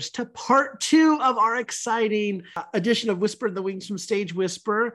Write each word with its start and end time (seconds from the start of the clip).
listeners 0.00 0.10
to 0.10 0.24
part 0.32 0.80
two 0.80 1.18
of 1.20 1.38
our 1.38 1.56
exciting 1.56 2.42
uh, 2.56 2.62
edition 2.74 3.10
of 3.10 3.18
Whisper 3.18 3.48
in 3.48 3.54
the 3.54 3.62
Wings 3.62 3.86
from 3.86 3.98
Stage 3.98 4.34
Whisper. 4.34 4.94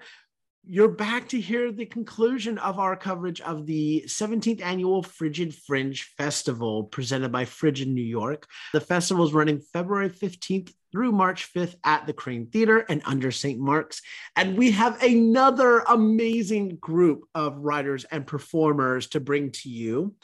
You're 0.67 0.87
back 0.89 1.29
to 1.29 1.39
hear 1.39 1.71
the 1.71 1.85
conclusion 1.85 2.57
of 2.57 2.79
our 2.79 2.95
coverage 2.95 3.39
of 3.41 3.67
the 3.67 4.03
17th 4.07 4.63
annual 4.63 5.03
Frigid 5.03 5.53
Fringe 5.53 6.01
Festival 6.17 6.85
presented 6.85 7.31
by 7.31 7.45
Frigid 7.45 7.87
New 7.87 8.01
York. 8.01 8.47
The 8.73 8.81
festival 8.81 9.25
is 9.25 9.33
running 9.33 9.61
February 9.73 10.09
15th 10.09 10.73
through 10.91 11.11
March 11.11 11.53
5th 11.53 11.75
at 11.83 12.07
the 12.07 12.13
Kraine 12.13 12.47
Theater 12.47 12.83
and 12.89 13.03
under 13.05 13.31
St. 13.31 13.59
Mark's. 13.59 14.01
And 14.35 14.57
we 14.57 14.71
have 14.71 15.03
another 15.03 15.79
amazing 15.81 16.77
group 16.77 17.25
of 17.35 17.59
writers 17.59 18.05
and 18.05 18.25
performers 18.25 19.07
to 19.09 19.19
bring 19.19 19.51
to 19.51 19.69
you. 19.69 20.15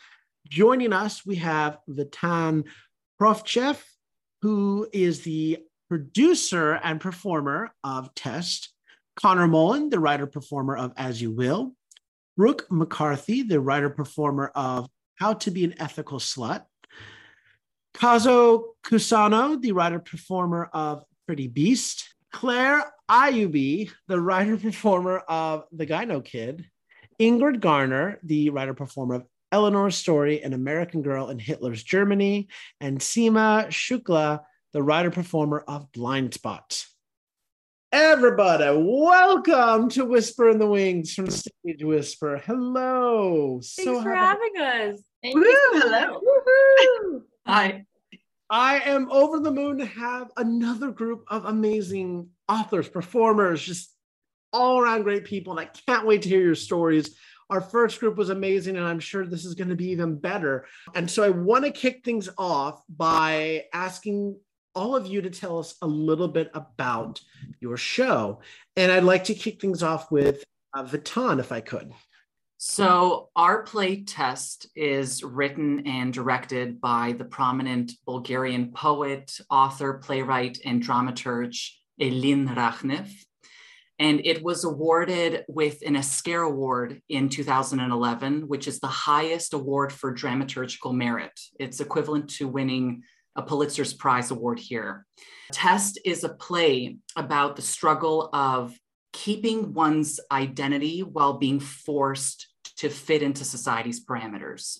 Joining 0.50 0.92
us, 0.92 1.24
we 1.24 1.36
have 1.36 1.78
Vitan 1.88 2.64
Pravtchev, 3.22 3.78
who 4.42 4.88
is 4.92 5.22
the 5.22 5.60
producer 5.90 6.74
and 6.84 7.00
performer 7.00 7.72
of 7.84 8.14
Test 8.16 8.74
Connor 9.16 9.48
Mullen, 9.48 9.90
the 9.90 10.00
writer 10.00 10.26
performer 10.26 10.76
of 10.78 10.94
As 10.98 11.22
You 11.22 11.32
Will, 11.32 11.74
Brooke 12.38 12.66
McCarthy, 12.72 13.44
the 13.44 13.60
writer 13.60 13.90
performer 13.90 14.52
of 14.56 14.88
How 15.16 15.34
to 15.34 15.52
Be 15.52 15.64
an 15.66 15.76
Ethical 15.80 16.20
Slut, 16.20 16.64
Kazu 17.94 18.64
Kusano, 18.84 19.62
the 19.62 19.74
writer 19.74 20.00
performer 20.00 20.70
of 20.74 21.04
Pretty 21.28 21.48
Beast, 21.48 22.16
Claire 22.32 22.86
Ayubi, 23.10 23.92
the 24.08 24.20
writer 24.20 24.58
performer 24.70 25.20
of 25.20 25.66
The 25.72 25.86
Gyno 25.86 26.24
Kid, 26.24 26.66
Ingrid 27.20 27.60
Garner, 27.60 28.20
the 28.24 28.50
writer 28.50 28.74
performer 28.74 29.16
of 29.16 29.26
Eleanor's 29.52 29.98
Story, 29.98 30.42
An 30.42 30.54
American 30.54 31.02
Girl 31.02 31.30
in 31.30 31.38
Hitler's 31.38 31.84
Germany, 31.84 32.48
and 32.80 33.00
Seema 33.00 33.68
Shukla, 33.68 34.42
the 34.72 34.82
writer 34.82 35.12
performer 35.12 35.64
of 35.68 35.92
Blind 35.92 36.34
Spot. 36.34 36.86
Everybody, 37.92 38.64
welcome 38.82 39.90
to 39.90 40.06
Whisper 40.06 40.50
in 40.50 40.60
the 40.60 40.68
Wings 40.68 41.14
from 41.14 41.30
Stage 41.30 41.84
Whisper. 41.84 42.38
Hello. 42.46 43.60
Thanks 43.62 43.84
so 43.84 44.02
for 44.02 44.16
having 44.16 44.54
us. 44.58 45.02
Thank 45.22 45.36
Woo, 45.36 45.44
hello. 45.74 46.22
Hi. 47.46 47.84
I 48.50 48.80
am 48.80 49.12
over 49.12 49.40
the 49.40 49.52
moon 49.52 49.78
to 49.80 49.86
have 49.86 50.32
another 50.38 50.92
group 50.92 51.26
of 51.28 51.46
amazing 51.46 52.30
authors, 52.48 52.88
performers, 52.88 53.62
just 53.62 53.94
all 54.54 54.80
around 54.80 55.04
great 55.04 55.26
people. 55.26 55.52
And 55.52 55.60
I 55.60 55.70
can't 55.88 56.08
wait 56.08 56.22
to 56.22 56.30
hear 56.30 56.42
your 56.42 56.56
stories. 56.56 57.18
Our 57.52 57.62
first 57.62 58.00
group 58.00 58.18
was 58.18 58.30
amazing, 58.30 58.78
and 58.78 58.86
I'm 58.86 59.00
sure 59.00 59.26
this 59.26 59.46
is 59.46 59.56
going 59.56 59.70
to 59.70 59.76
be 59.76 59.90
even 59.90 60.16
better. 60.16 60.66
And 60.96 61.12
so 61.12 61.22
I 61.22 61.30
want 61.30 61.66
to 61.66 61.72
kick 61.72 62.04
things 62.04 62.30
off 62.38 62.82
by 62.90 63.66
asking 63.74 64.38
all 64.74 64.96
of 64.96 65.06
you 65.06 65.22
to 65.22 65.30
tell 65.30 65.60
us 65.60 65.76
a 65.82 65.88
little 65.88 66.30
bit 66.30 66.50
about 66.54 67.20
your 67.60 67.76
show. 67.76 68.40
And 68.78 68.90
I'd 68.90 69.04
like 69.04 69.26
to 69.26 69.36
kick 69.36 69.62
things 69.62 69.84
off 69.84 70.10
with 70.10 70.44
uh, 70.74 70.88
if 70.94 71.52
I 71.52 71.60
could. 71.60 71.92
So, 72.64 73.30
our 73.36 73.64
play 73.64 74.04
test 74.04 74.68
is 74.76 75.24
written 75.24 75.88
and 75.88 76.14
directed 76.14 76.80
by 76.80 77.16
the 77.18 77.26
prominent 77.26 77.94
Bulgarian 78.06 78.72
poet, 78.72 79.36
author, 79.50 79.96
playwright, 79.96 80.60
and 80.64 80.82
dramaturge 80.82 81.72
Elin 82.00 82.48
Rachnev. 82.48 83.12
And 84.02 84.26
it 84.26 84.42
was 84.42 84.64
awarded 84.64 85.46
with 85.48 85.84
an 85.86 85.96
Askeer 85.96 86.42
Award 86.42 87.04
in 87.08 87.30
2011, 87.30 88.48
which 88.48 88.68
is 88.68 88.80
the 88.80 88.88
highest 88.88 89.54
award 89.54 89.94
for 89.94 90.12
dramaturgical 90.12 90.92
merit. 90.92 91.40
It's 91.60 91.80
equivalent 91.80 92.28
to 92.32 92.48
winning 92.48 93.04
a 93.36 93.44
Pulitzer's 93.44 93.94
Prize 93.94 94.32
Award 94.32 94.58
here. 94.58 95.06
Test 95.52 96.00
is 96.04 96.24
a 96.24 96.30
play 96.30 96.98
about 97.16 97.56
the 97.56 97.62
struggle 97.62 98.32
of 98.34 98.76
keeping 99.14 99.72
one's 99.72 100.20
identity 100.32 101.02
while 101.02 101.34
being 101.34 101.60
forced 101.60 102.48
to 102.78 102.90
fit 102.90 103.22
into 103.22 103.46
society's 103.46 104.04
parameters. 104.04 104.80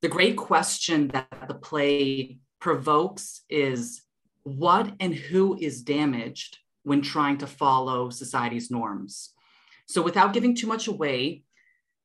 The 0.00 0.08
great 0.08 0.36
question 0.36 1.08
that 1.08 1.48
the 1.48 1.54
play 1.54 2.38
provokes 2.60 3.42
is 3.50 4.00
what 4.44 4.92
and 5.00 5.12
who 5.12 5.58
is 5.60 5.82
damaged 5.82 6.58
when 6.88 7.02
trying 7.02 7.38
to 7.38 7.46
follow 7.46 8.10
society's 8.10 8.70
norms? 8.70 9.34
So, 9.86 10.02
without 10.02 10.32
giving 10.32 10.54
too 10.54 10.66
much 10.66 10.88
away, 10.88 11.42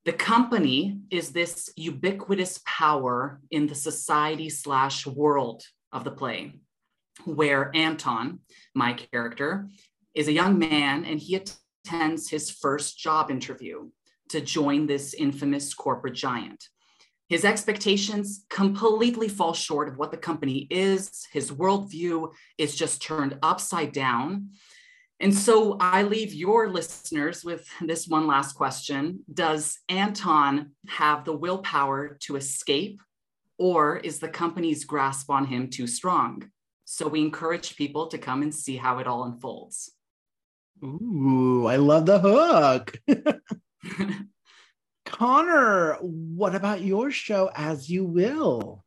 the 0.05 0.13
company 0.13 0.99
is 1.09 1.31
this 1.31 1.69
ubiquitous 1.77 2.59
power 2.65 3.39
in 3.51 3.67
the 3.67 3.75
society 3.75 4.49
slash 4.49 5.07
world 5.07 5.63
of 5.93 6.03
the 6.03 6.11
play, 6.11 6.59
where 7.23 7.71
Anton, 7.73 8.39
my 8.75 8.93
character, 8.93 9.69
is 10.13 10.27
a 10.27 10.33
young 10.33 10.59
man 10.59 11.05
and 11.05 11.19
he 11.19 11.39
attends 11.39 12.29
his 12.29 12.51
first 12.51 12.99
job 12.99 13.31
interview 13.31 13.89
to 14.29 14.41
join 14.41 14.87
this 14.87 15.13
infamous 15.13 15.73
corporate 15.73 16.15
giant. 16.15 16.67
His 17.29 17.45
expectations 17.45 18.45
completely 18.49 19.27
fall 19.27 19.53
short 19.53 19.87
of 19.87 19.97
what 19.97 20.11
the 20.11 20.17
company 20.17 20.67
is. 20.69 21.25
His 21.31 21.51
worldview 21.51 22.33
is 22.57 22.75
just 22.75 23.01
turned 23.01 23.37
upside 23.41 23.91
down. 23.91 24.49
And 25.19 25.33
so 25.33 25.77
I 25.79 26.03
leave 26.03 26.33
your 26.33 26.69
listeners 26.69 27.45
with 27.45 27.67
this 27.81 28.07
one 28.07 28.27
last 28.27 28.53
question 28.53 29.23
Does 29.33 29.79
Anton 29.87 30.71
have 30.87 31.23
the 31.23 31.35
willpower 31.35 32.17
to 32.23 32.35
escape, 32.35 33.01
or 33.57 33.97
is 33.97 34.19
the 34.19 34.27
company's 34.27 34.83
grasp 34.83 35.29
on 35.29 35.45
him 35.45 35.69
too 35.69 35.87
strong? 35.87 36.49
So 36.83 37.07
we 37.07 37.21
encourage 37.21 37.77
people 37.77 38.07
to 38.07 38.17
come 38.17 38.41
and 38.41 38.53
see 38.53 38.75
how 38.75 38.99
it 38.99 39.07
all 39.07 39.23
unfolds. 39.23 39.91
Ooh, 40.83 41.67
I 41.67 41.77
love 41.77 42.05
the 42.05 42.19
hook. 42.19 42.99
Connor, 45.13 45.93
what 46.01 46.55
about 46.55 46.81
your 46.81 47.11
show, 47.11 47.51
As 47.53 47.87
You 47.87 48.03
Will? 48.03 48.83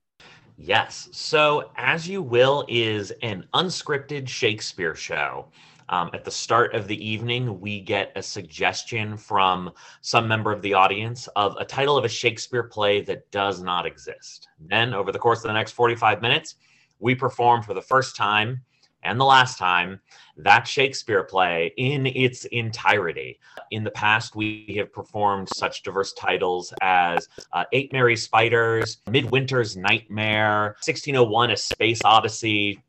Yes. 0.56 1.08
So, 1.12 1.70
As 1.76 2.08
You 2.08 2.20
Will 2.20 2.64
is 2.66 3.12
an 3.22 3.46
unscripted 3.54 4.26
Shakespeare 4.26 4.96
show. 4.96 5.46
Um, 5.88 6.10
at 6.14 6.24
the 6.24 6.30
start 6.32 6.74
of 6.74 6.88
the 6.88 7.08
evening, 7.08 7.60
we 7.60 7.78
get 7.78 8.10
a 8.16 8.22
suggestion 8.22 9.16
from 9.16 9.70
some 10.00 10.26
member 10.26 10.50
of 10.50 10.62
the 10.62 10.74
audience 10.74 11.28
of 11.36 11.56
a 11.60 11.64
title 11.64 11.96
of 11.96 12.04
a 12.04 12.08
Shakespeare 12.08 12.64
play 12.64 13.02
that 13.02 13.30
does 13.30 13.62
not 13.62 13.86
exist. 13.86 14.48
Then, 14.58 14.94
over 14.94 15.12
the 15.12 15.20
course 15.20 15.38
of 15.38 15.46
the 15.46 15.52
next 15.52 15.72
45 15.72 16.22
minutes, 16.22 16.56
we 16.98 17.14
perform 17.14 17.62
for 17.62 17.72
the 17.72 17.80
first 17.80 18.16
time 18.16 18.62
and 19.06 19.20
the 19.20 19.24
last 19.24 19.58
time 19.58 20.00
that 20.36 20.66
Shakespeare 20.66 21.24
play 21.24 21.72
in 21.76 22.06
its 22.06 22.44
entirety. 22.46 23.38
In 23.70 23.84
the 23.84 23.90
past, 23.90 24.36
we 24.36 24.74
have 24.78 24.92
performed 24.92 25.48
such 25.48 25.82
diverse 25.82 26.12
titles 26.12 26.74
as 26.82 27.28
uh, 27.52 27.64
Eight 27.72 27.92
Merry 27.92 28.16
Spiders, 28.16 28.98
Midwinter's 29.08 29.76
Nightmare, 29.76 30.76
1601 30.84 31.50
A 31.52 31.56
Space 31.56 32.04
Odyssey, 32.04 32.82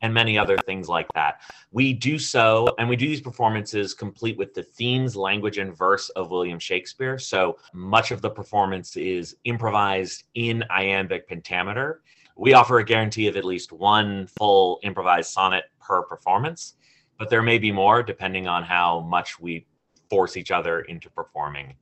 and 0.00 0.12
many 0.12 0.36
other 0.36 0.58
things 0.58 0.88
like 0.88 1.12
that. 1.14 1.40
We 1.70 1.92
do 1.92 2.18
so, 2.18 2.74
and 2.78 2.88
we 2.88 2.96
do 2.96 3.06
these 3.06 3.20
performances 3.20 3.94
complete 3.94 4.36
with 4.36 4.52
the 4.52 4.64
themes, 4.64 5.14
language, 5.16 5.58
and 5.58 5.76
verse 5.76 6.08
of 6.10 6.30
William 6.30 6.58
Shakespeare. 6.58 7.18
So 7.18 7.58
much 7.72 8.10
of 8.10 8.20
the 8.20 8.30
performance 8.30 8.96
is 8.96 9.36
improvised 9.44 10.24
in 10.34 10.64
iambic 10.70 11.28
pentameter. 11.28 12.02
We 12.36 12.54
offer 12.54 12.78
a 12.78 12.84
guarantee 12.84 13.28
of 13.28 13.36
at 13.36 13.44
least 13.44 13.72
one 13.72 14.26
full 14.26 14.80
improvised 14.82 15.30
sonnet 15.30 15.64
per 15.80 16.02
performance, 16.02 16.74
but 17.18 17.28
there 17.28 17.42
may 17.42 17.58
be 17.58 17.72
more 17.72 18.02
depending 18.02 18.48
on 18.48 18.62
how 18.62 19.00
much 19.00 19.38
we 19.38 19.66
force 20.08 20.36
each 20.36 20.50
other 20.50 20.80
into 20.82 21.10
performing 21.10 21.74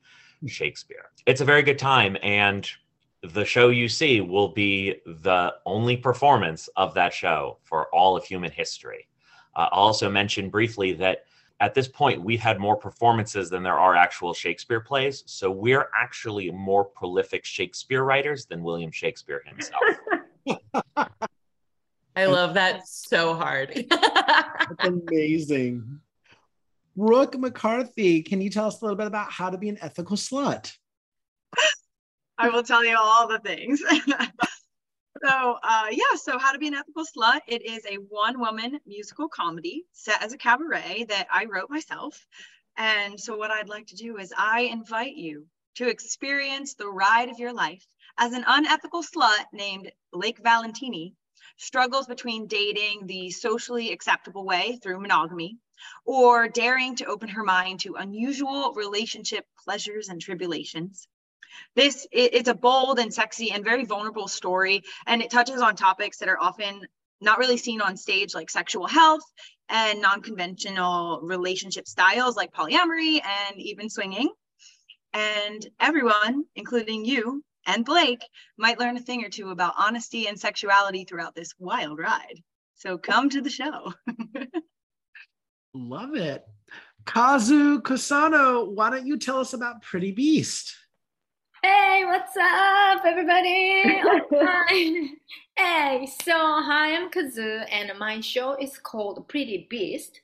Shakespeare. 0.47 1.11
It's 1.27 1.41
a 1.41 1.45
very 1.45 1.63
good 1.63 1.79
time, 1.79 2.17
and 2.23 2.69
the 3.23 3.45
show 3.45 3.69
you 3.69 3.89
see 3.89 4.21
will 4.21 4.49
be 4.49 4.97
the 5.07 5.55
only 5.67 5.97
performance 5.97 6.69
of 6.77 6.95
that 6.95 7.13
show 7.13 7.59
for 7.63 7.95
all 7.95 8.17
of 8.17 8.25
human 8.25 8.51
history. 8.51 9.09
Uh, 9.55 9.69
I'll 9.73 9.83
also 9.83 10.09
mention 10.09 10.49
briefly 10.49 10.93
that 10.95 11.25
at 11.61 11.75
this 11.75 11.89
point, 11.89 12.23
we've 12.23 12.41
had 12.41 12.59
more 12.59 12.77
performances 12.77 13.51
than 13.51 13.63
there 13.63 13.79
are 13.79 13.95
actual 13.95 14.33
Shakespeare 14.33 14.81
plays. 14.81 15.23
So 15.27 15.51
we're 15.51 15.91
actually 15.95 16.51
more 16.51 16.87
prolific 16.87 17.45
Shakespeare 17.45 18.03
writers 18.03 18.47
than 18.47 18.63
William 18.63 18.91
Shakespeare 18.91 19.43
himself. 19.45 19.83
I 22.17 22.27
love 22.27 22.55
that 22.55 22.87
so 22.87 23.35
hard. 23.35 23.87
That's 23.91 24.85
amazing. 24.85 26.01
Brooke 26.97 27.39
McCarthy, 27.39 28.23
can 28.23 28.41
you 28.41 28.51
tell 28.51 28.67
us 28.67 28.81
a 28.81 28.85
little 28.85 28.97
bit 28.97 29.07
about 29.07 29.31
how 29.31 29.49
to 29.51 29.57
be 29.57 29.69
an 29.69 29.79
ethical 29.81 30.17
slut? 30.17 30.73
I 32.37 32.49
will 32.49 32.63
tell 32.63 32.85
you 32.85 32.97
all 32.99 33.29
the 33.29 33.39
things. 33.39 33.83
so, 35.25 35.59
uh, 35.63 35.87
yeah, 35.91 36.17
so 36.17 36.39
How 36.39 36.53
to 36.53 36.59
Be 36.59 36.69
an 36.69 36.75
Ethical 36.75 37.05
Slut. 37.05 37.41
It 37.47 37.65
is 37.65 37.85
a 37.87 37.97
one 37.97 38.41
woman 38.41 38.81
musical 38.87 39.29
comedy 39.29 39.85
set 39.93 40.23
as 40.23 40.33
a 40.33 40.39
cabaret 40.39 41.05
that 41.09 41.27
I 41.31 41.45
wrote 41.45 41.69
myself. 41.69 42.27
And 42.79 43.21
so, 43.21 43.37
what 43.37 43.51
I'd 43.51 43.69
like 43.69 43.89
to 43.89 43.95
do 43.95 44.17
is, 44.17 44.33
I 44.37 44.63
invite 44.63 45.17
you 45.17 45.47
to 45.77 45.89
experience 45.89 46.75
the 46.75 46.89
ride 46.89 47.29
of 47.29 47.39
your 47.39 47.53
life 47.53 47.87
as 48.19 48.33
an 48.33 48.45
unethical 48.47 49.03
slut 49.03 49.45
named 49.53 49.91
Blake 50.13 50.39
Valentini, 50.43 51.15
struggles 51.57 52.07
between 52.07 52.47
dating 52.47 53.07
the 53.07 53.31
socially 53.31 53.93
acceptable 53.93 54.45
way 54.45 54.79
through 54.83 55.01
monogamy 55.01 55.59
or 56.05 56.49
daring 56.49 56.97
to 56.97 57.07
open 57.07 57.29
her 57.29 57.45
mind 57.45 57.81
to 57.81 57.95
unusual 57.95 58.73
relationship 58.75 59.45
pleasures 59.63 60.09
and 60.09 60.21
tribulations. 60.21 61.07
This 61.75 62.07
it's 62.13 62.49
a 62.49 62.55
bold 62.55 62.99
and 62.99 63.13
sexy 63.13 63.51
and 63.51 63.65
very 63.65 63.85
vulnerable 63.85 64.29
story, 64.29 64.83
and 65.07 65.21
it 65.21 65.31
touches 65.31 65.61
on 65.61 65.77
topics 65.77 66.19
that 66.19 66.29
are 66.29 66.41
often 66.41 66.87
not 67.21 67.39
really 67.39 67.57
seen 67.57 67.81
on 67.81 67.97
stage, 67.97 68.35
like 68.35 68.49
sexual 68.49 68.87
health 68.87 69.25
and 69.69 70.01
non-conventional 70.01 71.21
relationship 71.23 71.87
styles 71.87 72.37
like 72.37 72.53
polyamory 72.53 73.21
and 73.23 73.61
even 73.61 73.91
swinging. 73.91 74.31
And 75.13 75.67
everyone, 75.81 76.45
including 76.55 77.05
you 77.05 77.43
and 77.67 77.85
Blake, 77.85 78.23
might 78.57 78.79
learn 78.79 78.97
a 78.97 79.01
thing 79.01 79.25
or 79.25 79.29
two 79.29 79.51
about 79.51 79.75
honesty 79.79 80.27
and 80.27 80.39
sexuality 80.39 81.05
throughout 81.05 81.35
this 81.35 81.55
wild 81.59 81.99
ride. 81.99 82.43
So 82.75 82.97
come 82.99 83.29
to 83.31 83.41
the 83.41 83.51
show. 83.51 83.93
Love 85.75 86.15
it. 86.17 86.45
Kazu 87.05 87.81
Kusano, 87.83 88.69
why 88.75 88.91
don't 88.91 89.07
you 89.07 89.19
tell 89.19 89.39
us 89.39 89.53
about 89.53 89.83
Pretty 89.83 90.13
Beast? 90.13 90.75
Hey, 91.63 92.05
what's 92.07 92.37
up, 92.37 93.05
everybody? 93.05 93.83
hey, 95.57 96.07
so 96.25 96.33
hi, 96.33 96.97
I'm 96.97 97.11
Kazu, 97.11 97.65
and 97.71 97.93
my 97.99 98.21
show 98.21 98.57
is 98.57 98.79
called 98.79 99.29
Pretty 99.29 99.67
Beast, 99.69 100.21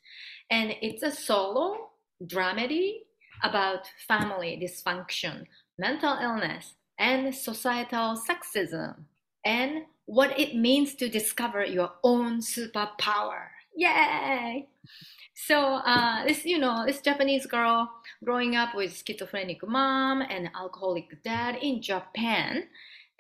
and 0.51 0.75
it's 0.81 1.03
a 1.03 1.11
solo 1.11 1.91
dramedy 2.25 3.01
about 3.43 3.87
family 4.09 4.59
dysfunction, 4.63 5.45
mental 5.79 6.17
illness, 6.23 6.75
and 6.99 7.35
societal 7.35 8.17
sexism, 8.17 9.05
and 9.45 9.85
what 10.07 10.39
it 10.39 10.55
means 10.57 10.95
to 10.95 11.09
discover 11.09 11.65
your 11.65 11.93
own 12.03 12.41
superpower. 12.41 13.49
Yay! 13.75 14.69
So 15.35 15.59
uh, 15.59 16.25
this, 16.25 16.47
you 16.47 16.59
know, 16.59 16.85
this 16.87 17.03
Japanese 17.03 17.45
girl 17.47 17.91
growing 18.25 18.57
up 18.57 18.75
with 18.75 19.03
schizophrenic 19.07 19.67
mom 19.67 20.23
and 20.23 20.51
alcoholic 20.55 21.23
dad 21.23 21.59
in 21.61 21.83
Japan, 21.83 22.65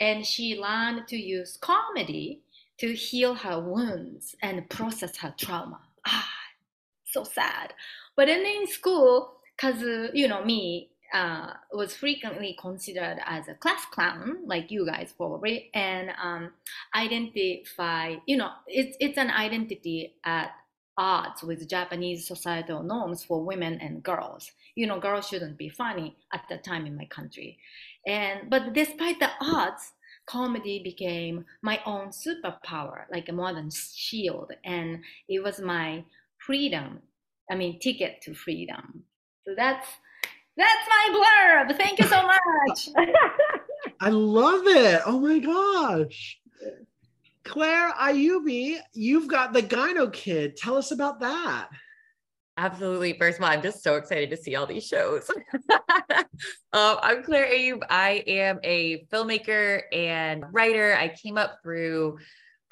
and 0.00 0.25
she 0.25 0.58
learned 0.58 1.06
to 1.08 1.17
use 1.17 1.58
comedy 1.61 2.40
to 2.78 2.94
heal 2.94 3.34
her 3.34 3.61
wounds 3.61 4.34
and 4.43 4.69
process 4.70 5.19
her 5.19 5.34
trauma. 5.37 5.81
Ah, 6.06 6.31
so 7.05 7.25
sad. 7.25 7.75
But 8.17 8.26
then 8.26 8.46
in 8.46 8.67
school, 8.67 9.40
cause 9.58 9.82
you 10.14 10.28
know 10.28 10.44
me, 10.44 10.90
uh, 11.12 11.52
was 11.72 11.94
frequently 11.94 12.56
considered 12.60 13.18
as 13.24 13.48
a 13.48 13.54
class 13.54 13.84
clown, 13.92 14.38
like 14.46 14.70
you 14.70 14.86
guys 14.86 15.12
probably, 15.16 15.70
and 15.74 16.10
um, 16.22 16.52
identify, 16.94 18.16
you 18.26 18.36
know, 18.36 18.50
it's 18.66 18.96
it's 19.00 19.18
an 19.18 19.30
identity 19.30 20.14
at 20.24 20.50
odds 20.98 21.42
with 21.42 21.68
Japanese 21.68 22.26
societal 22.26 22.82
norms 22.82 23.22
for 23.24 23.44
women 23.44 23.78
and 23.80 24.02
girls. 24.02 24.50
You 24.74 24.86
know, 24.86 24.98
girls 24.98 25.28
shouldn't 25.28 25.58
be 25.58 25.68
funny 25.68 26.16
at 26.32 26.44
that 26.48 26.64
time 26.64 26.86
in 26.86 26.96
my 26.96 27.06
country. 27.06 27.58
And 28.06 28.48
but 28.50 28.72
despite 28.72 29.18
the 29.18 29.30
odds, 29.40 29.92
comedy 30.26 30.80
became 30.82 31.44
my 31.62 31.80
own 31.86 32.08
superpower, 32.08 33.04
like 33.12 33.28
a 33.28 33.32
modern 33.32 33.70
shield. 33.70 34.52
And 34.64 35.02
it 35.28 35.42
was 35.42 35.60
my 35.60 36.04
freedom. 36.38 37.00
I 37.50 37.54
mean, 37.54 37.78
ticket 37.78 38.22
to 38.22 38.34
freedom. 38.34 39.04
So 39.46 39.54
that's 39.56 39.86
that's 40.56 40.88
my 40.88 41.66
blurb. 41.68 41.76
Thank 41.76 41.98
you 41.98 42.06
so 42.06 42.22
much. 42.22 42.88
I 44.00 44.08
love 44.10 44.66
it. 44.66 45.02
Oh 45.06 45.20
my 45.20 45.38
gosh. 45.38 46.38
Claire 47.44 47.92
Ayubi, 47.92 48.78
you've 48.92 49.28
got 49.28 49.52
the 49.52 49.62
Gyno 49.62 50.12
Kid. 50.12 50.56
Tell 50.56 50.76
us 50.76 50.90
about 50.90 51.20
that. 51.20 51.68
Absolutely. 52.58 53.12
First 53.18 53.38
of 53.38 53.44
all, 53.44 53.50
I'm 53.50 53.62
just 53.62 53.82
so 53.82 53.96
excited 53.96 54.30
to 54.30 54.36
see 54.36 54.56
all 54.56 54.66
these 54.66 54.86
shows. 54.86 55.30
um, 55.70 56.96
I'm 57.02 57.22
Claire 57.22 57.52
Ayoub. 57.52 57.82
I 57.90 58.24
am 58.26 58.58
a 58.64 59.04
filmmaker 59.12 59.82
and 59.92 60.44
writer. 60.52 60.96
I 60.98 61.08
came 61.08 61.36
up 61.36 61.58
through 61.62 62.18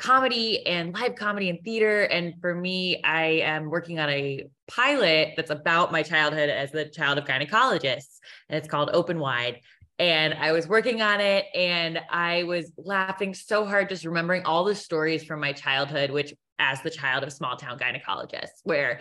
comedy 0.04 0.66
and 0.66 0.92
live 0.92 1.14
comedy 1.14 1.48
and 1.48 1.58
theater. 1.64 2.02
And 2.02 2.34
for 2.40 2.54
me, 2.54 3.02
I 3.02 3.40
am 3.42 3.70
working 3.70 3.98
on 3.98 4.10
a 4.10 4.44
pilot 4.68 5.34
that's 5.36 5.50
about 5.50 5.92
my 5.92 6.02
childhood 6.02 6.50
as 6.50 6.70
the 6.70 6.84
child 6.84 7.16
of 7.16 7.24
gynecologists. 7.24 8.18
And 8.48 8.58
it's 8.58 8.68
called 8.68 8.90
Open 8.92 9.18
Wide 9.18 9.60
and 9.98 10.34
I 10.34 10.52
was 10.52 10.66
working 10.66 11.02
on 11.02 11.20
it 11.20 11.46
and 11.54 12.00
I 12.10 12.42
was 12.42 12.72
laughing 12.76 13.32
so 13.32 13.64
hard 13.64 13.88
just 13.88 14.04
remembering 14.04 14.44
all 14.44 14.64
the 14.64 14.74
stories 14.74 15.24
from 15.24 15.40
my 15.40 15.52
childhood, 15.52 16.10
which 16.10 16.34
as 16.58 16.82
the 16.82 16.90
child 16.90 17.22
of 17.22 17.32
small 17.32 17.56
town 17.56 17.78
gynecologists, 17.78 18.60
where 18.64 19.00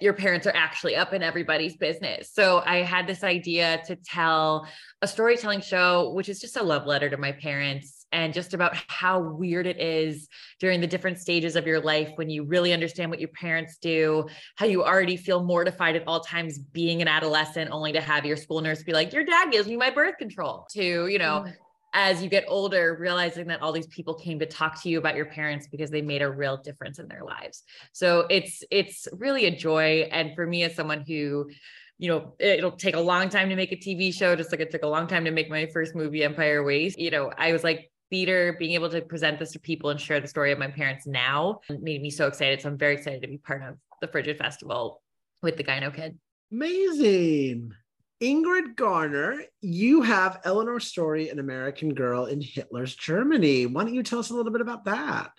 your 0.00 0.12
parents 0.12 0.46
are 0.46 0.54
actually 0.54 0.96
up 0.96 1.14
in 1.14 1.22
everybody's 1.22 1.76
business. 1.76 2.30
So 2.32 2.62
I 2.66 2.78
had 2.78 3.06
this 3.06 3.24
idea 3.24 3.80
to 3.86 3.96
tell 3.96 4.66
a 5.00 5.08
storytelling 5.08 5.60
show, 5.60 6.12
which 6.12 6.28
is 6.28 6.40
just 6.40 6.56
a 6.56 6.62
love 6.62 6.86
letter 6.86 7.08
to 7.08 7.16
my 7.16 7.32
parents 7.32 7.97
and 8.12 8.32
just 8.32 8.54
about 8.54 8.76
how 8.88 9.20
weird 9.20 9.66
it 9.66 9.80
is 9.80 10.28
during 10.60 10.80
the 10.80 10.86
different 10.86 11.18
stages 11.18 11.56
of 11.56 11.66
your 11.66 11.80
life 11.80 12.10
when 12.16 12.30
you 12.30 12.44
really 12.44 12.72
understand 12.72 13.10
what 13.10 13.20
your 13.20 13.28
parents 13.30 13.76
do, 13.80 14.26
how 14.56 14.66
you 14.66 14.84
already 14.84 15.16
feel 15.16 15.42
mortified 15.44 15.96
at 15.96 16.04
all 16.06 16.20
times 16.20 16.58
being 16.58 17.02
an 17.02 17.08
adolescent, 17.08 17.70
only 17.70 17.92
to 17.92 18.00
have 18.00 18.24
your 18.24 18.36
school 18.36 18.60
nurse 18.60 18.82
be 18.82 18.92
like, 18.92 19.12
Your 19.12 19.24
dad 19.24 19.52
gives 19.52 19.68
me 19.68 19.76
my 19.76 19.90
birth 19.90 20.16
control, 20.18 20.66
to, 20.72 21.06
you 21.06 21.18
know, 21.18 21.44
mm. 21.46 21.52
as 21.92 22.22
you 22.22 22.28
get 22.28 22.44
older, 22.48 22.96
realizing 22.98 23.46
that 23.48 23.60
all 23.60 23.72
these 23.72 23.88
people 23.88 24.14
came 24.14 24.38
to 24.38 24.46
talk 24.46 24.80
to 24.82 24.88
you 24.88 24.98
about 24.98 25.16
your 25.16 25.26
parents 25.26 25.68
because 25.68 25.90
they 25.90 26.02
made 26.02 26.22
a 26.22 26.30
real 26.30 26.56
difference 26.56 26.98
in 26.98 27.08
their 27.08 27.24
lives. 27.24 27.62
So 27.92 28.26
it's 28.30 28.62
it's 28.70 29.06
really 29.12 29.46
a 29.46 29.54
joy. 29.54 30.08
And 30.10 30.34
for 30.34 30.46
me, 30.46 30.62
as 30.62 30.74
someone 30.74 31.04
who 31.06 31.50
you 31.98 32.08
know, 32.08 32.34
it'll 32.38 32.72
take 32.72 32.94
a 32.94 33.00
long 33.00 33.28
time 33.28 33.48
to 33.48 33.56
make 33.56 33.72
a 33.72 33.76
TV 33.76 34.14
show, 34.14 34.36
just 34.36 34.52
like 34.52 34.60
it 34.60 34.70
took 34.70 34.84
a 34.84 34.88
long 34.88 35.08
time 35.08 35.24
to 35.24 35.32
make 35.32 35.50
my 35.50 35.66
first 35.66 35.96
movie, 35.96 36.22
Empire 36.22 36.62
Waist. 36.62 36.96
You 36.96 37.10
know, 37.10 37.32
I 37.36 37.52
was 37.52 37.64
like, 37.64 37.90
theater, 38.10 38.56
being 38.58 38.72
able 38.72 38.88
to 38.90 39.00
present 39.00 39.38
this 39.38 39.52
to 39.52 39.60
people 39.60 39.90
and 39.90 40.00
share 40.00 40.20
the 40.20 40.28
story 40.28 40.52
of 40.52 40.58
my 40.58 40.68
parents 40.68 41.06
now 41.06 41.60
made 41.68 42.02
me 42.02 42.10
so 42.10 42.26
excited. 42.26 42.60
So 42.60 42.68
I'm 42.68 42.78
very 42.78 42.94
excited 42.94 43.22
to 43.22 43.28
be 43.28 43.38
part 43.38 43.62
of 43.62 43.76
the 44.00 44.08
Frigid 44.08 44.38
Festival 44.38 45.02
with 45.42 45.56
the 45.56 45.64
Gyno 45.64 45.94
Kid. 45.94 46.18
Amazing. 46.52 47.72
Ingrid 48.20 48.74
Garner, 48.74 49.44
you 49.60 50.02
have 50.02 50.40
Eleanor 50.44 50.80
Story, 50.80 51.28
an 51.28 51.38
American 51.38 51.94
girl 51.94 52.24
in 52.24 52.40
Hitler's 52.40 52.96
Germany. 52.96 53.66
Why 53.66 53.84
don't 53.84 53.94
you 53.94 54.02
tell 54.02 54.18
us 54.18 54.30
a 54.30 54.34
little 54.34 54.50
bit 54.50 54.60
about 54.60 54.84
that? 54.86 55.30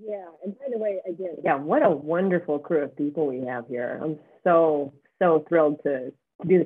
Yeah, 0.00 0.26
and 0.44 0.56
by 0.58 0.66
the 0.70 0.78
way, 0.78 1.00
again, 1.08 1.36
yeah, 1.42 1.56
what 1.56 1.84
a 1.84 1.90
wonderful 1.90 2.58
crew 2.58 2.82
of 2.82 2.96
people 2.96 3.26
we 3.26 3.46
have 3.46 3.66
here. 3.68 4.00
I'm 4.02 4.18
so, 4.44 4.94
so 5.20 5.44
thrilled 5.48 5.80
to 5.84 6.12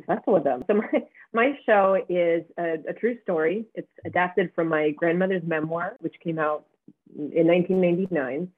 festival 0.07 0.35
with 0.35 0.45
them. 0.45 0.65
So 0.67 0.75
my, 0.75 1.03
my 1.33 1.59
show 1.67 1.99
is 2.09 2.45
a, 2.59 2.79
a, 2.89 2.93
true 2.93 3.19
story. 3.23 3.67
It's 3.75 3.89
adapted 4.05 4.51
from 4.55 4.69
my 4.69 4.91
grandmother's 4.91 5.43
memoir, 5.45 5.97
which 6.01 6.15
came 6.23 6.39
out 6.39 6.65
in 7.17 7.47
1999. 7.47 8.49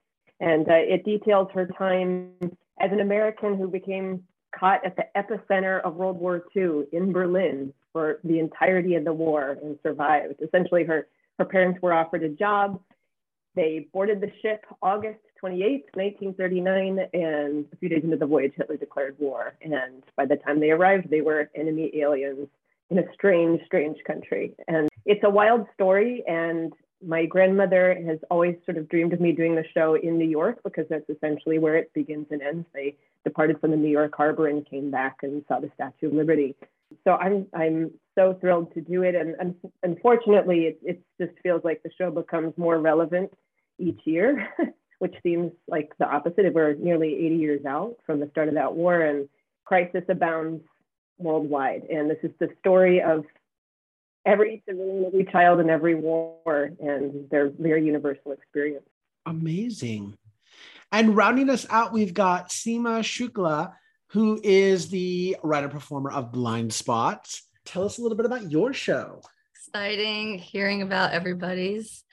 And 0.40 0.68
uh, 0.68 0.74
it 0.74 1.04
details 1.04 1.48
her 1.52 1.66
time 1.66 2.32
as 2.80 2.90
an 2.92 3.00
American 3.00 3.56
who 3.56 3.68
became 3.68 4.22
caught 4.58 4.84
at 4.84 4.96
the 4.96 5.04
epicenter 5.16 5.80
of 5.82 5.94
World 5.94 6.18
War 6.18 6.44
II 6.56 6.84
in 6.92 7.12
Berlin 7.12 7.72
for 7.92 8.20
the 8.24 8.38
entirety 8.38 8.94
of 8.94 9.04
the 9.04 9.12
war 9.12 9.58
and 9.62 9.78
survived. 9.82 10.36
Essentially, 10.42 10.84
her, 10.84 11.06
her 11.38 11.44
parents 11.44 11.80
were 11.82 11.92
offered 11.92 12.22
a 12.22 12.28
job. 12.28 12.80
They 13.54 13.88
boarded 13.92 14.20
the 14.20 14.32
ship 14.42 14.64
August 14.82 15.20
28th, 15.42 15.84
1939, 15.94 16.98
and 17.12 17.64
a 17.72 17.76
few 17.76 17.88
days 17.88 18.04
into 18.04 18.16
the 18.16 18.26
voyage, 18.26 18.52
Hitler 18.56 18.76
declared 18.76 19.16
war. 19.18 19.54
And 19.62 20.02
by 20.16 20.26
the 20.26 20.36
time 20.36 20.60
they 20.60 20.70
arrived, 20.70 21.10
they 21.10 21.20
were 21.20 21.50
enemy 21.54 21.90
aliens 21.94 22.48
in 22.90 22.98
a 22.98 23.12
strange, 23.14 23.60
strange 23.64 23.98
country. 24.06 24.54
And 24.68 24.88
it's 25.06 25.24
a 25.24 25.30
wild 25.30 25.66
story. 25.74 26.22
And 26.26 26.72
my 27.04 27.24
grandmother 27.24 27.98
has 28.06 28.18
always 28.30 28.56
sort 28.64 28.76
of 28.76 28.88
dreamed 28.88 29.12
of 29.12 29.20
me 29.20 29.32
doing 29.32 29.54
the 29.54 29.64
show 29.74 29.94
in 29.94 30.18
New 30.18 30.28
York 30.28 30.60
because 30.64 30.86
that's 30.90 31.08
essentially 31.08 31.58
where 31.58 31.76
it 31.76 31.92
begins 31.94 32.26
and 32.30 32.42
ends. 32.42 32.66
They 32.74 32.96
departed 33.24 33.60
from 33.60 33.70
the 33.70 33.76
New 33.76 33.90
York 33.90 34.14
harbor 34.16 34.48
and 34.48 34.68
came 34.68 34.90
back 34.90 35.18
and 35.22 35.44
saw 35.48 35.60
the 35.60 35.70
Statue 35.74 36.08
of 36.08 36.14
Liberty. 36.14 36.56
So 37.04 37.12
I'm 37.12 37.46
I'm 37.54 37.92
so 38.18 38.36
thrilled 38.40 38.74
to 38.74 38.80
do 38.80 39.02
it. 39.02 39.14
And, 39.14 39.36
and 39.38 39.54
unfortunately, 39.82 40.62
it, 40.62 40.80
it 40.82 41.02
just 41.20 41.38
feels 41.42 41.62
like 41.64 41.82
the 41.82 41.90
show 41.96 42.10
becomes 42.10 42.52
more 42.56 42.78
relevant 42.78 43.32
each 43.78 44.00
year, 44.04 44.48
which 45.00 45.14
seems 45.22 45.50
like 45.66 45.92
the 45.98 46.08
opposite. 46.08 46.52
We're 46.54 46.74
nearly 46.74 47.14
80 47.26 47.36
years 47.36 47.64
out 47.64 47.96
from 48.06 48.20
the 48.20 48.28
start 48.30 48.48
of 48.48 48.54
that 48.54 48.74
war, 48.74 49.00
and 49.00 49.28
crisis 49.64 50.04
abounds 50.08 50.62
worldwide. 51.18 51.84
And 51.90 52.08
this 52.08 52.18
is 52.22 52.30
the 52.38 52.50
story 52.60 53.02
of 53.02 53.24
every 54.26 54.62
civilian, 54.68 55.06
every 55.06 55.24
child 55.24 55.58
in 55.60 55.70
every 55.70 55.94
war 55.94 56.70
and 56.78 57.28
their 57.30 57.48
very 57.48 57.84
universal 57.84 58.32
experience. 58.32 58.84
Amazing. 59.26 60.16
And 60.92 61.16
rounding 61.16 61.48
us 61.48 61.66
out, 61.70 61.92
we've 61.92 62.14
got 62.14 62.50
Seema 62.50 63.00
Shukla, 63.00 63.72
who 64.08 64.38
is 64.42 64.90
the 64.90 65.36
writer 65.42 65.68
performer 65.68 66.10
of 66.10 66.30
Blind 66.30 66.74
Spots. 66.74 67.44
Tell 67.64 67.84
us 67.84 67.98
a 67.98 68.02
little 68.02 68.16
bit 68.16 68.26
about 68.26 68.50
your 68.50 68.74
show. 68.74 69.22
Exciting 69.54 70.38
hearing 70.38 70.82
about 70.82 71.12
everybody's 71.12 72.04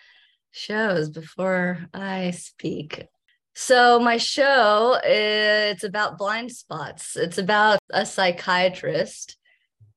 shows 0.57 1.09
before 1.09 1.85
I 1.93 2.31
speak. 2.31 3.07
So 3.55 3.99
my 3.99 4.17
show 4.17 4.99
it's 5.03 5.83
about 5.83 6.17
blind 6.17 6.51
spots. 6.51 7.15
It's 7.15 7.37
about 7.37 7.79
a 7.91 8.05
psychiatrist 8.05 9.37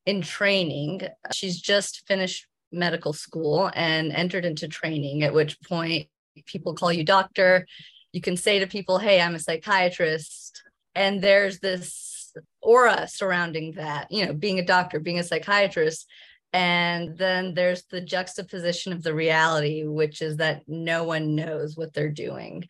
in 0.05 0.21
training. 0.21 1.01
She's 1.33 1.59
just 1.59 2.07
finished 2.07 2.47
medical 2.71 3.13
school 3.13 3.69
and 3.75 4.11
entered 4.11 4.45
into 4.45 4.67
training 4.67 5.23
at 5.23 5.33
which 5.33 5.61
point 5.61 6.07
people 6.45 6.73
call 6.73 6.91
you 6.91 7.03
doctor. 7.03 7.67
You 8.13 8.21
can 8.21 8.37
say 8.37 8.59
to 8.59 8.67
people, 8.67 8.97
"Hey, 8.97 9.21
I'm 9.21 9.35
a 9.35 9.39
psychiatrist." 9.39 10.63
And 10.95 11.21
there's 11.21 11.59
this 11.59 12.33
aura 12.61 13.07
surrounding 13.07 13.73
that, 13.73 14.11
you 14.11 14.25
know, 14.25 14.33
being 14.33 14.59
a 14.59 14.65
doctor, 14.65 14.99
being 14.99 15.19
a 15.19 15.23
psychiatrist 15.23 16.07
and 16.53 17.17
then 17.17 17.53
there's 17.53 17.83
the 17.83 18.01
juxtaposition 18.01 18.91
of 18.91 19.03
the 19.03 19.13
reality, 19.13 19.85
which 19.85 20.21
is 20.21 20.37
that 20.37 20.63
no 20.67 21.03
one 21.03 21.35
knows 21.35 21.77
what 21.77 21.93
they're 21.93 22.09
doing. 22.09 22.67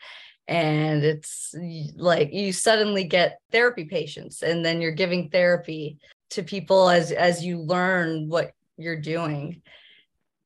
And 0.48 1.04
it's 1.04 1.56
like 1.96 2.34
you 2.34 2.52
suddenly 2.52 3.06
get 3.06 3.40
therapy 3.52 3.86
patients, 3.86 4.44
and 4.44 4.64
then 4.64 4.82
you're 4.82 4.92
giving 4.92 5.30
therapy 5.30 5.98
to 6.32 6.44
people 6.44 6.90
as 6.90 7.12
as 7.12 7.44
you 7.44 7.60
learn 7.60 8.28
what 8.30 8.52
you're 8.78 9.00
doing. 9.00 9.62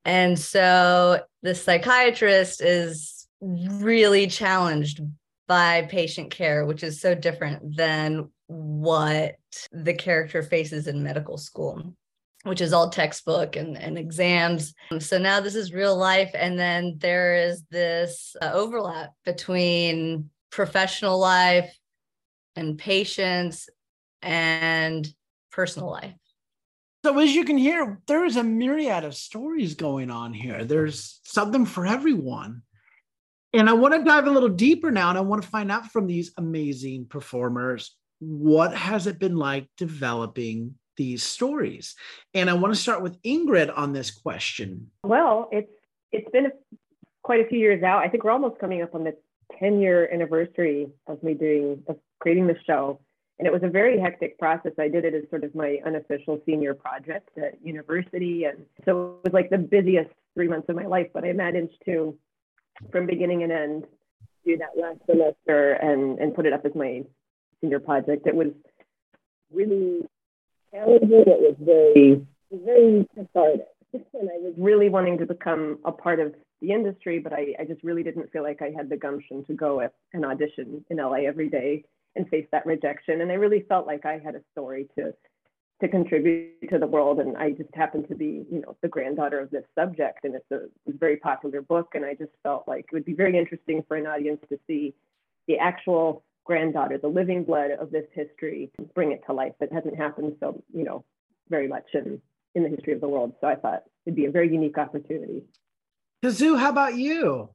And 0.05 0.37
so 0.37 1.21
the 1.41 1.55
psychiatrist 1.55 2.61
is 2.61 3.27
really 3.41 4.27
challenged 4.27 5.01
by 5.47 5.83
patient 5.83 6.31
care, 6.31 6.65
which 6.65 6.83
is 6.83 7.01
so 7.01 7.15
different 7.15 7.75
than 7.75 8.29
what 8.47 9.35
the 9.71 9.93
character 9.93 10.43
faces 10.43 10.87
in 10.87 11.03
medical 11.03 11.37
school 11.37 11.95
which 12.45 12.61
is 12.61 12.73
all 12.73 12.89
textbook 12.89 13.55
and, 13.55 13.75
and 13.75 13.97
exams. 13.97 14.73
So 14.99 15.17
now 15.17 15.39
this 15.41 15.55
is 15.55 15.73
real 15.73 15.97
life. 15.97 16.29
And 16.35 16.59
then 16.59 16.97
there 16.99 17.35
is 17.35 17.63
this 17.71 18.35
uh, 18.39 18.51
overlap 18.53 19.13
between 19.25 20.29
professional 20.51 21.19
life 21.19 21.75
and 22.55 22.77
patients 22.77 23.67
and 24.21 25.11
personal 25.51 25.89
life. 25.89 26.13
So, 27.03 27.17
as 27.19 27.35
you 27.35 27.45
can 27.45 27.57
hear, 27.57 27.99
there 28.07 28.25
is 28.25 28.35
a 28.35 28.43
myriad 28.43 29.03
of 29.03 29.13
stories 29.13 29.75
going 29.75 30.09
on 30.09 30.33
here. 30.33 30.63
There's 30.63 31.19
something 31.23 31.65
for 31.65 31.85
everyone. 31.85 32.63
And 33.53 33.69
I 33.69 33.73
want 33.73 33.93
to 33.93 34.03
dive 34.03 34.27
a 34.27 34.31
little 34.31 34.49
deeper 34.49 34.91
now, 34.91 35.09
and 35.09 35.17
I 35.17 35.21
want 35.21 35.41
to 35.43 35.47
find 35.47 35.71
out 35.71 35.91
from 35.91 36.07
these 36.07 36.31
amazing 36.37 37.05
performers 37.05 37.95
what 38.19 38.75
has 38.75 39.07
it 39.07 39.19
been 39.19 39.35
like 39.35 39.67
developing 39.77 40.75
these 40.97 41.23
stories. 41.23 41.95
And 42.33 42.49
I 42.49 42.53
want 42.53 42.73
to 42.73 42.79
start 42.79 43.01
with 43.01 43.21
Ingrid 43.23 43.71
on 43.75 43.93
this 43.93 44.11
question. 44.11 44.91
Well, 45.03 45.49
it's 45.51 45.71
it's 46.11 46.29
been 46.31 46.47
a, 46.47 46.51
quite 47.23 47.41
a 47.41 47.47
few 47.47 47.59
years 47.59 47.83
out. 47.83 48.03
I 48.03 48.07
think 48.07 48.23
we're 48.23 48.31
almost 48.31 48.59
coming 48.59 48.81
up 48.81 48.95
on 48.95 49.03
the 49.03 49.15
10 49.59 49.79
year 49.81 50.09
anniversary 50.11 50.87
of 51.07 51.21
me 51.23 51.33
doing 51.33 51.83
of 51.87 51.97
creating 52.19 52.47
the 52.47 52.55
show. 52.65 52.99
And 53.37 53.45
it 53.45 53.51
was 53.51 53.63
a 53.63 53.69
very 53.69 53.99
hectic 53.99 54.39
process. 54.39 54.71
I 54.79 54.87
did 54.87 55.03
it 55.03 55.13
as 55.13 55.29
sort 55.29 55.43
of 55.43 55.53
my 55.53 55.79
unofficial 55.85 56.41
senior 56.45 56.73
project 56.73 57.29
at 57.37 57.61
university. 57.61 58.45
And 58.45 58.65
so 58.85 59.17
it 59.17 59.25
was 59.25 59.33
like 59.33 59.49
the 59.49 59.57
busiest 59.57 60.09
three 60.35 60.47
months 60.47 60.69
of 60.69 60.75
my 60.75 60.85
life, 60.85 61.07
but 61.13 61.25
I 61.25 61.33
managed 61.33 61.75
to, 61.85 62.17
from 62.91 63.07
beginning 63.07 63.43
and 63.43 63.51
end, 63.51 63.85
do 64.45 64.57
that 64.57 64.79
last 64.79 64.99
semester 65.05 65.73
and, 65.73 66.17
and 66.19 66.33
put 66.33 66.45
it 66.45 66.53
up 66.53 66.65
as 66.65 66.75
my 66.75 67.03
senior 67.59 67.79
project. 67.79 68.25
It 68.25 68.35
was 68.35 68.47
really 69.51 70.01
challenging. 70.71 71.11
It 71.11 71.27
was 71.27 71.55
very, 71.59 72.25
very 72.51 73.07
cathartic. 73.15 73.67
And 74.13 74.29
I 74.29 74.39
was 74.39 74.53
really 74.57 74.89
wanting 74.89 75.17
to 75.19 75.25
become 75.25 75.79
a 75.85 75.91
part 75.91 76.19
of 76.19 76.35
the 76.61 76.71
industry, 76.71 77.17
but 77.17 77.31
I, 77.31 77.55
I 77.57 77.63
just 77.63 77.81
really 77.81 78.03
didn't 78.03 78.29
feel 78.29 78.43
like 78.43 78.61
I 78.61 78.69
had 78.75 78.89
the 78.89 78.97
gumption 78.97 79.45
to 79.45 79.53
go 79.53 79.79
at 79.79 79.93
an 80.11 80.25
audition 80.25 80.83
in 80.89 80.97
LA 80.97 81.25
every 81.25 81.47
day 81.47 81.85
and 82.15 82.27
face 82.27 82.45
that 82.51 82.65
rejection. 82.65 83.21
And 83.21 83.31
I 83.31 83.35
really 83.35 83.65
felt 83.69 83.87
like 83.87 84.05
I 84.05 84.19
had 84.19 84.35
a 84.35 84.41
story 84.51 84.89
to 84.97 85.13
to 85.81 85.87
contribute 85.89 86.69
to 86.69 86.79
the 86.79 86.87
world. 86.87 87.19
And 87.19 87.35
I 87.35 87.51
just 87.51 87.73
happened 87.73 88.07
to 88.07 88.15
be, 88.15 88.45
you 88.49 88.61
know, 88.61 88.77
the 88.81 88.87
granddaughter 88.87 89.39
of 89.39 89.51
this 89.51 89.65
subject, 89.77 90.23
and 90.23 90.35
it's 90.35 90.51
a, 90.51 90.65
it's 90.65 90.95
a 90.95 90.97
very 90.97 91.17
popular 91.17 91.61
book. 91.61 91.91
And 91.95 92.05
I 92.05 92.13
just 92.13 92.31
felt 92.43 92.67
like 92.67 92.85
it 92.85 92.93
would 92.93 93.05
be 93.05 93.13
very 93.13 93.37
interesting 93.37 93.83
for 93.87 93.97
an 93.97 94.07
audience 94.07 94.39
to 94.49 94.59
see 94.67 94.93
the 95.47 95.57
actual 95.57 96.23
granddaughter, 96.45 96.97
the 96.97 97.07
living 97.07 97.43
blood 97.43 97.71
of 97.71 97.91
this 97.91 98.05
history, 98.13 98.71
to 98.79 98.85
bring 98.95 99.11
it 99.11 99.21
to 99.27 99.33
life. 99.33 99.53
That 99.59 99.71
hasn't 99.73 99.97
happened 99.97 100.37
so, 100.39 100.63
you 100.73 100.83
know, 100.83 101.03
very 101.49 101.67
much 101.67 101.85
in, 101.93 102.21
in 102.53 102.63
the 102.63 102.69
history 102.69 102.93
of 102.93 103.01
the 103.01 103.07
world. 103.09 103.33
So 103.41 103.47
I 103.47 103.55
thought 103.55 103.83
it'd 104.05 104.15
be 104.15 104.25
a 104.25 104.31
very 104.31 104.51
unique 104.51 104.77
opportunity. 104.77 105.43
Kazu, 106.23 106.55
how 106.55 106.69
about 106.69 106.95
you? 106.95 107.49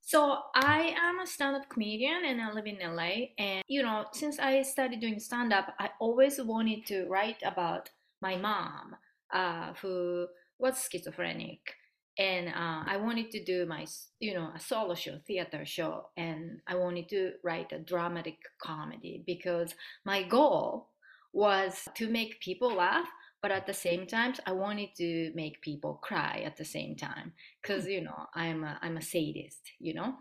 So 0.00 0.38
I 0.54 0.94
am 0.98 1.20
a 1.20 1.26
stand-up 1.26 1.68
comedian 1.68 2.24
and 2.24 2.40
I 2.40 2.50
live 2.52 2.66
in 2.66 2.78
LA. 2.78 3.34
And 3.38 3.62
you 3.66 3.82
know, 3.82 4.06
since 4.12 4.38
I 4.38 4.62
started 4.62 5.00
doing 5.00 5.18
stand-up, 5.18 5.74
I 5.78 5.90
always 6.00 6.40
wanted 6.40 6.86
to 6.86 7.06
write 7.08 7.42
about 7.44 7.90
my 8.22 8.36
mom, 8.36 8.96
uh, 9.32 9.74
who 9.82 10.26
was 10.58 10.88
schizophrenic 10.90 11.74
and 12.18 12.48
uh, 12.48 12.82
I 12.84 12.96
wanted 12.96 13.30
to 13.30 13.44
do 13.44 13.64
my, 13.64 13.86
you 14.18 14.34
know, 14.34 14.50
a 14.54 14.58
solo 14.58 14.94
show, 14.94 15.18
theater 15.26 15.64
show, 15.64 16.08
and 16.16 16.60
I 16.66 16.74
wanted 16.74 17.08
to 17.10 17.32
write 17.44 17.70
a 17.72 17.78
dramatic 17.78 18.38
comedy 18.60 19.22
because 19.24 19.74
my 20.04 20.24
goal 20.24 20.88
was 21.32 21.86
to 21.94 22.08
make 22.08 22.40
people 22.40 22.74
laugh, 22.74 23.06
but 23.40 23.52
at 23.52 23.68
the 23.68 23.74
same 23.74 24.06
time, 24.06 24.34
I 24.46 24.52
wanted 24.52 24.90
to 24.96 25.30
make 25.36 25.62
people 25.62 26.00
cry 26.02 26.42
at 26.44 26.56
the 26.56 26.64
same 26.64 26.96
time 26.96 27.32
because 27.62 27.86
you 27.86 28.00
know 28.00 28.26
I'm 28.34 28.64
a, 28.64 28.78
I'm 28.82 28.96
a 28.96 29.02
sadist, 29.02 29.60
you 29.78 29.94
know, 29.94 30.14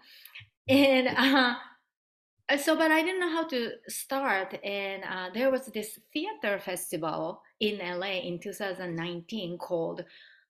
and 0.69 1.07
uh, 1.07 1.55
so 2.57 2.75
but 2.75 2.91
I 2.91 3.01
didn't 3.01 3.21
know 3.21 3.31
how 3.31 3.47
to 3.47 3.71
start, 3.87 4.59
and 4.63 5.03
uh, 5.03 5.29
there 5.33 5.49
was 5.49 5.65
this 5.65 5.97
theater 6.13 6.59
festival 6.59 7.41
in 7.59 7.79
LA 7.79 8.19
in 8.21 8.39
2019 8.39 9.57
called 9.57 10.05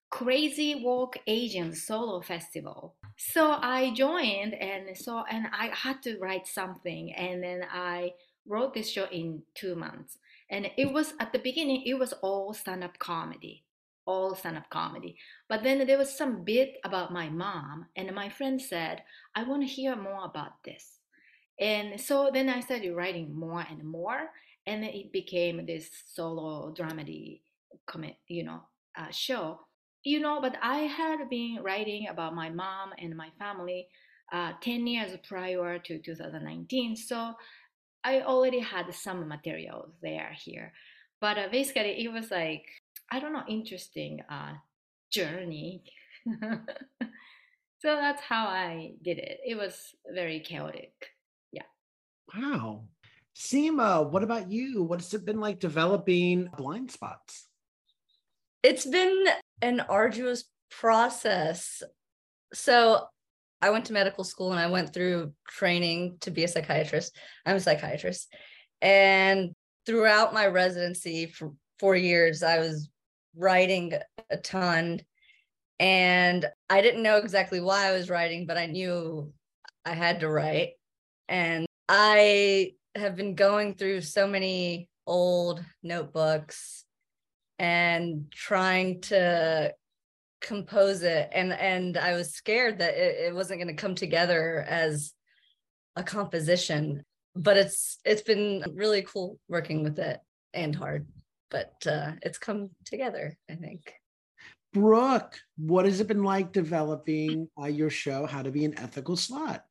Crazy 0.10 0.76
Walk 0.84 1.18
Asian 1.28 1.74
Solo 1.74 2.22
Festival. 2.22 2.96
So 3.18 3.52
I 3.52 3.94
joined 3.94 4.54
and 4.54 4.96
so 4.96 5.24
and 5.30 5.48
I 5.52 5.70
had 5.74 6.02
to 6.04 6.18
write 6.20 6.48
something 6.48 7.14
and 7.14 7.44
then 7.44 7.64
I 7.72 8.14
wrote 8.48 8.74
this 8.74 8.90
show 8.90 9.06
in 9.12 9.44
2 9.56 9.76
months. 9.76 10.18
And 10.50 10.70
it 10.78 10.94
was 10.94 11.14
at 11.20 11.34
the 11.34 11.40
beginning 11.40 11.84
it 11.86 11.96
was 11.96 12.14
all 12.14 12.54
stand-up 12.54 12.98
comedy. 13.00 13.66
All 14.06 14.36
stand-up 14.36 14.70
comedy. 14.70 15.18
But 15.50 15.64
then 15.64 15.86
there 15.86 15.98
was 15.98 16.18
some 16.18 16.44
bit 16.46 16.78
about 16.86 17.12
my 17.12 17.30
mom 17.30 17.88
and 17.98 18.16
my 18.16 18.30
friend 18.30 18.62
said, 18.62 19.04
"I 19.36 19.44
want 19.44 19.64
to 19.64 19.68
hear 19.68 19.96
more 19.96 20.24
about 20.24 20.64
this." 20.64 21.00
And 21.60 22.00
so 22.00 22.30
then 22.32 22.48
I 22.48 22.62
started 22.62 22.96
writing 22.96 23.34
more 23.34 23.66
and 23.70 23.84
more 23.84 24.32
and 24.68 24.84
it 24.84 25.12
became 25.12 25.66
this 25.66 25.90
solo 26.14 26.74
dramedy 26.74 27.42
you 28.28 28.44
know 28.44 28.62
uh, 28.98 29.10
show 29.12 29.67
you 30.08 30.22
know, 30.22 30.40
but 30.40 30.56
I 30.62 30.88
had 30.88 31.30
been 31.30 31.60
writing 31.62 32.08
about 32.08 32.34
my 32.34 32.50
mom 32.50 32.94
and 32.98 33.18
my 33.18 33.30
family 33.38 33.90
uh, 34.32 34.54
10 34.62 34.88
years 34.88 35.12
prior 35.28 35.80
to 35.80 36.00
2019. 36.00 36.96
So 36.96 37.34
I 38.06 38.22
already 38.22 38.60
had 38.60 38.94
some 38.96 39.28
material 39.28 39.90
there 40.02 40.32
here. 40.42 40.72
But 41.20 41.38
uh, 41.38 41.48
basically, 41.52 42.06
it 42.06 42.10
was 42.10 42.32
like, 42.32 42.64
I 43.12 43.20
don't 43.20 43.34
know, 43.34 43.44
interesting 43.50 44.22
uh, 44.30 44.54
journey. 45.12 45.84
so 46.32 47.10
that's 47.84 48.22
how 48.22 48.48
I 48.48 48.94
did 49.02 49.18
it. 49.18 49.42
It 49.46 49.56
was 49.56 49.94
very 50.14 50.40
chaotic. 50.40 50.94
Yeah. 51.52 51.68
Wow. 52.34 52.84
Seema, 53.36 54.10
what 54.10 54.24
about 54.24 54.50
you? 54.50 54.84
What's 54.84 55.14
it 55.14 55.26
been 55.26 55.42
like 55.42 55.60
developing 55.60 56.50
blind 56.56 56.92
spots? 56.92 57.48
It's 58.64 58.86
been 58.86 59.26
an 59.62 59.82
arduous 59.82 60.46
process. 60.70 61.82
So 62.54 63.06
I 63.62 63.72
went 63.72 63.86
to 63.86 63.94
medical 63.94 64.24
school 64.24 64.52
and 64.52 64.60
I 64.60 64.70
went 64.70 64.94
through 64.94 65.34
training 65.48 66.18
to 66.22 66.32
be 66.32 66.44
a 66.44 66.48
psychiatrist. 66.48 67.16
I'm 67.46 67.56
a 67.56 67.60
psychiatrist. 67.60 68.34
And 68.82 69.52
throughout 69.86 70.34
my 70.34 70.48
residency 70.48 71.26
for 71.26 71.54
four 71.80 71.96
years, 71.96 72.44
I 72.44 72.60
was 72.60 72.90
writing 73.36 73.94
a 74.30 74.38
ton. 74.38 75.02
And 75.80 76.46
I 76.70 76.82
didn't 76.82 77.04
know 77.04 77.18
exactly 77.18 77.62
why 77.62 77.88
I 77.88 77.94
was 77.94 78.10
writing, 78.10 78.46
but 78.48 78.58
I 78.58 78.66
knew 78.68 79.32
I 79.86 79.94
had 79.94 80.20
to 80.20 80.30
write. 80.30 80.72
And 81.28 81.66
I 81.88 82.74
have 82.96 83.16
been 83.16 83.36
going 83.36 83.76
through 83.76 84.02
so 84.02 84.28
many 84.28 84.90
old 85.06 85.64
notebooks 85.84 86.84
and 87.60 88.32
trying 88.32 89.02
to 89.02 89.74
compose 90.42 91.02
it 91.02 91.30
and 91.34 91.52
and 91.54 91.98
i 91.98 92.14
was 92.14 92.34
scared 92.34 92.80
that 92.80 92.94
it, 92.94 93.28
it 93.28 93.36
wasn't 93.36 93.60
going 93.60 93.68
to 93.68 93.82
come 93.82 93.96
together 93.96 94.64
as 94.68 95.14
a 95.96 96.04
composition 96.04 97.04
but 97.36 97.58
it's 97.58 97.98
it's 98.06 98.22
been 98.22 98.64
really 98.74 99.02
cool 99.02 99.40
working 99.50 99.84
with 99.84 99.98
it 99.98 100.20
and 100.54 100.76
hard 100.76 101.08
but 101.50 101.74
uh 101.88 102.12
it's 102.22 102.38
come 102.38 102.70
together 102.86 103.36
i 103.50 103.56
think 103.56 103.94
Brooke, 104.74 105.40
what 105.58 105.86
has 105.86 106.00
it 106.02 106.08
been 106.08 106.24
like 106.24 106.52
developing 106.52 107.50
uh, 107.60 107.66
your 107.66 107.90
show, 107.90 108.26
How 108.26 108.44
to 108.44 108.52
Be 108.52 108.66
an 108.66 108.78
Ethical 108.78 109.16
Slut? 109.16 109.62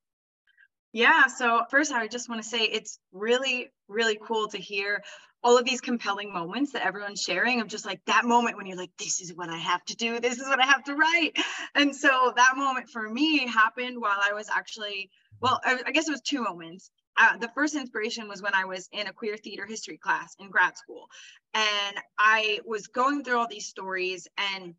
Yeah, 0.93 1.27
so 1.27 1.63
first, 1.71 1.93
I 1.93 2.09
just 2.09 2.29
want 2.29 2.43
to 2.43 2.49
say 2.49 2.65
it's 2.65 2.99
really, 3.13 3.71
really 3.87 4.19
cool 4.21 4.49
to 4.49 4.59
hear 4.59 5.03
all 5.47 5.57
of 5.57 5.65
these 5.65 5.81
compelling 5.81 6.33
moments 6.33 6.73
that 6.73 6.85
everyone's 6.85 7.23
sharing 7.23 7.61
of 7.61 7.69
just 7.69 7.87
like 7.87 8.01
that 8.07 8.25
moment 8.25 8.57
when 8.57 8.67
you're 8.67 8.77
like, 8.77 8.91
this 8.99 9.21
is 9.21 9.33
what 9.33 9.49
I 9.49 9.59
have 9.59 9.85
to 9.85 9.95
do, 9.95 10.19
this 10.19 10.39
is 10.39 10.49
what 10.49 10.59
I 10.61 10.67
have 10.67 10.83
to 10.85 10.97
write. 10.97 11.37
And 11.77 11.95
so 11.95 12.33
that 12.35 12.55
moment 12.57 12.91
for 12.91 13.09
me 13.09 13.47
happened 13.47 14.01
while 14.01 14.19
I 14.21 14.33
was 14.33 14.49
actually, 14.53 15.09
well, 15.41 15.61
I, 15.65 15.93
guess 15.93 16.09
it 16.09 16.11
was 16.11 16.21
two 16.21 16.43
moments. 16.43 16.91
Uh, 17.17 17.37
the 17.37 17.49
first 17.55 17.77
inspiration 17.77 18.29
was 18.29 18.43
when 18.43 18.55
I 18.55 18.65
was 18.65 18.89
in 18.91 19.07
a 19.07 19.13
queer 19.13 19.37
theater 19.37 19.67
history 19.67 19.99
class 19.99 20.35
in 20.41 20.51
grad 20.51 20.77
school. 20.77 21.07
And 21.55 21.97
I 22.19 22.59
was 22.65 22.89
going 22.89 23.23
through 23.23 23.39
all 23.39 23.47
these 23.49 23.69
stories 23.69 24.27
and 24.53 24.75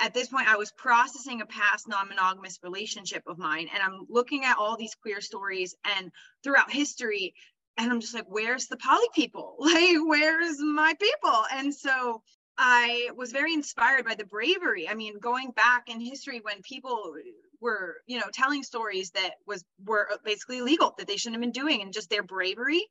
at 0.00 0.14
this 0.14 0.28
point, 0.28 0.46
I 0.46 0.56
was 0.56 0.70
processing 0.70 1.40
a 1.40 1.46
past 1.46 1.88
non 1.88 2.08
monogamous 2.08 2.60
relationship 2.62 3.24
of 3.26 3.36
mine, 3.36 3.68
and 3.74 3.82
I'm 3.82 4.06
looking 4.08 4.44
at 4.44 4.56
all 4.56 4.76
these 4.76 4.94
queer 4.94 5.20
stories 5.20 5.74
and 5.96 6.12
throughout 6.44 6.70
history, 6.70 7.34
and 7.78 7.92
I'm 7.92 8.00
just 8.00 8.14
like, 8.14 8.26
where's 8.28 8.66
the 8.66 8.76
poly 8.76 9.08
people? 9.14 9.54
Like, 9.60 9.96
where's 10.04 10.58
my 10.58 10.94
people? 11.00 11.44
And 11.52 11.72
so 11.72 12.22
I 12.58 13.10
was 13.16 13.30
very 13.30 13.54
inspired 13.54 14.04
by 14.04 14.16
the 14.16 14.24
bravery. 14.24 14.88
I 14.88 14.94
mean, 14.94 15.20
going 15.20 15.52
back 15.52 15.88
in 15.88 16.00
history 16.00 16.40
when 16.42 16.60
people 16.62 17.14
were, 17.60 17.98
you 18.06 18.18
know, 18.18 18.26
telling 18.32 18.64
stories 18.64 19.10
that 19.12 19.34
was 19.46 19.64
were 19.84 20.08
uh, 20.12 20.16
basically 20.24 20.58
illegal 20.58 20.94
that 20.98 21.06
they 21.06 21.16
shouldn't 21.16 21.36
have 21.36 21.52
been 21.52 21.62
doing, 21.62 21.82
and 21.82 21.92
just 21.92 22.10
their 22.10 22.24
bravery. 22.24 22.84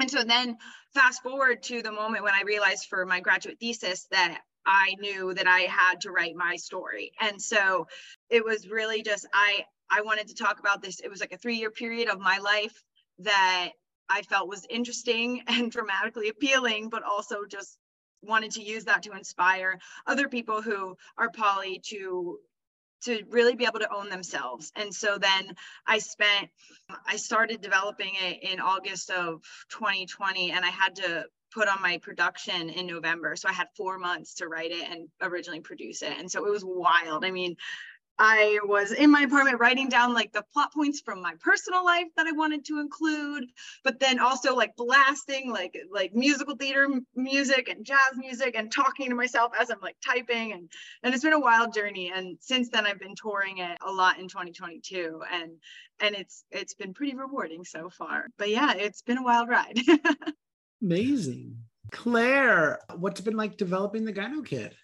And 0.00 0.10
so 0.10 0.22
then 0.22 0.56
fast 0.94 1.22
forward 1.22 1.62
to 1.64 1.82
the 1.82 1.92
moment 1.92 2.24
when 2.24 2.34
I 2.34 2.42
realized 2.46 2.86
for 2.88 3.04
my 3.04 3.20
graduate 3.20 3.58
thesis 3.60 4.06
that 4.10 4.40
I 4.64 4.94
knew 5.00 5.34
that 5.34 5.46
I 5.46 5.60
had 5.60 6.02
to 6.02 6.10
write 6.10 6.36
my 6.36 6.56
story. 6.56 7.12
And 7.20 7.40
so 7.42 7.88
it 8.30 8.44
was 8.44 8.68
really 8.68 9.02
just 9.02 9.26
I 9.34 9.64
I 9.90 10.00
wanted 10.02 10.28
to 10.28 10.34
talk 10.34 10.60
about 10.60 10.82
this. 10.82 11.00
It 11.00 11.10
was 11.10 11.20
like 11.20 11.32
a 11.32 11.38
3-year 11.38 11.70
period 11.70 12.08
of 12.08 12.20
my 12.20 12.38
life 12.38 12.82
that 13.20 13.70
I 14.08 14.22
felt 14.22 14.48
was 14.48 14.66
interesting 14.68 15.42
and 15.48 15.70
dramatically 15.70 16.28
appealing, 16.28 16.88
but 16.88 17.02
also 17.02 17.44
just 17.48 17.78
wanted 18.22 18.50
to 18.52 18.62
use 18.62 18.84
that 18.84 19.04
to 19.04 19.12
inspire 19.12 19.78
other 20.06 20.28
people 20.28 20.60
who 20.60 20.96
are 21.16 21.30
poly 21.30 21.80
to 21.86 22.38
to 23.00 23.22
really 23.30 23.54
be 23.54 23.64
able 23.64 23.78
to 23.78 23.94
own 23.94 24.08
themselves. 24.08 24.72
And 24.74 24.92
so 24.92 25.18
then 25.18 25.54
I 25.86 25.98
spent, 25.98 26.50
I 27.06 27.16
started 27.16 27.60
developing 27.60 28.12
it 28.20 28.42
in 28.42 28.58
August 28.58 29.10
of 29.10 29.40
2020, 29.70 30.50
and 30.50 30.64
I 30.64 30.70
had 30.70 30.96
to 30.96 31.26
put 31.52 31.68
on 31.68 31.80
my 31.80 31.98
production 31.98 32.68
in 32.70 32.86
November. 32.86 33.36
So 33.36 33.48
I 33.48 33.52
had 33.52 33.68
four 33.76 33.98
months 33.98 34.34
to 34.34 34.48
write 34.48 34.72
it 34.72 34.88
and 34.90 35.08
originally 35.22 35.60
produce 35.60 36.02
it. 36.02 36.12
And 36.18 36.30
so 36.30 36.44
it 36.46 36.50
was 36.50 36.64
wild. 36.64 37.24
I 37.24 37.30
mean, 37.30 37.56
I 38.18 38.58
was 38.64 38.92
in 38.92 39.10
my 39.10 39.22
apartment 39.22 39.60
writing 39.60 39.88
down 39.88 40.12
like 40.12 40.32
the 40.32 40.44
plot 40.52 40.72
points 40.72 41.00
from 41.00 41.22
my 41.22 41.34
personal 41.40 41.84
life 41.84 42.08
that 42.16 42.26
I 42.26 42.32
wanted 42.32 42.64
to 42.66 42.80
include, 42.80 43.44
but 43.84 44.00
then 44.00 44.18
also 44.18 44.56
like 44.56 44.74
blasting 44.76 45.52
like 45.52 45.78
like 45.90 46.14
musical 46.14 46.56
theater 46.56 46.88
music 47.14 47.68
and 47.68 47.84
jazz 47.84 48.16
music 48.16 48.56
and 48.56 48.72
talking 48.72 49.08
to 49.10 49.14
myself 49.14 49.52
as 49.58 49.70
I'm 49.70 49.80
like 49.80 49.96
typing 50.04 50.52
and 50.52 50.68
and 51.02 51.14
it's 51.14 51.22
been 51.22 51.32
a 51.32 51.40
wild 51.40 51.72
journey. 51.72 52.12
And 52.14 52.38
since 52.40 52.70
then 52.70 52.86
I've 52.86 52.98
been 52.98 53.14
touring 53.14 53.58
it 53.58 53.78
a 53.86 53.92
lot 53.92 54.18
in 54.18 54.28
2022 54.28 55.22
and 55.32 55.52
and 56.00 56.14
it's 56.16 56.44
it's 56.50 56.74
been 56.74 56.94
pretty 56.94 57.14
rewarding 57.14 57.64
so 57.64 57.88
far. 57.88 58.26
But 58.36 58.50
yeah, 58.50 58.74
it's 58.74 59.02
been 59.02 59.18
a 59.18 59.22
wild 59.22 59.48
ride. 59.48 59.78
Amazing. 60.82 61.56
Claire, 61.90 62.80
what's 62.96 63.20
been 63.20 63.36
like 63.36 63.56
developing 63.56 64.04
the 64.04 64.12
Gyno 64.12 64.44
Kid? 64.44 64.76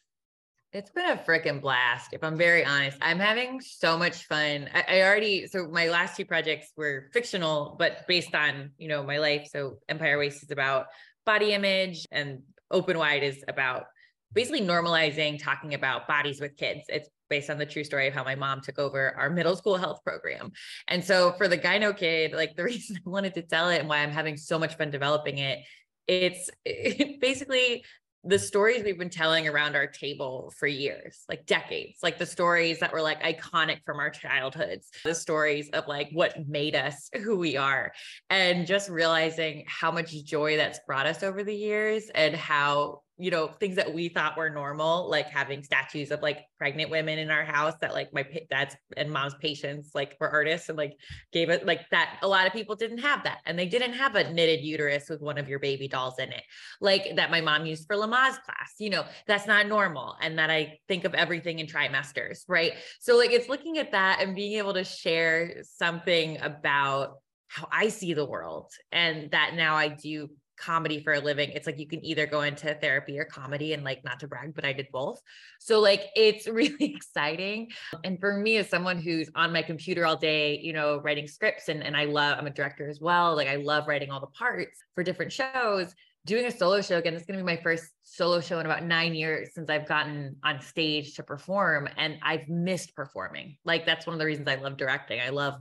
It's 0.75 0.91
been 0.91 1.09
a 1.09 1.17
freaking 1.17 1.61
blast. 1.61 2.13
If 2.13 2.25
I'm 2.25 2.37
very 2.37 2.65
honest, 2.65 2.99
I'm 3.01 3.21
having 3.21 3.61
so 3.61 3.97
much 3.97 4.25
fun. 4.25 4.69
I, 4.75 4.85
I, 4.89 5.03
already, 5.03 5.47
so 5.47 5.69
my 5.69 5.89
last 5.89 6.17
two 6.17 6.25
projects 6.25 6.73
were 6.77 7.11
fictional, 7.13 7.77
but 7.79 8.05
based 8.09 8.35
on, 8.35 8.73
you 8.77 8.89
know, 8.89 9.05
my 9.05 9.19
life. 9.19 9.47
So 9.53 9.79
Empire 9.89 10.19
Waist 10.19 10.43
is 10.43 10.51
about 10.51 10.87
body 11.25 11.53
image 11.53 12.09
and 12.11 12.41
Open 12.73 12.99
Wide 12.99 13.23
is 13.23 13.45
about 13.47 13.85
basically 14.33 14.63
normalizing 14.63 15.41
talking 15.41 15.75
about 15.75 16.09
bodies 16.09 16.41
with 16.41 16.57
kids. 16.57 16.81
It's 16.89 17.09
based 17.31 17.51
on 17.51 17.59
the 17.59 17.67
true 17.67 17.85
story 17.85 18.09
of 18.09 18.15
how 18.15 18.25
my 18.25 18.35
mom 18.35 18.61
took 18.61 18.81
over 18.81 19.15
our 19.17 19.31
middle 19.31 19.55
school 19.55 19.77
health 19.77 20.01
program. 20.03 20.51
And 20.89 21.05
so 21.05 21.35
for 21.39 21.47
the 21.47 21.57
Gyno 21.57 21.97
Kid, 21.97 22.33
like 22.33 22.57
the 22.57 22.65
reason 22.65 22.97
I 22.97 23.09
wanted 23.09 23.35
to 23.35 23.43
tell 23.43 23.69
it 23.69 23.79
and 23.79 23.89
why 23.89 23.99
I'm 23.99 24.11
having 24.11 24.37
so 24.37 24.59
much 24.59 24.77
fun 24.77 24.91
developing 24.91 25.39
it 25.39 25.61
it's 26.07 26.51
it 26.65 27.21
basically 27.21 27.85
the 28.27 28.39
stories 28.39 28.83
we've 28.83 28.99
been 28.99 29.11
telling 29.11 29.47
around 29.47 29.77
our 29.77 29.87
table 29.87 30.53
for 30.57 30.67
years, 30.67 31.25
like 31.29 31.45
decades, 31.47 31.99
like 32.03 32.19
the 32.19 32.27
stories 32.27 32.81
that 32.81 32.93
were 32.93 33.03
like 33.03 33.23
iconic 33.23 33.83
from 33.85 33.99
our 33.99 34.11
childhoods, 34.11 34.91
the 35.05 35.15
stories 35.15 35.69
of 35.71 35.87
like 35.87 36.09
what 36.13 36.49
made 36.49 36.75
us 36.75 37.11
who 37.23 37.37
we 37.37 37.57
are, 37.57 37.93
and 38.31 38.67
just 38.67 38.89
realizing 38.89 39.65
how 39.67 39.91
much 39.91 40.13
joy 40.25 40.57
that's 40.57 40.81
brought 40.87 41.07
us 41.07 41.23
over 41.23 41.45
the 41.45 41.55
years 41.55 42.11
and 42.15 42.35
how 42.35 43.03
you 43.19 43.31
know 43.31 43.49
things 43.49 43.77
that 43.77 43.93
we 43.93 44.09
thought 44.09 44.37
were 44.37 44.51
normal 44.51 45.09
like 45.09 45.27
having 45.27 45.63
statues 45.63 46.11
of 46.11 46.23
like 46.23 46.45
pregnant 46.59 46.91
women 46.91 47.19
in 47.19 47.31
our 47.31 47.45
house 47.45 47.75
that 47.81 47.93
like 47.93 48.13
my 48.13 48.27
dad's 48.51 48.77
and 48.97 49.11
mom's 49.11 49.35
patients 49.41 49.91
like 49.95 50.17
were 50.21 50.31
artists 50.31 50.69
and 50.69 50.79
like 50.79 50.95
gave 51.33 51.51
it 51.51 51.67
like 51.67 51.89
that 51.91 52.19
a 52.23 52.29
lot 52.29 52.47
of 52.47 52.53
people 52.53 52.75
didn't 52.75 52.99
have 52.99 53.25
that. 53.25 53.39
And 53.47 53.59
they 53.59 53.67
didn't 53.67 53.93
have 53.93 54.15
a 54.15 54.33
knitted 54.33 54.65
uterus 54.65 55.09
with 55.09 55.21
one 55.21 55.39
of 55.39 55.49
your 55.49 55.59
baby 55.59 55.89
dolls 55.89 56.19
in 56.19 56.33
it 56.33 56.43
like 56.81 57.17
that 57.17 57.31
my 57.31 57.41
mom 57.41 57.67
used 57.67 57.87
for 57.87 57.97
lamaze 57.97 58.41
class 58.43 58.75
you 58.79 58.91
know 58.91 59.05
that's 59.27 59.47
not 59.47 59.67
normal 59.67 60.17
and 60.21 60.39
that 60.39 60.51
i 60.51 60.79
think 60.89 61.05
of 61.05 61.15
everything 61.15 61.59
in 61.59 61.67
trimesters 61.67 62.45
right? 62.49 62.73
So 63.01 63.17
like 63.17 63.33
it's 63.33 63.49
looking 63.49 63.79
at 63.79 63.93
that 63.93 64.21
and 64.21 64.35
being 64.35 64.59
able 64.59 64.75
to 64.75 64.85
share 64.85 65.63
something 65.63 66.41
about 66.41 67.17
how 67.49 67.69
I 67.71 67.89
see 67.89 68.15
the 68.15 68.25
world 68.25 68.71
and 68.93 69.31
that 69.31 69.55
now 69.55 69.77
I 69.77 69.89
do 69.89 70.29
comedy 70.57 71.03
for 71.03 71.15
a 71.15 71.21
living. 71.21 71.51
It's 71.51 71.67
like 71.67 71.79
you 71.79 71.87
can 71.87 72.05
either 72.05 72.27
go 72.27 72.43
into 72.43 72.75
therapy 72.75 73.19
or 73.19 73.25
comedy 73.25 73.73
and 73.73 73.85
like 73.85 74.05
not 74.05 74.21
to 74.21 74.29
brag 74.29 74.55
but 74.55 74.65
i 74.65 74.73
did 74.73 74.89
both. 74.93 75.21
So 75.61 75.81
like 75.81 76.03
it's 76.17 76.47
really 76.61 76.95
exciting. 76.95 77.71
And 78.05 78.19
for 78.21 78.37
me 78.37 78.57
as 78.57 78.69
someone 78.69 78.99
who's 78.99 79.31
on 79.35 79.53
my 79.53 79.63
computer 79.63 80.07
all 80.07 80.17
day 80.17 80.59
you 80.59 80.73
know 80.73 81.01
writing 81.01 81.27
scripts 81.27 81.69
and, 81.69 81.83
and 81.83 81.97
i 81.97 82.05
love 82.05 82.39
i'm 82.39 82.47
a 82.47 82.51
director 82.51 82.89
as 82.89 83.01
well 83.01 83.35
like 83.37 83.49
i 83.49 83.57
love 83.57 83.87
writing 83.87 84.11
all 84.11 84.21
the 84.21 84.27
parts 84.27 84.79
for 84.95 85.03
different 85.03 85.33
shows 85.33 85.95
doing 86.27 86.47
a 86.47 86.51
solo 86.51 86.81
show 86.81 86.99
again 86.99 87.13
this 87.13 87.23
is 87.23 87.27
going 87.27 87.39
to 87.39 87.45
be 87.45 87.47
my 87.47 87.61
first 87.63 87.91
solo 88.03 88.41
show 88.41 88.59
in 88.59 88.67
about 88.67 88.85
nine 88.85 89.15
years 89.15 89.51
since 89.55 89.69
i've 89.71 89.87
gotten 89.87 90.37
on 90.43 90.61
stage 90.61 91.15
to 91.15 91.23
perform 91.23 91.89
and 91.97 92.17
i've 92.23 92.49
missed 92.49 92.95
performing. 92.95 93.57
Like 93.65 93.87
that's 93.87 94.07
one 94.07 94.15
of 94.15 94.21
the 94.21 94.27
reasons 94.27 94.49
i 94.49 94.55
love 94.55 94.77
directing. 94.77 95.21
I 95.21 95.31
love 95.31 95.61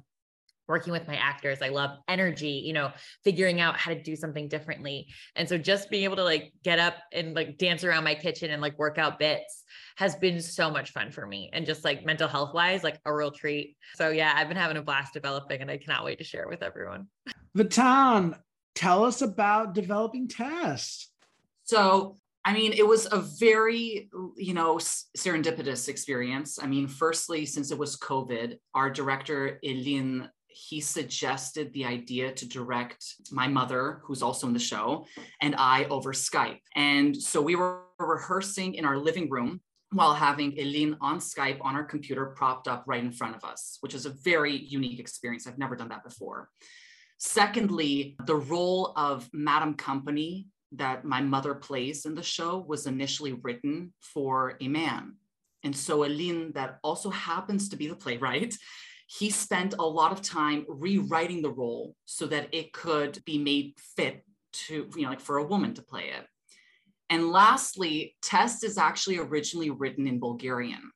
working 0.68 0.94
with 0.94 1.08
my 1.08 1.16
actors. 1.16 1.62
I 1.62 1.70
love 1.70 1.98
energy, 2.08 2.64
you 2.66 2.74
know, 2.74 2.92
figuring 3.24 3.60
out 3.60 3.78
how 3.78 3.94
to 3.94 4.02
do 4.02 4.16
something 4.16 4.48
differently. 4.48 5.08
And 5.36 5.48
so 5.48 5.58
just 5.58 5.90
being 5.90 6.04
able 6.04 6.16
to 6.18 6.24
like 6.24 6.54
get 6.64 6.80
up 6.80 6.96
and 7.12 7.34
like 7.34 7.58
dance 7.58 7.84
around 7.84 8.04
my 8.04 8.16
kitchen 8.16 8.52
and 8.52 8.62
like 8.62 8.78
work 8.80 8.98
out 8.98 9.20
bits 9.20 9.64
has 9.98 10.16
been 10.16 10.42
so 10.42 10.70
much 10.70 10.92
fun 10.92 11.12
for 11.12 11.26
me 11.26 11.50
and 11.54 11.66
just 11.66 11.84
like 11.84 12.06
mental 12.06 12.28
health 12.28 12.54
wise, 12.54 12.84
like 12.84 13.00
a 13.06 13.14
real 13.14 13.32
treat. 13.32 13.76
So 13.96 14.10
yeah, 14.10 14.34
I've 14.36 14.48
been 14.48 14.58
having 14.58 14.78
a 14.78 14.82
blast 14.82 15.14
developing 15.14 15.62
and 15.62 15.70
I 15.70 15.78
cannot 15.78 16.06
wait 16.06 16.18
to 16.20 16.24
share 16.24 16.44
it 16.44 16.50
with 16.50 16.64
everyone. 16.64 17.08
Vitan, 17.56 18.38
tell 18.76 19.04
us 19.04 19.22
about 19.22 19.74
developing 19.74 20.28
Test. 20.28 21.10
So 21.66 22.18
I 22.46 22.54
mean, 22.54 22.74
it 22.74 22.86
was 22.86 23.08
a 23.10 23.20
very, 23.20 24.10
you 24.36 24.54
know, 24.54 24.76
serendipitous 24.76 25.88
experience. 25.88 26.60
I 26.62 26.68
mean, 26.68 26.88
firstly, 26.88 27.46
since 27.46 27.72
it 27.72 27.78
was 27.78 27.98
COVID, 27.98 28.58
our 28.76 28.90
director, 28.90 29.60
Elin 29.64 30.28
he 30.54 30.80
suggested 30.82 31.74
the 31.74 31.86
idea 31.86 32.32
to 32.34 32.48
direct 32.48 33.04
my 33.32 33.48
mother, 33.48 34.02
who's 34.04 34.22
also 34.22 34.48
in 34.48 34.54
the 34.54 34.60
show, 34.60 35.06
and 35.42 35.56
I 35.58 35.86
over 35.86 36.14
Skype. 36.14 36.62
And 36.76 37.16
so 37.16 37.42
we 37.42 37.56
were 37.56 37.84
rehearsing 38.00 38.76
in 38.76 38.86
our 38.86 38.98
living 38.98 39.30
room 39.30 39.62
while 39.92 40.14
having 40.14 40.58
Elin 40.60 40.98
on 41.02 41.20
Skype 41.20 41.60
on 41.62 41.76
our 41.76 41.84
computer 41.84 42.28
propped 42.28 42.68
up 42.68 42.84
right 42.88 43.04
in 43.04 43.12
front 43.12 43.36
of 43.36 43.44
us, 43.44 43.78
which 43.82 43.94
is 43.94 44.06
a 44.06 44.16
very 44.24 44.56
unique 44.56 45.00
experience. 45.00 45.46
I've 45.46 45.58
never 45.58 45.76
done 45.76 45.90
that 45.90 46.04
before. 46.04 46.50
Secondly, 47.20 48.16
the 48.26 48.36
role 48.36 48.94
of 48.96 49.30
Madam 49.34 49.76
Company 49.76 50.48
that 50.74 51.06
my 51.06 51.22
mother 51.22 51.54
plays 51.54 52.06
in 52.06 52.16
the 52.16 52.24
show 52.24 52.66
was 52.68 52.88
initially 52.88 53.34
written 53.34 53.94
for 54.02 54.58
a 54.60 54.68
man. 54.68 55.14
And 55.64 55.76
so 55.76 56.04
Elin, 56.04 56.52
that 56.56 56.80
also 56.84 57.10
happens 57.10 57.70
to 57.70 57.78
be 57.78 57.88
the 57.88 57.96
playwright, 57.96 58.58
he 59.20 59.30
spent 59.30 59.76
a 59.78 59.84
lot 59.84 60.12
of 60.12 60.22
time 60.22 60.66
rewriting 60.68 61.42
the 61.42 61.52
role 61.52 61.96
so 62.06 62.26
that 62.26 62.48
it 62.52 62.74
could 62.74 63.24
be 63.26 63.38
made 63.38 63.74
fit 63.78 64.26
to, 64.54 64.90
you 64.96 65.04
know, 65.04 65.10
like 65.10 65.20
for 65.20 65.38
a 65.38 65.46
woman 65.46 65.74
to 65.76 65.84
play 65.84 66.10
it. 66.10 66.26
And 67.10 67.30
lastly, 67.30 68.16
Test 68.24 68.64
is 68.64 68.78
actually 68.78 69.20
originally 69.20 69.70
written 69.70 70.08
in 70.08 70.20
Bulgarian. 70.20 70.92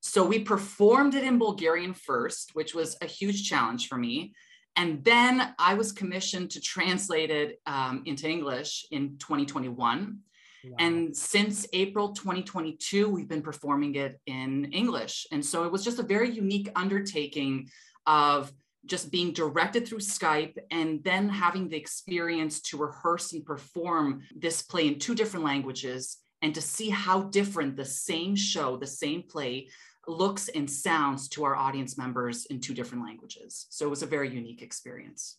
So 0.00 0.24
we 0.24 0.40
performed 0.40 1.14
it 1.14 1.22
in 1.22 1.38
Bulgarian 1.38 1.94
first, 1.94 2.50
which 2.54 2.74
was 2.74 2.96
a 3.00 3.06
huge 3.06 3.48
challenge 3.48 3.86
for 3.86 3.96
me. 3.96 4.34
And 4.74 5.04
then 5.04 5.54
I 5.58 5.74
was 5.74 5.92
commissioned 5.92 6.50
to 6.52 6.60
translate 6.60 7.30
it 7.30 7.60
um, 7.66 8.02
into 8.06 8.28
English 8.28 8.86
in 8.90 9.18
2021. 9.18 10.18
Wow. 10.64 10.76
And 10.78 11.16
since 11.16 11.66
April 11.72 12.12
2022, 12.12 13.08
we've 13.08 13.28
been 13.28 13.42
performing 13.42 13.94
it 13.96 14.20
in 14.26 14.66
English. 14.66 15.26
And 15.32 15.44
so 15.44 15.64
it 15.64 15.72
was 15.72 15.84
just 15.84 15.98
a 15.98 16.04
very 16.04 16.30
unique 16.30 16.70
undertaking 16.76 17.68
of 18.06 18.52
just 18.86 19.10
being 19.10 19.32
directed 19.32 19.86
through 19.86 19.98
Skype 19.98 20.56
and 20.70 21.02
then 21.04 21.28
having 21.28 21.68
the 21.68 21.76
experience 21.76 22.60
to 22.62 22.76
rehearse 22.76 23.32
and 23.32 23.44
perform 23.44 24.22
this 24.34 24.62
play 24.62 24.88
in 24.88 24.98
two 24.98 25.14
different 25.14 25.44
languages 25.44 26.18
and 26.42 26.54
to 26.54 26.60
see 26.60 26.90
how 26.90 27.22
different 27.22 27.76
the 27.76 27.84
same 27.84 28.34
show, 28.34 28.76
the 28.76 28.86
same 28.86 29.22
play 29.22 29.68
looks 30.08 30.48
and 30.48 30.68
sounds 30.68 31.28
to 31.28 31.44
our 31.44 31.54
audience 31.54 31.96
members 31.96 32.46
in 32.46 32.60
two 32.60 32.74
different 32.74 33.04
languages. 33.04 33.66
So 33.70 33.86
it 33.86 33.90
was 33.90 34.02
a 34.02 34.06
very 34.06 34.28
unique 34.28 34.62
experience. 34.62 35.36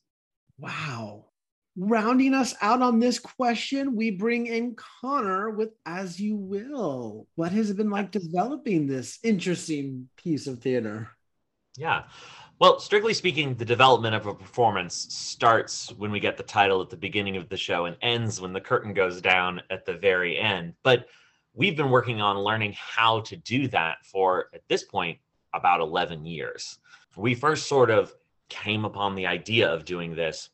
Wow. 0.58 1.26
Rounding 1.76 2.36
us 2.36 2.54
out 2.62 2.84
on 2.84 3.00
this 3.00 3.18
question, 3.18 3.96
we 3.96 4.12
bring 4.12 4.46
in 4.46 4.76
Connor 4.76 5.50
with 5.50 5.70
As 5.88 6.20
You 6.20 6.36
Will. 6.36 7.28
What 7.34 7.52
has 7.52 7.72
it 7.72 7.78
been 7.78 7.90
like 7.90 8.12
developing 8.12 8.86
this 8.86 9.18
interesting 9.24 10.08
piece 10.16 10.46
of 10.46 10.60
theater? 10.60 11.10
Yeah. 11.76 12.04
Well, 12.60 12.80
strictly 12.80 13.16
speaking, 13.16 13.56
the 13.56 13.66
development 13.66 14.14
of 14.14 14.28
a 14.28 14.36
performance 14.36 15.08
starts 15.10 15.92
when 15.98 16.12
we 16.12 16.20
get 16.20 16.38
the 16.38 16.44
title 16.44 16.80
at 16.80 16.92
the 16.92 16.96
beginning 16.96 17.38
of 17.38 17.50
the 17.50 17.58
show 17.58 17.86
and 17.86 17.98
ends 18.04 18.40
when 18.40 18.54
the 18.54 18.62
curtain 18.62 18.94
goes 18.94 19.20
down 19.20 19.60
at 19.72 19.84
the 19.84 19.96
very 19.96 20.38
end. 20.38 20.76
But 20.84 21.08
we've 21.56 21.76
been 21.76 21.90
working 21.90 22.22
on 22.22 22.38
learning 22.38 22.76
how 22.78 23.22
to 23.22 23.36
do 23.36 23.68
that 23.70 24.06
for, 24.06 24.50
at 24.54 24.62
this 24.68 24.84
point, 24.84 25.18
about 25.56 25.82
11 25.82 26.24
years. 26.26 26.78
We 27.16 27.34
first 27.34 27.68
sort 27.68 27.90
of 27.90 28.14
came 28.50 28.86
upon 28.86 29.16
the 29.16 29.26
idea 29.26 29.68
of 29.74 29.86
doing 29.86 30.16
this 30.16 30.50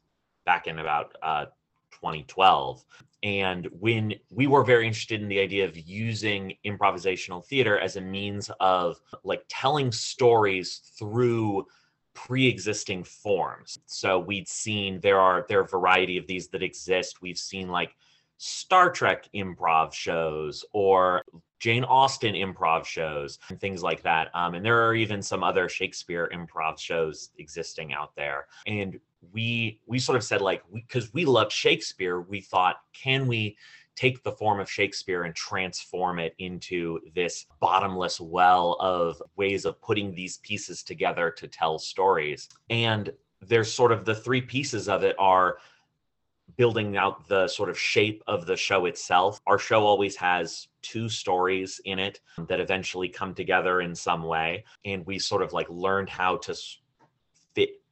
back 0.50 0.66
in 0.66 0.80
about 0.80 1.16
uh, 1.22 1.46
2012. 1.92 2.84
And 3.22 3.68
when 3.72 4.16
we 4.32 4.48
were 4.48 4.64
very 4.64 4.88
interested 4.88 5.22
in 5.22 5.28
the 5.28 5.40
idea 5.40 5.64
of 5.64 5.78
using 5.78 6.56
improvisational 6.66 7.46
theater 7.46 7.78
as 7.78 7.98
a 7.98 8.02
means 8.02 8.50
of 8.60 9.00
like 9.24 9.44
telling 9.48 9.92
stories 9.92 10.82
through 10.98 11.68
pre-existing 12.16 13.04
forms. 13.04 13.78
So 13.86 14.18
we'd 14.18 14.48
seen 14.48 15.00
there 15.02 15.20
are 15.20 15.46
there 15.48 15.60
are 15.60 15.66
a 15.66 15.68
variety 15.68 16.18
of 16.18 16.26
these 16.26 16.48
that 16.48 16.64
exist. 16.64 17.22
We've 17.22 17.38
seen 17.38 17.70
like 17.70 17.92
Star 18.38 18.90
Trek 18.90 19.30
improv 19.36 19.94
shows 19.94 20.66
or 20.74 21.22
Jane 21.60 21.84
Austen 21.84 22.34
improv 22.34 22.86
shows 22.86 23.38
and 23.50 23.60
things 23.60 23.84
like 23.84 24.02
that. 24.02 24.32
Um, 24.34 24.56
and 24.56 24.66
there 24.66 24.88
are 24.88 24.96
even 24.96 25.22
some 25.22 25.44
other 25.44 25.70
Shakespeare 25.70 26.28
improv 26.34 26.80
shows 26.80 27.30
existing 27.38 27.94
out 27.94 28.16
there. 28.16 28.48
And 28.66 29.00
we 29.32 29.80
we 29.86 30.00
sort 30.00 30.16
of 30.16 30.24
said 30.24 30.42
like 30.42 30.64
because 30.74 31.14
we, 31.14 31.26
we 31.26 31.32
love 31.32 31.52
Shakespeare, 31.52 32.22
we 32.22 32.42
thought, 32.42 32.78
can 32.94 33.28
we 33.28 33.58
take 34.00 34.24
the 34.24 34.32
form 34.32 34.62
of 34.62 34.72
Shakespeare 34.72 35.24
and 35.24 35.36
transform 35.36 36.20
it 36.20 36.34
into 36.40 37.00
this 37.16 37.48
bottomless 37.60 38.22
well 38.22 38.78
of 38.80 39.22
ways 39.36 39.66
of 39.66 39.82
putting 39.82 40.16
these 40.16 40.38
pieces 40.38 40.84
together 40.84 41.30
to 41.32 41.50
tell 41.50 41.78
stories. 41.78 42.48
And 42.70 43.12
there's 43.42 43.70
sort 43.70 43.92
of 43.92 44.06
the 44.06 44.16
three 44.16 44.40
pieces 44.40 44.88
of 44.88 45.04
it 45.04 45.18
are 45.20 45.58
building 46.56 46.96
out 46.96 47.28
the 47.28 47.48
sort 47.50 47.70
of 47.70 47.78
shape 47.78 48.24
of 48.26 48.46
the 48.46 48.56
show 48.56 48.86
itself. 48.86 49.42
Our 49.46 49.60
show 49.60 49.86
always 49.86 50.16
has 50.16 50.70
two 50.82 51.10
stories 51.10 51.82
in 51.84 52.00
it 52.00 52.22
that 52.48 52.62
eventually 52.62 53.10
come 53.10 53.34
together 53.34 53.82
in 53.82 53.94
some 53.94 54.24
way. 54.24 54.64
And 54.86 55.06
we 55.06 55.20
sort 55.20 55.42
of 55.42 55.52
like 55.52 55.70
learned 55.70 56.10
how 56.10 56.38
to 56.38 56.56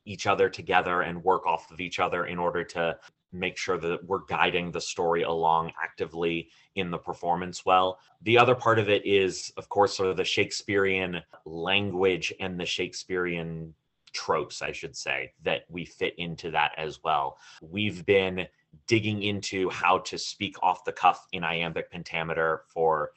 each 0.07 0.25
other 0.25 0.49
together 0.49 1.01
and 1.01 1.23
work 1.23 1.45
off 1.45 1.69
of 1.71 1.79
each 1.79 1.99
other 1.99 2.25
in 2.25 2.39
order 2.39 2.63
to 2.63 2.97
make 3.33 3.57
sure 3.57 3.77
that 3.77 4.03
we're 4.05 4.23
guiding 4.27 4.71
the 4.71 4.79
story 4.79 5.23
along 5.23 5.71
actively 5.83 6.49
in 6.75 6.89
the 6.89 6.97
performance 6.97 7.65
well. 7.65 7.99
The 8.21 8.37
other 8.37 8.55
part 8.55 8.79
of 8.79 8.89
it 8.89 9.05
is, 9.05 9.51
of 9.57 9.67
course, 9.67 9.97
sort 9.97 10.09
of 10.09 10.17
the 10.17 10.23
Shakespearean 10.23 11.21
language 11.45 12.33
and 12.39 12.57
the 12.57 12.65
Shakespearean 12.65 13.73
tropes, 14.13 14.61
I 14.61 14.71
should 14.71 14.95
say, 14.95 15.33
that 15.43 15.63
we 15.69 15.83
fit 15.83 16.15
into 16.17 16.51
that 16.51 16.71
as 16.77 17.03
well. 17.03 17.37
We've 17.61 18.05
been 18.05 18.47
digging 18.87 19.23
into 19.23 19.69
how 19.69 19.99
to 19.99 20.17
speak 20.17 20.55
off 20.63 20.85
the 20.85 20.93
cuff 20.93 21.27
in 21.33 21.43
iambic 21.43 21.91
pentameter 21.91 22.63
for 22.67 23.11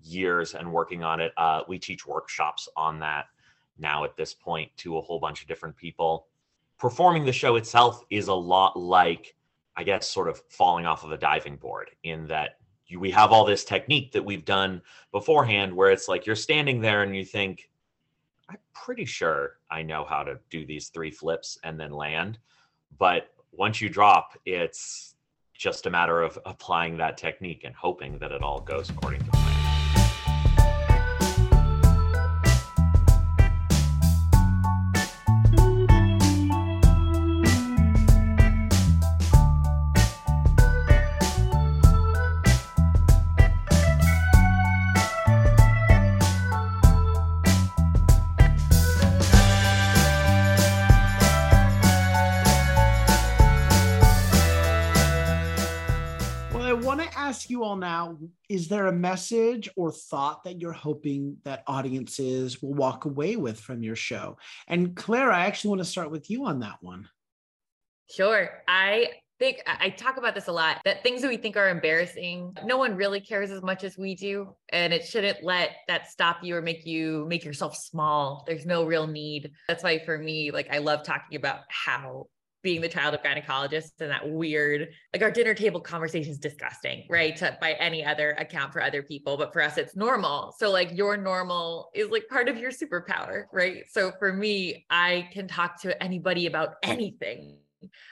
years 0.00 0.54
and 0.54 0.72
working 0.72 1.02
on 1.02 1.20
it. 1.20 1.32
Uh, 1.36 1.62
we 1.68 1.78
teach 1.78 2.06
workshops 2.06 2.68
on 2.76 3.00
that 3.00 3.26
now 3.80 4.04
at 4.04 4.16
this 4.16 4.34
point 4.34 4.70
to 4.78 4.98
a 4.98 5.00
whole 5.00 5.18
bunch 5.18 5.42
of 5.42 5.48
different 5.48 5.76
people. 5.76 6.26
Performing 6.78 7.24
the 7.24 7.32
show 7.32 7.56
itself 7.56 8.04
is 8.10 8.28
a 8.28 8.34
lot 8.34 8.78
like, 8.78 9.34
I 9.76 9.82
guess, 9.82 10.08
sort 10.08 10.28
of 10.28 10.42
falling 10.48 10.86
off 10.86 11.04
of 11.04 11.12
a 11.12 11.18
diving 11.18 11.56
board 11.56 11.90
in 12.02 12.26
that 12.28 12.58
you, 12.86 12.98
we 12.98 13.10
have 13.10 13.32
all 13.32 13.44
this 13.44 13.64
technique 13.64 14.12
that 14.12 14.24
we've 14.24 14.44
done 14.44 14.82
beforehand 15.12 15.74
where 15.74 15.90
it's 15.90 16.08
like 16.08 16.26
you're 16.26 16.36
standing 16.36 16.80
there 16.80 17.02
and 17.02 17.14
you 17.14 17.24
think, 17.24 17.70
I'm 18.48 18.58
pretty 18.72 19.04
sure 19.04 19.58
I 19.70 19.82
know 19.82 20.04
how 20.04 20.24
to 20.24 20.38
do 20.50 20.66
these 20.66 20.88
three 20.88 21.10
flips 21.10 21.58
and 21.62 21.78
then 21.78 21.92
land. 21.92 22.38
But 22.98 23.32
once 23.52 23.80
you 23.80 23.88
drop, 23.88 24.38
it's 24.44 25.14
just 25.54 25.86
a 25.86 25.90
matter 25.90 26.22
of 26.22 26.38
applying 26.46 26.96
that 26.96 27.16
technique 27.16 27.64
and 27.64 27.74
hoping 27.74 28.18
that 28.18 28.32
it 28.32 28.42
all 28.42 28.60
goes 28.60 28.90
according 28.90 29.22
to 29.24 29.30
plan. 29.30 29.49
Is 58.48 58.68
there 58.68 58.86
a 58.86 58.92
message 58.92 59.68
or 59.76 59.92
thought 59.92 60.44
that 60.44 60.60
you're 60.60 60.72
hoping 60.72 61.36
that 61.44 61.62
audiences 61.66 62.62
will 62.62 62.74
walk 62.74 63.04
away 63.04 63.36
with 63.36 63.60
from 63.60 63.82
your 63.82 63.96
show? 63.96 64.36
And 64.68 64.94
Claire, 64.96 65.32
I 65.32 65.46
actually 65.46 65.70
want 65.70 65.80
to 65.80 65.86
start 65.86 66.10
with 66.10 66.30
you 66.30 66.46
on 66.46 66.60
that 66.60 66.76
one. 66.80 67.08
Sure. 68.08 68.50
I 68.66 69.10
think 69.38 69.62
I 69.66 69.88
talk 69.88 70.18
about 70.18 70.34
this 70.34 70.48
a 70.48 70.52
lot 70.52 70.82
that 70.84 71.02
things 71.02 71.22
that 71.22 71.28
we 71.28 71.38
think 71.38 71.56
are 71.56 71.70
embarrassing, 71.70 72.56
no 72.64 72.76
one 72.76 72.94
really 72.94 73.20
cares 73.20 73.50
as 73.50 73.62
much 73.62 73.84
as 73.84 73.96
we 73.96 74.14
do. 74.14 74.54
And 74.70 74.92
it 74.92 75.06
shouldn't 75.06 75.42
let 75.42 75.70
that 75.88 76.10
stop 76.10 76.38
you 76.42 76.54
or 76.56 76.62
make 76.62 76.84
you 76.84 77.24
make 77.26 77.44
yourself 77.44 77.74
small. 77.76 78.44
There's 78.46 78.66
no 78.66 78.84
real 78.84 79.06
need. 79.06 79.52
That's 79.66 79.82
why 79.82 80.04
for 80.04 80.18
me, 80.18 80.50
like 80.50 80.68
I 80.70 80.78
love 80.78 81.02
talking 81.02 81.36
about 81.36 81.60
how 81.68 82.26
being 82.62 82.80
the 82.80 82.88
child 82.88 83.14
of 83.14 83.22
gynecologists 83.22 84.00
and 84.00 84.10
that 84.10 84.28
weird, 84.28 84.88
like 85.12 85.22
our 85.22 85.30
dinner 85.30 85.54
table 85.54 85.80
conversation 85.80 86.30
is 86.30 86.38
disgusting, 86.38 87.04
right? 87.08 87.36
To, 87.36 87.56
by 87.60 87.72
any 87.72 88.04
other 88.04 88.32
account 88.32 88.72
for 88.72 88.82
other 88.82 89.02
people, 89.02 89.36
but 89.36 89.52
for 89.52 89.62
us, 89.62 89.78
it's 89.78 89.96
normal. 89.96 90.54
So, 90.58 90.70
like, 90.70 90.92
your 90.92 91.16
normal 91.16 91.90
is 91.94 92.10
like 92.10 92.28
part 92.28 92.48
of 92.48 92.56
your 92.56 92.70
superpower, 92.70 93.44
right? 93.52 93.84
So, 93.90 94.12
for 94.18 94.32
me, 94.32 94.86
I 94.90 95.28
can 95.32 95.48
talk 95.48 95.80
to 95.82 96.02
anybody 96.02 96.46
about 96.46 96.74
anything. 96.82 97.56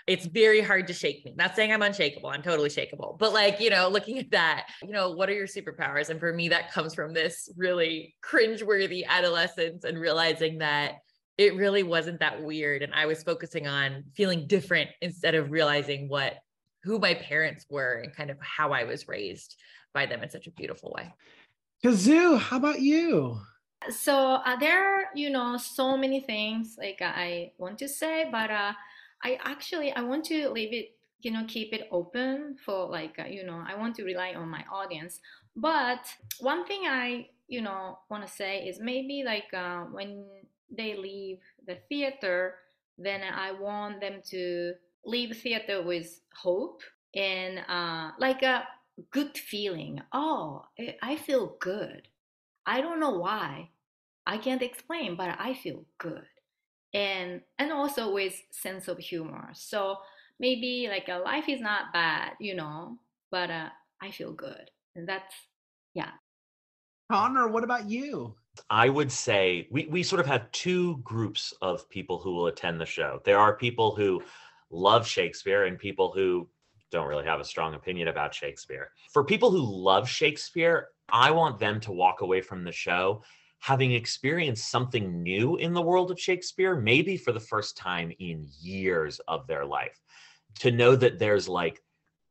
It's 0.06 0.24
very 0.24 0.62
hard 0.62 0.86
to 0.86 0.94
shake 0.94 1.24
me. 1.26 1.34
Not 1.36 1.54
saying 1.54 1.72
I'm 1.72 1.82
unshakable, 1.82 2.30
I'm 2.30 2.42
totally 2.42 2.70
shakable. 2.70 3.18
but 3.18 3.34
like, 3.34 3.60
you 3.60 3.68
know, 3.68 3.88
looking 3.88 4.18
at 4.18 4.30
that, 4.30 4.68
you 4.82 4.92
know, 4.92 5.10
what 5.10 5.28
are 5.28 5.34
your 5.34 5.46
superpowers? 5.46 6.08
And 6.08 6.18
for 6.18 6.32
me, 6.32 6.48
that 6.48 6.72
comes 6.72 6.94
from 6.94 7.12
this 7.12 7.52
really 7.56 8.14
cringeworthy 8.24 9.06
adolescence 9.06 9.84
and 9.84 9.98
realizing 9.98 10.58
that 10.58 11.00
it 11.38 11.54
really 11.54 11.82
wasn't 11.84 12.18
that 12.20 12.42
weird 12.42 12.82
and 12.82 12.92
i 12.94 13.06
was 13.06 13.22
focusing 13.22 13.66
on 13.66 14.04
feeling 14.14 14.46
different 14.46 14.90
instead 15.00 15.34
of 15.34 15.50
realizing 15.50 16.08
what 16.08 16.34
who 16.82 16.98
my 16.98 17.14
parents 17.14 17.64
were 17.70 18.02
and 18.02 18.14
kind 18.14 18.30
of 18.30 18.36
how 18.40 18.72
i 18.72 18.84
was 18.84 19.08
raised 19.08 19.56
by 19.94 20.06
them 20.06 20.22
in 20.22 20.30
such 20.30 20.46
a 20.46 20.50
beautiful 20.52 20.92
way. 20.96 21.12
Kazu 21.82 22.36
how 22.36 22.56
about 22.56 22.80
you? 22.80 23.40
So 23.90 24.14
uh, 24.14 24.56
there 24.56 24.78
are 24.82 25.04
you 25.14 25.30
know 25.30 25.56
so 25.56 25.96
many 25.96 26.20
things 26.20 26.76
like 26.78 27.00
i 27.00 27.52
want 27.58 27.78
to 27.78 27.88
say 27.88 28.28
but 28.30 28.50
uh, 28.50 28.72
i 29.22 29.38
actually 29.44 29.92
i 29.92 30.02
want 30.02 30.24
to 30.26 30.50
leave 30.50 30.72
it 30.72 30.88
you 31.20 31.30
know 31.30 31.44
keep 31.46 31.72
it 31.72 31.88
open 31.90 32.56
for 32.64 32.86
like 32.86 33.16
uh, 33.18 33.28
you 33.28 33.44
know 33.44 33.62
i 33.66 33.74
want 33.76 33.94
to 33.96 34.04
rely 34.04 34.34
on 34.34 34.48
my 34.48 34.64
audience. 34.72 35.20
But 35.56 36.06
one 36.40 36.66
thing 36.66 36.82
i 36.86 37.28
you 37.46 37.62
know 37.62 37.98
want 38.10 38.26
to 38.26 38.32
say 38.32 38.66
is 38.66 38.78
maybe 38.80 39.22
like 39.24 39.50
uh, 39.54 39.84
when 39.84 40.26
they 40.70 40.96
leave 40.96 41.38
the 41.66 41.76
theater, 41.88 42.56
then 42.96 43.22
I 43.22 43.52
want 43.52 44.00
them 44.00 44.20
to 44.30 44.74
leave 45.04 45.36
theater 45.36 45.82
with 45.82 46.20
hope 46.34 46.82
and 47.14 47.60
uh, 47.68 48.10
like 48.18 48.42
a 48.42 48.64
good 49.10 49.36
feeling. 49.36 50.00
Oh, 50.12 50.64
I 51.02 51.16
feel 51.16 51.56
good. 51.60 52.08
I 52.66 52.80
don't 52.80 53.00
know 53.00 53.18
why. 53.18 53.70
I 54.26 54.36
can't 54.36 54.62
explain, 54.62 55.16
but 55.16 55.36
I 55.38 55.54
feel 55.54 55.84
good. 55.96 56.26
And 56.92 57.42
and 57.58 57.72
also 57.72 58.12
with 58.12 58.34
sense 58.50 58.88
of 58.88 58.98
humor. 58.98 59.50
So 59.54 59.98
maybe 60.38 60.88
like 60.88 61.08
a 61.08 61.18
life 61.18 61.48
is 61.48 61.60
not 61.60 61.92
bad, 61.92 62.32
you 62.40 62.54
know, 62.54 62.98
but 63.30 63.50
uh, 63.50 63.68
I 64.00 64.10
feel 64.10 64.32
good. 64.32 64.70
And 64.94 65.08
that's, 65.08 65.34
yeah. 65.94 66.10
Connor, 67.10 67.48
what 67.48 67.64
about 67.64 67.88
you? 67.88 68.34
I 68.70 68.88
would 68.88 69.10
say 69.12 69.68
we, 69.70 69.86
we 69.86 70.02
sort 70.02 70.20
of 70.20 70.26
have 70.26 70.50
two 70.52 70.98
groups 70.98 71.54
of 71.62 71.88
people 71.88 72.18
who 72.18 72.34
will 72.34 72.46
attend 72.46 72.80
the 72.80 72.86
show. 72.86 73.20
There 73.24 73.38
are 73.38 73.56
people 73.56 73.94
who 73.94 74.22
love 74.70 75.06
Shakespeare 75.06 75.64
and 75.64 75.78
people 75.78 76.12
who 76.12 76.48
don't 76.90 77.08
really 77.08 77.24
have 77.24 77.40
a 77.40 77.44
strong 77.44 77.74
opinion 77.74 78.08
about 78.08 78.34
Shakespeare. 78.34 78.92
For 79.12 79.24
people 79.24 79.50
who 79.50 79.60
love 79.60 80.08
Shakespeare, 80.08 80.88
I 81.10 81.30
want 81.30 81.58
them 81.58 81.80
to 81.80 81.92
walk 81.92 82.20
away 82.20 82.40
from 82.40 82.64
the 82.64 82.72
show 82.72 83.22
having 83.60 83.92
experienced 83.92 84.70
something 84.70 85.22
new 85.22 85.56
in 85.56 85.72
the 85.72 85.82
world 85.82 86.10
of 86.10 86.20
Shakespeare, 86.20 86.76
maybe 86.76 87.16
for 87.16 87.32
the 87.32 87.40
first 87.40 87.76
time 87.76 88.12
in 88.18 88.46
years 88.60 89.20
of 89.26 89.46
their 89.46 89.64
life. 89.64 90.00
To 90.60 90.70
know 90.70 90.94
that 90.96 91.18
there's 91.18 91.48
like, 91.48 91.82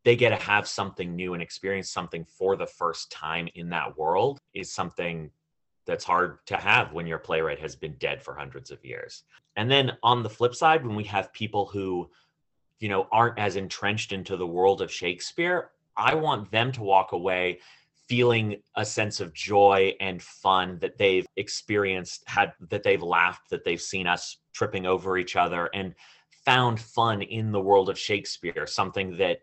they 0.03 0.15
get 0.15 0.29
to 0.29 0.37
have 0.37 0.67
something 0.67 1.15
new 1.15 1.33
and 1.33 1.43
experience 1.43 1.89
something 1.89 2.25
for 2.25 2.55
the 2.55 2.65
first 2.65 3.11
time 3.11 3.49
in 3.55 3.69
that 3.69 3.97
world 3.97 4.39
is 4.53 4.73
something 4.73 5.29
that's 5.87 6.03
hard 6.03 6.45
to 6.45 6.57
have 6.57 6.93
when 6.93 7.07
your 7.07 7.17
playwright 7.17 7.59
has 7.59 7.75
been 7.75 7.93
dead 7.93 8.21
for 8.21 8.35
hundreds 8.35 8.69
of 8.69 8.83
years. 8.85 9.23
And 9.55 9.71
then 9.71 9.93
on 10.03 10.21
the 10.21 10.29
flip 10.29 10.53
side, 10.53 10.85
when 10.85 10.95
we 10.95 11.05
have 11.05 11.33
people 11.33 11.65
who, 11.65 12.09
you 12.79 12.89
know, 12.89 13.07
aren't 13.11 13.39
as 13.39 13.55
entrenched 13.55 14.11
into 14.11 14.37
the 14.37 14.45
world 14.45 14.81
of 14.81 14.91
Shakespeare, 14.91 15.71
I 15.95 16.13
want 16.13 16.51
them 16.51 16.71
to 16.73 16.83
walk 16.83 17.13
away 17.13 17.59
feeling 18.07 18.61
a 18.75 18.85
sense 18.85 19.19
of 19.19 19.33
joy 19.33 19.93
and 19.99 20.21
fun 20.21 20.77
that 20.79 20.97
they've 20.97 21.25
experienced, 21.35 22.23
had 22.27 22.53
that 22.69 22.83
they've 22.83 23.03
laughed, 23.03 23.49
that 23.49 23.63
they've 23.63 23.81
seen 23.81 24.07
us 24.07 24.37
tripping 24.53 24.85
over 24.85 25.17
each 25.17 25.35
other 25.35 25.69
and 25.73 25.93
found 26.45 26.79
fun 26.79 27.21
in 27.21 27.51
the 27.51 27.59
world 27.59 27.89
of 27.89 27.99
Shakespeare, 27.99 28.65
something 28.65 29.17
that 29.17 29.39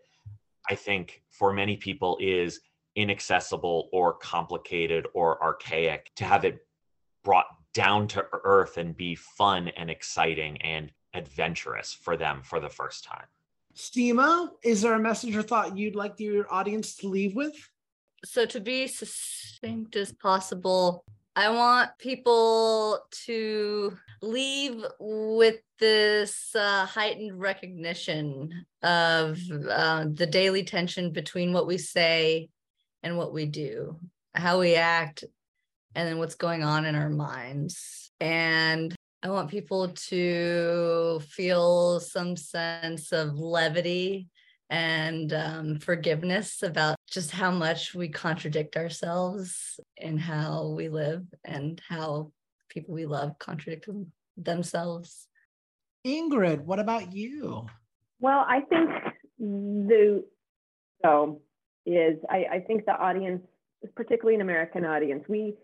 I 0.70 0.74
think 0.74 1.22
for 1.28 1.52
many 1.52 1.76
people 1.76 2.16
is 2.20 2.60
inaccessible 2.96 3.88
or 3.92 4.14
complicated 4.14 5.06
or 5.14 5.42
archaic 5.42 6.10
to 6.16 6.24
have 6.24 6.44
it 6.44 6.66
brought 7.22 7.46
down 7.72 8.06
to 8.08 8.24
earth 8.44 8.76
and 8.76 8.96
be 8.96 9.14
fun 9.14 9.68
and 9.68 9.90
exciting 9.90 10.60
and 10.62 10.92
adventurous 11.14 11.92
for 11.92 12.16
them 12.16 12.40
for 12.42 12.60
the 12.60 12.68
first 12.68 13.04
time. 13.04 13.26
Seema, 13.74 14.50
is 14.62 14.82
there 14.82 14.94
a 14.94 15.00
message 15.00 15.34
or 15.34 15.42
thought 15.42 15.76
you'd 15.76 15.96
like 15.96 16.20
your 16.20 16.52
audience 16.52 16.96
to 16.96 17.08
leave 17.08 17.34
with? 17.34 17.54
so 18.24 18.46
to 18.46 18.60
be 18.60 18.86
succinct 18.86 19.96
as 19.96 20.12
possible, 20.12 21.04
I 21.36 21.50
want 21.50 21.90
people 21.98 23.00
to 23.26 23.96
leave 24.22 24.84
with 25.00 25.56
this 25.78 26.54
uh, 26.54 26.86
heightened 26.86 27.38
recognition 27.38 28.66
of 28.82 29.38
uh, 29.68 30.06
the 30.12 30.26
daily 30.26 30.62
tension 30.62 31.10
between 31.10 31.52
what 31.52 31.66
we 31.66 31.76
say 31.76 32.48
and 33.04 33.18
what 33.18 33.32
we 33.32 33.46
do, 33.46 34.00
how 34.34 34.58
we 34.58 34.74
act, 34.74 35.22
and 35.94 36.08
then 36.08 36.18
what's 36.18 36.34
going 36.34 36.64
on 36.64 36.86
in 36.86 36.96
our 36.96 37.10
minds. 37.10 38.10
And 38.18 38.92
I 39.22 39.28
want 39.28 39.50
people 39.50 39.88
to 40.08 41.20
feel 41.28 42.00
some 42.00 42.36
sense 42.36 43.12
of 43.12 43.38
levity 43.38 44.28
and 44.70 45.32
um, 45.32 45.78
forgiveness 45.78 46.62
about 46.62 46.96
just 47.10 47.30
how 47.30 47.50
much 47.50 47.94
we 47.94 48.08
contradict 48.08 48.76
ourselves 48.76 49.78
and 50.00 50.18
how 50.18 50.68
we 50.76 50.88
live 50.88 51.24
and 51.44 51.80
how 51.86 52.32
people 52.70 52.94
we 52.94 53.04
love 53.04 53.38
contradict 53.38 53.88
themselves. 54.36 55.28
Ingrid, 56.06 56.62
what 56.62 56.80
about 56.80 57.12
you? 57.12 57.66
Well, 58.18 58.44
I 58.48 58.62
think 58.62 58.90
the 59.38 60.24
so 61.04 61.42
is 61.86 62.18
I, 62.30 62.46
I 62.52 62.60
think 62.60 62.86
the 62.86 62.96
audience, 62.96 63.42
particularly 63.94 64.34
an 64.34 64.40
American 64.40 64.84
audience, 64.84 65.24
we 65.28 65.54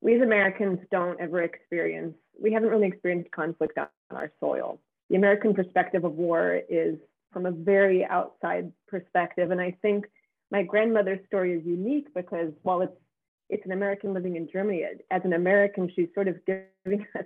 we 0.00 0.14
as 0.14 0.22
Americans 0.22 0.78
don't 0.90 1.20
ever 1.20 1.42
experience 1.42 2.14
we 2.40 2.52
haven't 2.52 2.70
really 2.70 2.86
experienced 2.86 3.30
conflict 3.30 3.78
on 3.78 3.88
our 4.10 4.32
soil. 4.40 4.80
The 5.10 5.16
American 5.16 5.54
perspective 5.54 6.04
of 6.04 6.12
war 6.12 6.60
is 6.68 6.96
from 7.32 7.46
a 7.46 7.50
very 7.50 8.04
outside 8.04 8.72
perspective. 8.88 9.50
And 9.50 9.60
I 9.60 9.76
think 9.82 10.06
my 10.50 10.62
grandmother's 10.62 11.24
story 11.26 11.52
is 11.52 11.64
unique 11.64 12.08
because 12.14 12.52
while 12.62 12.82
it's 12.82 12.96
it's 13.48 13.66
an 13.66 13.72
American 13.72 14.14
living 14.14 14.36
in 14.36 14.48
Germany, 14.48 14.84
as 15.10 15.22
an 15.24 15.32
American, 15.32 15.90
she's 15.96 16.06
sort 16.14 16.28
of 16.28 16.36
giving 16.46 17.04
us 17.18 17.24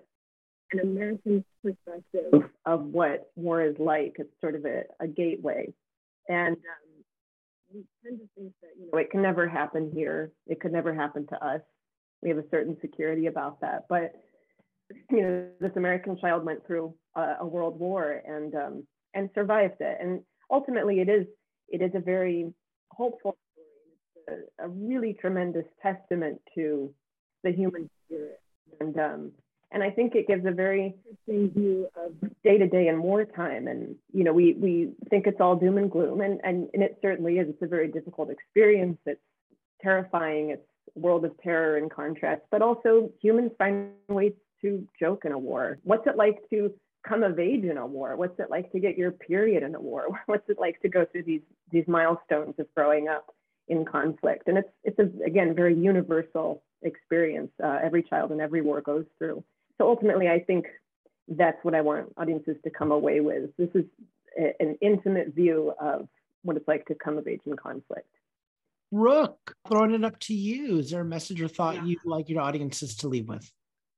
an 0.73 0.81
American 0.81 1.45
perspective 1.63 2.51
of 2.65 2.85
what 2.87 3.31
war 3.37 3.63
is 3.63 3.77
like. 3.79 4.17
It's 4.19 4.33
sort 4.41 4.55
of 4.55 4.65
a, 4.65 4.85
a 5.01 5.07
gateway. 5.07 5.75
And 6.31 6.57
um, 6.57 6.84
we 7.75 7.85
tend 8.05 8.21
to 8.21 8.29
think 8.37 8.53
that, 8.63 8.71
you 8.79 8.89
know, 8.93 8.99
it 8.99 9.11
can 9.11 9.21
never 9.21 9.49
happen 9.49 9.91
here. 9.93 10.31
It 10.47 10.61
could 10.61 10.73
never 10.73 10.95
happen 10.95 11.27
to 11.29 11.45
us. 11.45 11.61
We 12.23 12.29
have 12.29 12.39
a 12.39 12.49
certain 12.51 12.77
security 12.81 13.27
about 13.27 13.61
that. 13.61 13.85
But, 13.89 14.13
you 15.11 15.23
know, 15.23 15.49
this 15.61 15.73
American 15.77 16.17
child 16.19 16.45
went 16.45 16.67
through 16.67 16.95
a, 17.17 17.37
a 17.41 17.47
world 17.47 17.79
war 17.79 18.23
and 18.27 18.55
um, 18.55 18.87
and 19.13 19.29
survived 19.35 19.81
it. 19.81 19.99
And 20.01 20.21
ultimately, 20.51 21.01
it 21.01 21.09
is 21.09 21.27
it 21.69 21.83
is 21.83 21.91
a 21.95 22.01
very 22.01 22.53
hopeful 22.91 23.37
story. 23.53 24.39
It's 24.39 24.53
a, 24.61 24.67
a 24.67 24.69
really 24.69 25.17
tremendous 25.21 25.67
testament 25.83 26.41
to 26.55 26.95
the 27.43 27.53
human 27.53 27.91
spirit, 28.07 28.41
and 28.81 28.99
um, 28.99 29.33
and 29.73 29.83
I 29.83 29.91
think 29.91 30.15
it 30.15 30.27
gives 30.27 30.47
a 30.47 30.51
very 30.51 30.95
interesting 31.27 31.51
view 31.51 31.89
of 31.97 32.13
day 32.43 32.59
to 32.59 32.67
day 32.67 32.89
and 32.89 33.03
wartime. 33.03 33.67
And 33.67 33.97
you 34.13 34.25
know, 34.25 34.33
we 34.33 34.55
we 34.55 34.93
think 35.11 35.27
it's 35.27 35.41
all 35.41 35.57
doom 35.57 35.79
and 35.79 35.91
gloom, 35.91 36.21
and 36.21 36.41
and 36.45 36.69
and 36.75 36.83
it 36.83 36.99
certainly 37.03 37.39
is. 37.39 37.49
It's 37.49 37.63
a 37.63 37.67
very 37.67 37.89
difficult 37.89 38.31
experience. 38.31 38.99
It's 39.07 39.21
terrifying. 39.83 40.51
It's 40.51 40.63
a 40.97 41.01
world 41.01 41.25
of 41.25 41.33
terror 41.43 41.77
and 41.77 41.91
contrast, 41.91 42.43
but 42.51 42.63
also 42.63 43.11
humans 43.21 43.53
find 43.59 43.91
ways 44.09 44.33
to 44.63 44.87
joke 44.99 45.25
in 45.25 45.33
a 45.33 45.39
war. 45.39 45.79
What's 45.83 46.07
it 46.07 46.17
like 46.17 46.39
to 46.51 46.73
come 47.07 47.23
of 47.23 47.39
age 47.39 47.65
in 47.65 47.77
a 47.77 47.87
war? 47.87 48.17
What's 48.17 48.39
it 48.39 48.51
like 48.51 48.73
to 48.73 48.81
get 48.81 48.97
your 48.97 49.13
period 49.13 49.63
in 49.63 49.75
a 49.75 49.81
war? 49.81 50.07
What's 50.27 50.49
it 50.49 50.59
like 50.59 50.81
to 50.81 50.89
go 50.89 51.05
through 51.05 51.25
these 51.25 51.43
these 51.71 51.87
milestones 51.87 52.55
of 52.59 52.67
growing 52.75 53.09
up 53.09 53.35
in 53.69 53.85
conflict? 53.85 54.49
And 54.49 54.59
it's 54.59 54.71
it's 54.83 54.99
a, 54.99 55.25
again 55.25 55.55
very 55.55 55.77
universal 55.77 56.63
experience. 56.83 57.51
Uh, 57.63 57.79
every 57.83 58.03
child 58.03 58.33
in 58.33 58.41
every 58.41 58.63
war 58.63 58.81
goes 58.81 59.05
through. 59.19 59.45
So 59.79 59.89
ultimately, 59.89 60.29
I 60.29 60.41
think 60.41 60.67
that's 61.29 61.63
what 61.65 61.75
I 61.75 61.81
want 61.81 62.13
audiences 62.17 62.57
to 62.65 62.71
come 62.71 62.93
away 62.93 63.21
with. 63.21 63.51
This 63.57 63.71
is 63.75 63.85
a, 64.39 64.55
an 64.61 64.79
intimate 64.81 65.35
view 65.35 65.73
of 65.81 66.09
what 66.43 66.57
it's 66.57 66.69
like 66.69 66.87
to 66.87 66.95
come 66.95 67.19
of 67.19 67.27
age 67.27 67.41
in 67.47 67.57
conflict. 67.57 68.09
Brooke, 68.93 69.57
throwing 69.67 69.93
it 69.93 70.05
up 70.05 70.19
to 70.21 70.35
you. 70.35 70.79
Is 70.79 70.91
there 70.91 71.01
a 71.01 71.05
message 71.05 71.41
or 71.41 71.49
thought 71.49 71.77
yeah. 71.77 71.85
you'd 71.85 72.05
like 72.05 72.29
your 72.29 72.41
audiences 72.41 72.97
to 72.97 73.09
leave 73.09 73.29
with? 73.29 73.51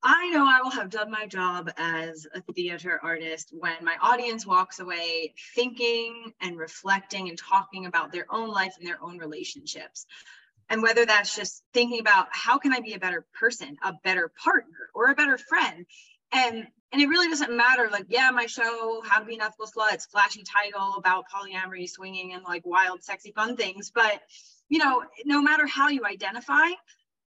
I 0.02 0.30
know 0.30 0.46
I 0.46 0.60
will 0.62 0.70
have 0.70 0.88
done 0.88 1.10
my 1.10 1.26
job 1.26 1.70
as 1.76 2.26
a 2.32 2.40
theater 2.52 3.00
artist 3.02 3.52
when 3.52 3.76
my 3.82 3.96
audience 4.00 4.46
walks 4.46 4.78
away 4.78 5.34
thinking 5.54 6.32
and 6.40 6.56
reflecting 6.56 7.28
and 7.28 7.36
talking 7.36 7.86
about 7.86 8.12
their 8.12 8.26
own 8.30 8.48
life 8.48 8.76
and 8.78 8.86
their 8.86 9.02
own 9.02 9.18
relationships. 9.18 10.06
And 10.68 10.82
whether 10.82 11.06
that's 11.06 11.34
just 11.36 11.62
thinking 11.72 12.00
about 12.00 12.28
how 12.32 12.58
can 12.58 12.72
I 12.72 12.80
be 12.80 12.94
a 12.94 12.98
better 12.98 13.24
person, 13.38 13.76
a 13.82 13.94
better 14.04 14.32
partner, 14.42 14.90
or 14.94 15.10
a 15.10 15.14
better 15.14 15.38
friend. 15.38 15.86
And 16.32 16.66
and 16.92 17.02
it 17.02 17.08
really 17.08 17.28
doesn't 17.28 17.54
matter, 17.54 17.88
like, 17.90 18.06
yeah, 18.08 18.30
my 18.30 18.46
show, 18.46 19.02
How 19.04 19.18
to 19.18 19.24
Be 19.24 19.34
an 19.34 19.42
Ethical 19.42 19.66
Slut, 19.66 20.06
flashy 20.10 20.44
title 20.44 20.94
about 20.96 21.24
polyamory, 21.34 21.88
swinging, 21.88 22.32
and 22.32 22.44
like 22.44 22.62
wild, 22.64 23.02
sexy, 23.02 23.32
fun 23.32 23.56
things. 23.56 23.90
But 23.94 24.20
you 24.68 24.78
know, 24.78 25.02
no 25.24 25.42
matter 25.42 25.66
how 25.66 25.88
you 25.88 26.04
identify, 26.04 26.68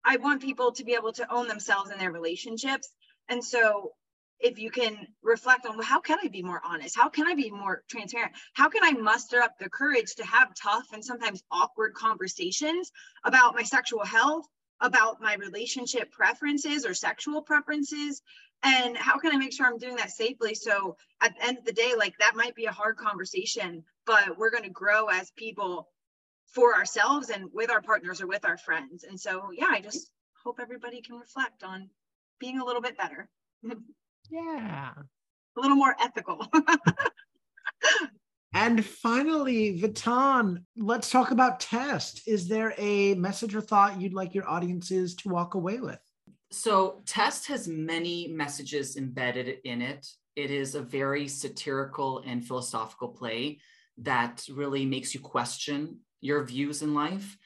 I 0.04 0.16
want 0.18 0.42
people 0.42 0.72
to 0.72 0.84
be 0.84 0.94
able 0.94 1.12
to 1.14 1.32
own 1.32 1.48
themselves 1.48 1.90
in 1.90 1.98
their 1.98 2.12
relationships. 2.12 2.92
And 3.28 3.44
so 3.44 3.92
if 4.40 4.58
you 4.58 4.70
can 4.70 5.06
reflect 5.22 5.66
on 5.66 5.76
well, 5.76 5.86
how 5.86 6.00
can 6.00 6.18
I 6.22 6.28
be 6.28 6.42
more 6.42 6.60
honest? 6.64 6.96
How 6.96 7.08
can 7.08 7.26
I 7.26 7.34
be 7.34 7.50
more 7.50 7.82
transparent? 7.88 8.32
How 8.54 8.68
can 8.68 8.82
I 8.84 8.92
muster 8.92 9.40
up 9.40 9.58
the 9.58 9.70
courage 9.70 10.14
to 10.16 10.26
have 10.26 10.54
tough 10.54 10.86
and 10.92 11.04
sometimes 11.04 11.42
awkward 11.50 11.94
conversations 11.94 12.90
about 13.24 13.54
my 13.54 13.62
sexual 13.62 14.04
health, 14.04 14.46
about 14.80 15.20
my 15.20 15.34
relationship 15.34 16.12
preferences 16.12 16.84
or 16.84 16.94
sexual 16.94 17.42
preferences? 17.42 18.22
And 18.62 18.96
how 18.96 19.18
can 19.18 19.32
I 19.32 19.36
make 19.36 19.52
sure 19.52 19.66
I'm 19.66 19.78
doing 19.78 19.96
that 19.96 20.10
safely? 20.10 20.54
So 20.54 20.96
at 21.20 21.34
the 21.36 21.46
end 21.46 21.58
of 21.58 21.64
the 21.64 21.72
day, 21.72 21.94
like 21.96 22.14
that 22.18 22.36
might 22.36 22.54
be 22.54 22.66
a 22.66 22.72
hard 22.72 22.96
conversation, 22.96 23.84
but 24.06 24.38
we're 24.38 24.50
going 24.50 24.64
to 24.64 24.70
grow 24.70 25.06
as 25.06 25.30
people 25.36 25.88
for 26.46 26.74
ourselves 26.74 27.30
and 27.30 27.50
with 27.52 27.70
our 27.70 27.82
partners 27.82 28.20
or 28.20 28.26
with 28.26 28.44
our 28.44 28.56
friends. 28.56 29.04
And 29.04 29.18
so, 29.20 29.50
yeah, 29.52 29.68
I 29.70 29.80
just 29.80 30.10
hope 30.42 30.58
everybody 30.60 31.02
can 31.02 31.16
reflect 31.16 31.64
on 31.64 31.90
being 32.38 32.60
a 32.60 32.64
little 32.64 32.82
bit 32.82 32.98
better. 32.98 33.28
yeah. 34.30 34.92
A 35.56 35.60
little 35.60 35.76
more 35.76 35.96
ethical. 36.00 36.46
and 38.54 38.84
finally, 38.84 39.80
Vitan, 39.80 40.64
let's 40.76 41.10
talk 41.10 41.30
about 41.30 41.60
test. 41.60 42.22
Is 42.26 42.48
there 42.48 42.74
a 42.78 43.14
message 43.14 43.54
or 43.54 43.60
thought 43.60 44.00
you'd 44.00 44.14
like 44.14 44.34
your 44.34 44.48
audiences 44.48 45.14
to 45.16 45.28
walk 45.28 45.54
away 45.54 45.80
with? 45.80 45.98
So, 46.52 47.02
Test 47.06 47.48
has 47.48 47.66
many 47.66 48.28
messages 48.28 48.96
embedded 48.96 49.58
in 49.64 49.82
it. 49.82 50.06
It 50.36 50.50
is 50.50 50.74
a 50.74 50.80
very 50.80 51.26
satirical 51.26 52.22
and 52.24 52.46
philosophical 52.46 53.08
play 53.08 53.58
that 53.98 54.44
really 54.52 54.84
makes 54.84 55.14
you 55.14 55.20
question 55.20 56.00
your 56.20 56.44
views 56.44 56.82
in 56.82 56.94
life. 56.94 57.36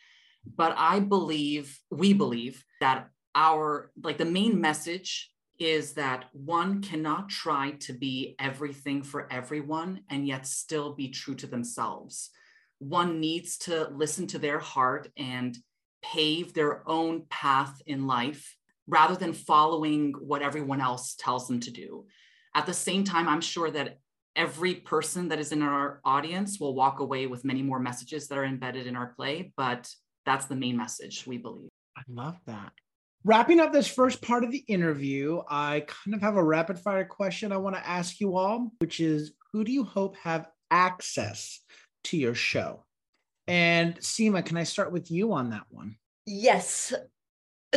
but 0.56 0.74
I 0.76 1.00
believe, 1.00 1.78
we 1.90 2.12
believe 2.14 2.64
that 2.80 3.10
our, 3.34 3.90
like 4.02 4.18
the 4.18 4.24
main 4.24 4.60
message 4.60 5.30
is 5.60 5.92
that 5.92 6.24
one 6.32 6.80
cannot 6.80 7.28
try 7.28 7.72
to 7.72 7.92
be 7.92 8.34
everything 8.38 9.02
for 9.02 9.30
everyone 9.30 10.00
and 10.08 10.26
yet 10.26 10.46
still 10.46 10.94
be 10.94 11.08
true 11.08 11.34
to 11.34 11.46
themselves. 11.46 12.30
One 12.78 13.20
needs 13.20 13.58
to 13.58 13.88
listen 13.90 14.26
to 14.28 14.38
their 14.38 14.58
heart 14.58 15.08
and 15.18 15.56
pave 16.02 16.54
their 16.54 16.82
own 16.88 17.26
path 17.28 17.82
in 17.86 18.06
life 18.06 18.56
rather 18.86 19.14
than 19.14 19.34
following 19.34 20.14
what 20.18 20.40
everyone 20.40 20.80
else 20.80 21.14
tells 21.14 21.46
them 21.46 21.60
to 21.60 21.70
do. 21.70 22.06
At 22.54 22.64
the 22.64 22.72
same 22.72 23.04
time, 23.04 23.28
I'm 23.28 23.42
sure 23.42 23.70
that 23.70 23.98
every 24.34 24.76
person 24.76 25.28
that 25.28 25.38
is 25.38 25.52
in 25.52 25.60
our 25.60 26.00
audience 26.06 26.58
will 26.58 26.74
walk 26.74 27.00
away 27.00 27.26
with 27.26 27.44
many 27.44 27.62
more 27.62 27.78
messages 27.78 28.28
that 28.28 28.38
are 28.38 28.46
embedded 28.46 28.86
in 28.86 28.96
our 28.96 29.08
play, 29.08 29.52
but 29.58 29.92
that's 30.24 30.46
the 30.46 30.56
main 30.56 30.76
message 30.76 31.26
we 31.26 31.36
believe. 31.36 31.68
I 31.98 32.02
love 32.08 32.38
that. 32.46 32.72
Wrapping 33.22 33.60
up 33.60 33.70
this 33.70 33.86
first 33.86 34.22
part 34.22 34.44
of 34.44 34.50
the 34.50 34.64
interview, 34.66 35.42
I 35.48 35.84
kind 35.86 36.14
of 36.14 36.22
have 36.22 36.36
a 36.36 36.42
rapid 36.42 36.78
fire 36.78 37.04
question 37.04 37.52
I 37.52 37.58
want 37.58 37.76
to 37.76 37.86
ask 37.86 38.18
you 38.18 38.36
all, 38.36 38.72
which 38.78 38.98
is 38.98 39.32
who 39.52 39.62
do 39.62 39.72
you 39.72 39.84
hope 39.84 40.16
have 40.16 40.48
access 40.70 41.60
to 42.04 42.16
your 42.16 42.34
show? 42.34 42.84
And 43.46 43.96
Seema, 43.96 44.44
can 44.44 44.56
I 44.56 44.62
start 44.62 44.90
with 44.90 45.10
you 45.10 45.34
on 45.34 45.50
that 45.50 45.64
one? 45.68 45.96
Yes. 46.24 46.94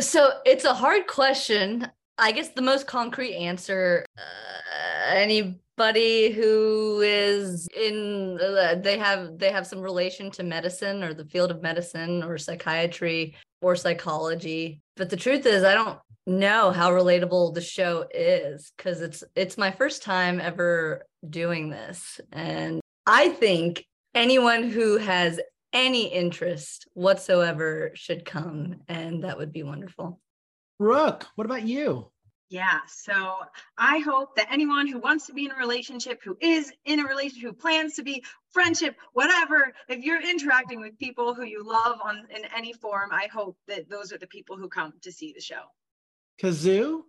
So 0.00 0.30
it's 0.46 0.64
a 0.64 0.72
hard 0.72 1.06
question. 1.06 1.88
I 2.16 2.32
guess 2.32 2.50
the 2.50 2.62
most 2.62 2.86
concrete 2.86 3.34
answer 3.34 4.06
uh, 4.16 5.14
anybody 5.14 6.30
who 6.30 7.00
is 7.02 7.68
in 7.76 8.38
uh, 8.40 8.76
they 8.76 8.96
have 8.98 9.36
they 9.38 9.50
have 9.50 9.66
some 9.66 9.80
relation 9.80 10.30
to 10.32 10.44
medicine 10.44 11.02
or 11.02 11.12
the 11.12 11.24
field 11.24 11.50
of 11.50 11.60
medicine 11.60 12.22
or 12.22 12.38
psychiatry 12.38 13.34
or 13.60 13.74
psychology. 13.74 14.80
But 14.96 15.10
the 15.10 15.16
truth 15.16 15.46
is 15.46 15.64
I 15.64 15.74
don't 15.74 15.98
know 16.26 16.70
how 16.70 16.90
relatable 16.90 17.54
the 17.54 17.60
show 17.60 18.06
is 18.12 18.72
cuz 18.78 19.00
it's 19.00 19.22
it's 19.34 19.58
my 19.58 19.70
first 19.70 20.02
time 20.02 20.40
ever 20.40 21.06
doing 21.28 21.68
this 21.68 22.20
and 22.32 22.80
I 23.06 23.28
think 23.28 23.84
anyone 24.14 24.70
who 24.70 24.96
has 24.96 25.38
any 25.74 26.06
interest 26.06 26.88
whatsoever 26.94 27.90
should 27.94 28.24
come 28.24 28.80
and 28.88 29.24
that 29.24 29.36
would 29.36 29.52
be 29.52 29.62
wonderful. 29.62 30.20
Brooke, 30.78 31.26
what 31.34 31.44
about 31.44 31.64
you? 31.64 32.10
Yeah, 32.54 32.78
so 32.86 33.38
I 33.76 33.98
hope 33.98 34.36
that 34.36 34.46
anyone 34.48 34.86
who 34.86 35.00
wants 35.00 35.26
to 35.26 35.32
be 35.32 35.44
in 35.44 35.50
a 35.50 35.56
relationship, 35.56 36.22
who 36.22 36.36
is 36.40 36.72
in 36.84 37.00
a 37.00 37.04
relationship, 37.04 37.48
who 37.48 37.52
plans 37.52 37.96
to 37.96 38.04
be 38.04 38.22
friendship, 38.52 38.94
whatever, 39.12 39.72
if 39.88 40.04
you're 40.04 40.22
interacting 40.22 40.80
with 40.80 40.96
people 40.96 41.34
who 41.34 41.42
you 41.42 41.66
love 41.66 41.98
on 42.00 42.28
in 42.30 42.44
any 42.56 42.72
form, 42.72 43.10
I 43.10 43.26
hope 43.26 43.58
that 43.66 43.90
those 43.90 44.12
are 44.12 44.18
the 44.18 44.28
people 44.28 44.56
who 44.56 44.68
come 44.68 44.92
to 45.02 45.10
see 45.10 45.32
the 45.32 45.40
show. 45.40 45.62
Kazu? 46.40 47.02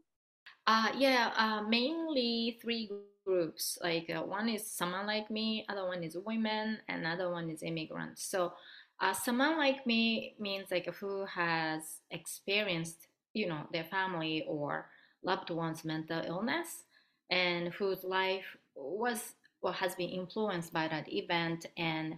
Uh, 0.65 0.89
yeah, 0.97 1.31
uh, 1.37 1.61
mainly 1.61 2.57
three 2.59 2.89
groups. 3.23 3.77
Like 3.83 4.09
uh, 4.09 4.23
one 4.23 4.49
is 4.49 4.65
someone 4.65 5.05
like 5.05 5.29
me, 5.29 5.63
other 5.69 5.85
one 5.85 6.03
is 6.03 6.17
women, 6.17 6.79
another 6.89 7.29
one 7.29 7.51
is 7.51 7.61
immigrants. 7.61 8.25
So 8.25 8.53
uh, 8.99 9.13
someone 9.13 9.59
like 9.59 9.85
me 9.85 10.37
means 10.39 10.71
like 10.71 10.91
who 10.95 11.23
has 11.25 12.01
experienced, 12.09 13.05
you 13.35 13.47
know, 13.47 13.67
their 13.71 13.83
family 13.83 14.43
or 14.47 14.87
loved 15.25 15.49
one's 15.49 15.83
mental 15.83 16.21
illness 16.25 16.83
and 17.29 17.73
whose 17.73 18.03
life 18.03 18.45
was 18.75 19.33
or 19.61 19.73
has 19.73 19.95
been 19.95 20.09
influenced 20.09 20.71
by 20.71 20.87
that 20.87 21.11
event 21.11 21.65
and 21.77 22.17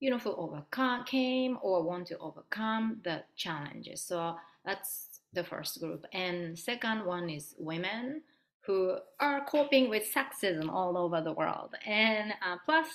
you 0.00 0.10
know 0.10 0.18
who 0.18 0.34
overcame 0.36 1.58
or 1.62 1.82
want 1.82 2.06
to 2.06 2.18
overcome 2.18 3.00
the 3.04 3.22
challenges. 3.36 4.02
So 4.02 4.36
that's 4.64 5.20
the 5.32 5.44
first 5.44 5.80
group. 5.80 6.04
And 6.12 6.58
second 6.58 7.04
one 7.04 7.28
is 7.30 7.54
women 7.58 8.22
who 8.66 8.96
are 9.20 9.44
coping 9.44 9.90
with 9.90 10.12
sexism 10.12 10.70
all 10.70 10.96
over 10.96 11.20
the 11.20 11.32
world. 11.32 11.74
And 11.86 12.32
uh, 12.32 12.56
plus 12.64 12.86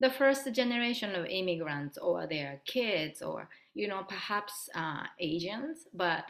the 0.00 0.10
first 0.10 0.50
generation 0.52 1.14
of 1.14 1.26
immigrants 1.26 1.98
or 1.98 2.26
their 2.26 2.60
kids 2.66 3.20
or 3.22 3.48
you 3.74 3.88
know 3.88 4.04
perhaps 4.08 4.68
uh, 4.74 5.04
asians. 5.18 5.86
But 5.92 6.24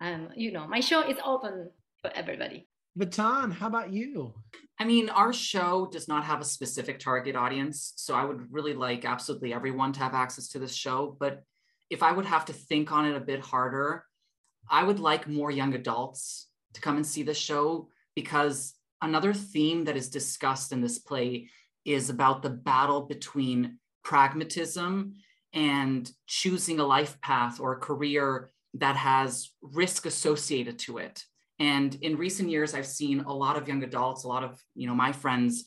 um, 0.00 0.28
you 0.34 0.52
know 0.52 0.66
my 0.66 0.80
show 0.80 1.02
is 1.02 1.18
open 1.24 1.70
for 2.02 2.10
everybody. 2.14 2.68
Vitan, 2.98 3.52
how 3.52 3.68
about 3.68 3.90
you? 3.90 4.34
I 4.78 4.84
mean, 4.84 5.08
our 5.08 5.32
show 5.32 5.88
does 5.90 6.08
not 6.08 6.24
have 6.24 6.40
a 6.40 6.44
specific 6.44 6.98
target 6.98 7.36
audience. 7.36 7.94
So 7.96 8.14
I 8.14 8.24
would 8.24 8.52
really 8.52 8.74
like 8.74 9.04
absolutely 9.04 9.54
everyone 9.54 9.92
to 9.94 10.00
have 10.00 10.12
access 10.12 10.48
to 10.48 10.58
this 10.58 10.74
show. 10.74 11.16
But 11.18 11.42
if 11.88 12.02
I 12.02 12.12
would 12.12 12.26
have 12.26 12.44
to 12.46 12.52
think 12.52 12.92
on 12.92 13.06
it 13.06 13.16
a 13.16 13.20
bit 13.20 13.40
harder, 13.40 14.04
I 14.68 14.82
would 14.82 15.00
like 15.00 15.26
more 15.28 15.50
young 15.50 15.74
adults 15.74 16.48
to 16.74 16.80
come 16.80 16.96
and 16.96 17.06
see 17.06 17.22
the 17.22 17.34
show 17.34 17.88
because 18.14 18.74
another 19.00 19.32
theme 19.32 19.84
that 19.84 19.96
is 19.96 20.10
discussed 20.10 20.72
in 20.72 20.80
this 20.80 20.98
play 20.98 21.48
is 21.84 22.10
about 22.10 22.42
the 22.42 22.50
battle 22.50 23.02
between 23.02 23.78
pragmatism 24.04 25.14
and 25.52 26.10
choosing 26.26 26.80
a 26.80 26.86
life 26.86 27.20
path 27.20 27.60
or 27.60 27.72
a 27.72 27.80
career 27.80 28.50
that 28.74 28.96
has 28.96 29.50
risk 29.60 30.06
associated 30.06 30.78
to 30.78 30.98
it. 30.98 31.24
And 31.58 31.94
in 31.96 32.16
recent 32.16 32.48
years, 32.50 32.74
I've 32.74 32.86
seen 32.86 33.20
a 33.20 33.32
lot 33.32 33.56
of 33.56 33.68
young 33.68 33.82
adults, 33.82 34.24
a 34.24 34.28
lot 34.28 34.44
of 34.44 34.60
you 34.74 34.86
know 34.86 34.94
my 34.94 35.12
friends 35.12 35.64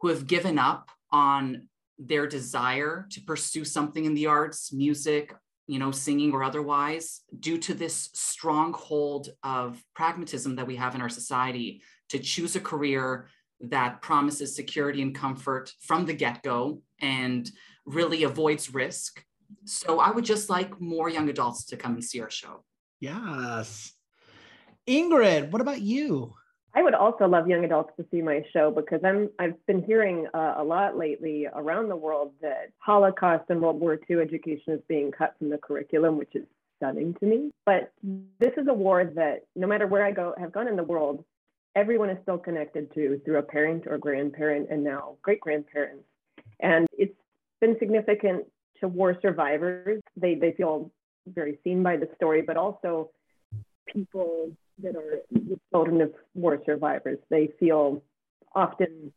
who 0.00 0.08
have 0.08 0.26
given 0.26 0.58
up 0.58 0.90
on 1.10 1.68
their 1.98 2.26
desire 2.26 3.06
to 3.10 3.20
pursue 3.20 3.64
something 3.64 4.04
in 4.04 4.14
the 4.14 4.26
arts, 4.26 4.72
music, 4.72 5.34
you 5.68 5.78
know, 5.78 5.92
singing 5.92 6.32
or 6.32 6.42
otherwise, 6.42 7.20
due 7.38 7.58
to 7.58 7.74
this 7.74 8.10
stronghold 8.14 9.28
of 9.44 9.80
pragmatism 9.94 10.56
that 10.56 10.66
we 10.66 10.76
have 10.76 10.94
in 10.94 11.00
our 11.00 11.08
society 11.08 11.82
to 12.08 12.18
choose 12.18 12.56
a 12.56 12.60
career 12.60 13.28
that 13.60 14.02
promises 14.02 14.56
security 14.56 15.02
and 15.02 15.14
comfort 15.14 15.72
from 15.80 16.04
the 16.04 16.12
get-go 16.12 16.82
and 17.00 17.50
really 17.86 18.24
avoids 18.24 18.74
risk. 18.74 19.24
So 19.64 20.00
I 20.00 20.10
would 20.10 20.24
just 20.24 20.50
like 20.50 20.80
more 20.80 21.08
young 21.08 21.28
adults 21.28 21.66
to 21.66 21.76
come 21.76 21.94
and 21.94 22.04
see 22.04 22.20
our 22.20 22.30
show. 22.30 22.64
Yes. 22.98 23.92
Ingrid, 24.88 25.50
what 25.50 25.62
about 25.62 25.80
you? 25.80 26.34
I 26.74 26.82
would 26.82 26.94
also 26.94 27.26
love 27.26 27.46
young 27.48 27.64
adults 27.64 27.92
to 27.98 28.06
see 28.10 28.22
my 28.22 28.44
show 28.52 28.70
because 28.70 29.00
I'm 29.04 29.28
I've 29.38 29.66
been 29.66 29.82
hearing 29.82 30.26
uh, 30.32 30.54
a 30.56 30.64
lot 30.64 30.96
lately 30.96 31.46
around 31.52 31.88
the 31.88 31.96
world 31.96 32.32
that 32.40 32.70
Holocaust 32.78 33.44
and 33.50 33.60
World 33.60 33.78
War 33.78 33.98
II 34.10 34.20
education 34.20 34.72
is 34.72 34.80
being 34.88 35.12
cut 35.12 35.34
from 35.38 35.50
the 35.50 35.58
curriculum, 35.58 36.16
which 36.16 36.34
is 36.34 36.44
stunning 36.78 37.14
to 37.20 37.26
me. 37.26 37.50
But 37.66 37.92
this 38.02 38.52
is 38.56 38.66
a 38.68 38.72
war 38.72 39.04
that 39.04 39.44
no 39.54 39.66
matter 39.66 39.86
where 39.86 40.04
I 40.04 40.12
go 40.12 40.34
have 40.38 40.52
gone 40.52 40.66
in 40.66 40.76
the 40.76 40.82
world, 40.82 41.24
everyone 41.76 42.08
is 42.08 42.18
still 42.22 42.38
connected 42.38 42.92
to 42.94 43.20
through 43.24 43.38
a 43.38 43.42
parent 43.42 43.86
or 43.86 43.98
grandparent 43.98 44.68
and 44.70 44.82
now 44.82 45.16
great 45.20 45.40
grandparents. 45.40 46.04
And 46.60 46.86
it's 46.92 47.14
been 47.60 47.76
significant 47.78 48.46
to 48.80 48.88
war 48.88 49.18
survivors. 49.20 50.00
They 50.16 50.36
they 50.36 50.52
feel 50.52 50.90
very 51.26 51.58
seen 51.62 51.82
by 51.82 51.98
the 51.98 52.08
story, 52.16 52.40
but 52.40 52.56
also 52.56 53.10
people 53.86 54.50
that 54.82 54.96
are 54.96 55.20
the 55.30 55.58
children 55.70 56.00
of 56.00 56.12
war 56.34 56.60
survivors. 56.64 57.18
They 57.30 57.50
feel 57.58 58.02
often 58.54 59.12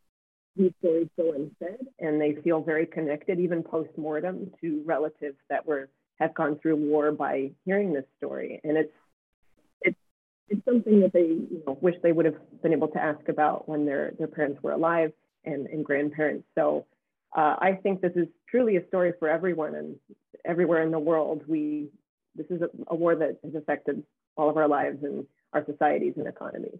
these 0.56 0.72
stories 0.80 1.08
go 1.18 1.34
unsaid 1.34 1.88
and 2.00 2.20
they 2.20 2.36
feel 2.44 2.62
very 2.62 2.86
connected, 2.86 3.40
even 3.40 3.64
post 3.64 3.90
mortem, 3.98 4.52
to 4.62 4.84
relatives 4.86 5.38
that 5.50 5.66
were 5.66 5.90
have 6.20 6.34
gone 6.34 6.58
through 6.60 6.78
war 6.78 7.12
by 7.12 7.52
hearing 7.66 7.94
this 7.94 8.06
story. 8.18 8.62
And 8.64 8.78
it's 8.78 8.94
it's 9.82 9.98
it's 10.48 10.66
something 10.66 11.02
that 11.02 11.14
they 11.14 11.28
you 11.28 11.62
know 11.66 11.78
wish 11.82 11.96
they 12.02 12.14
would 12.14 12.26
have 12.26 12.38
been 12.62 12.74
able 12.74 12.88
to 12.90 13.02
ask 13.02 13.28
about 13.28 13.68
when 13.68 13.86
their 13.86 14.14
their 14.18 14.28
parents 14.28 14.62
were 14.64 14.72
alive 14.72 15.12
and, 15.44 15.68
and 15.68 15.84
grandparents. 15.84 16.46
So 16.56 16.86
uh, 17.36 17.56
I 17.60 17.78
think 17.84 18.02
this 18.02 18.14
is 18.16 18.28
truly 18.50 18.78
a 18.78 18.88
story 18.88 19.14
for 19.20 19.30
everyone 19.30 19.76
and 19.76 19.96
everywhere 20.46 20.84
in 20.84 20.92
the 20.92 21.00
world. 21.00 21.44
We 21.48 21.90
this 22.36 22.48
is 22.50 22.62
a, 22.62 22.70
a 22.88 22.96
war 22.96 23.16
that 23.16 23.40
has 23.44 23.56
affected 23.56 24.04
all 24.38 24.50
of 24.50 24.58
our 24.58 24.68
lives 24.68 25.04
and 25.04 25.26
our 25.56 25.66
societies 25.66 26.14
and 26.18 26.28
economies. 26.28 26.78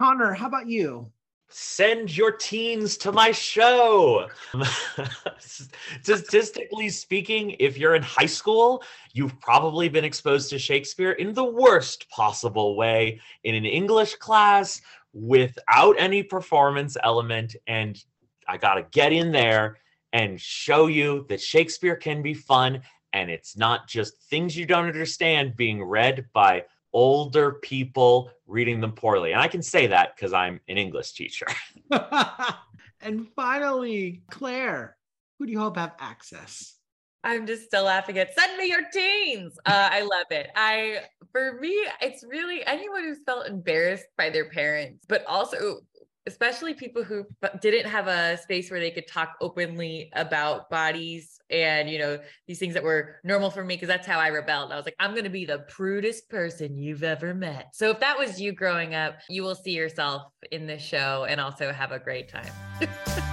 Connor, 0.00 0.32
how 0.32 0.46
about 0.46 0.66
you? 0.66 1.12
Send 1.50 2.16
your 2.16 2.32
teens 2.32 2.96
to 2.98 3.12
my 3.12 3.32
show. 3.32 4.28
Statistically 5.38 6.88
speaking, 6.88 7.56
if 7.58 7.76
you're 7.76 7.94
in 7.94 8.02
high 8.02 8.26
school, 8.26 8.82
you've 9.12 9.38
probably 9.40 9.88
been 9.88 10.04
exposed 10.04 10.48
to 10.50 10.58
Shakespeare 10.58 11.12
in 11.12 11.34
the 11.34 11.44
worst 11.44 12.08
possible 12.08 12.76
way 12.76 13.20
in 13.44 13.54
an 13.54 13.66
English 13.66 14.14
class 14.14 14.80
without 15.12 15.96
any 15.98 16.22
performance 16.22 16.96
element. 17.02 17.56
And 17.66 18.02
I 18.48 18.56
got 18.56 18.74
to 18.74 18.86
get 18.92 19.12
in 19.12 19.32
there 19.32 19.78
and 20.12 20.40
show 20.40 20.86
you 20.86 21.26
that 21.28 21.40
Shakespeare 21.40 21.96
can 21.96 22.22
be 22.22 22.34
fun 22.34 22.80
and 23.12 23.30
it's 23.30 23.56
not 23.56 23.88
just 23.88 24.22
things 24.30 24.56
you 24.56 24.66
don't 24.66 24.86
understand 24.86 25.56
being 25.56 25.82
read 25.82 26.26
by 26.32 26.64
older 26.92 27.52
people 27.52 28.30
reading 28.46 28.80
them 28.80 28.92
poorly. 28.92 29.32
And 29.32 29.40
I 29.40 29.48
can 29.48 29.62
say 29.62 29.86
that 29.88 30.16
because 30.16 30.32
I'm 30.32 30.60
an 30.68 30.78
English 30.78 31.12
teacher. 31.12 31.46
and 33.00 33.28
finally, 33.34 34.22
Claire, 34.30 34.96
who 35.38 35.46
do 35.46 35.52
you 35.52 35.60
hope 35.60 35.76
have 35.76 35.94
access? 35.98 36.76
I'm 37.22 37.46
just 37.46 37.64
still 37.64 37.84
laughing 37.84 38.18
at 38.18 38.34
send 38.34 38.56
me 38.56 38.68
your 38.68 38.88
teens. 38.92 39.58
Uh, 39.66 39.88
I 39.92 40.00
love 40.02 40.26
it. 40.30 40.48
I 40.56 41.00
for 41.32 41.58
me, 41.60 41.86
it's 42.00 42.24
really 42.24 42.64
anyone 42.66 43.04
who's 43.04 43.22
felt 43.24 43.46
embarrassed 43.46 44.06
by 44.16 44.30
their 44.30 44.48
parents, 44.48 45.04
but 45.06 45.24
also 45.26 45.80
especially 46.26 46.74
people 46.74 47.02
who 47.02 47.26
didn't 47.60 47.90
have 47.90 48.06
a 48.06 48.36
space 48.38 48.70
where 48.70 48.80
they 48.80 48.90
could 48.90 49.06
talk 49.06 49.36
openly 49.40 50.10
about 50.14 50.68
bodies 50.70 51.40
and 51.50 51.90
you 51.90 51.98
know 51.98 52.18
these 52.46 52.58
things 52.58 52.74
that 52.74 52.82
were 52.82 53.16
normal 53.24 53.50
for 53.50 53.64
me 53.64 53.74
because 53.74 53.88
that's 53.88 54.06
how 54.06 54.18
I 54.18 54.28
rebelled. 54.28 54.72
I 54.72 54.76
was 54.76 54.84
like, 54.84 54.96
I'm 55.00 55.12
going 55.12 55.24
to 55.24 55.30
be 55.30 55.44
the 55.44 55.60
prudest 55.68 56.28
person 56.28 56.78
you've 56.78 57.02
ever 57.02 57.34
met. 57.34 57.70
So 57.74 57.90
if 57.90 58.00
that 58.00 58.18
was 58.18 58.40
you 58.40 58.52
growing 58.52 58.94
up, 58.94 59.18
you 59.28 59.42
will 59.42 59.54
see 59.54 59.72
yourself 59.72 60.22
in 60.50 60.66
this 60.66 60.82
show 60.82 61.26
and 61.28 61.40
also 61.40 61.72
have 61.72 61.92
a 61.92 61.98
great 61.98 62.28
time. 62.28 62.52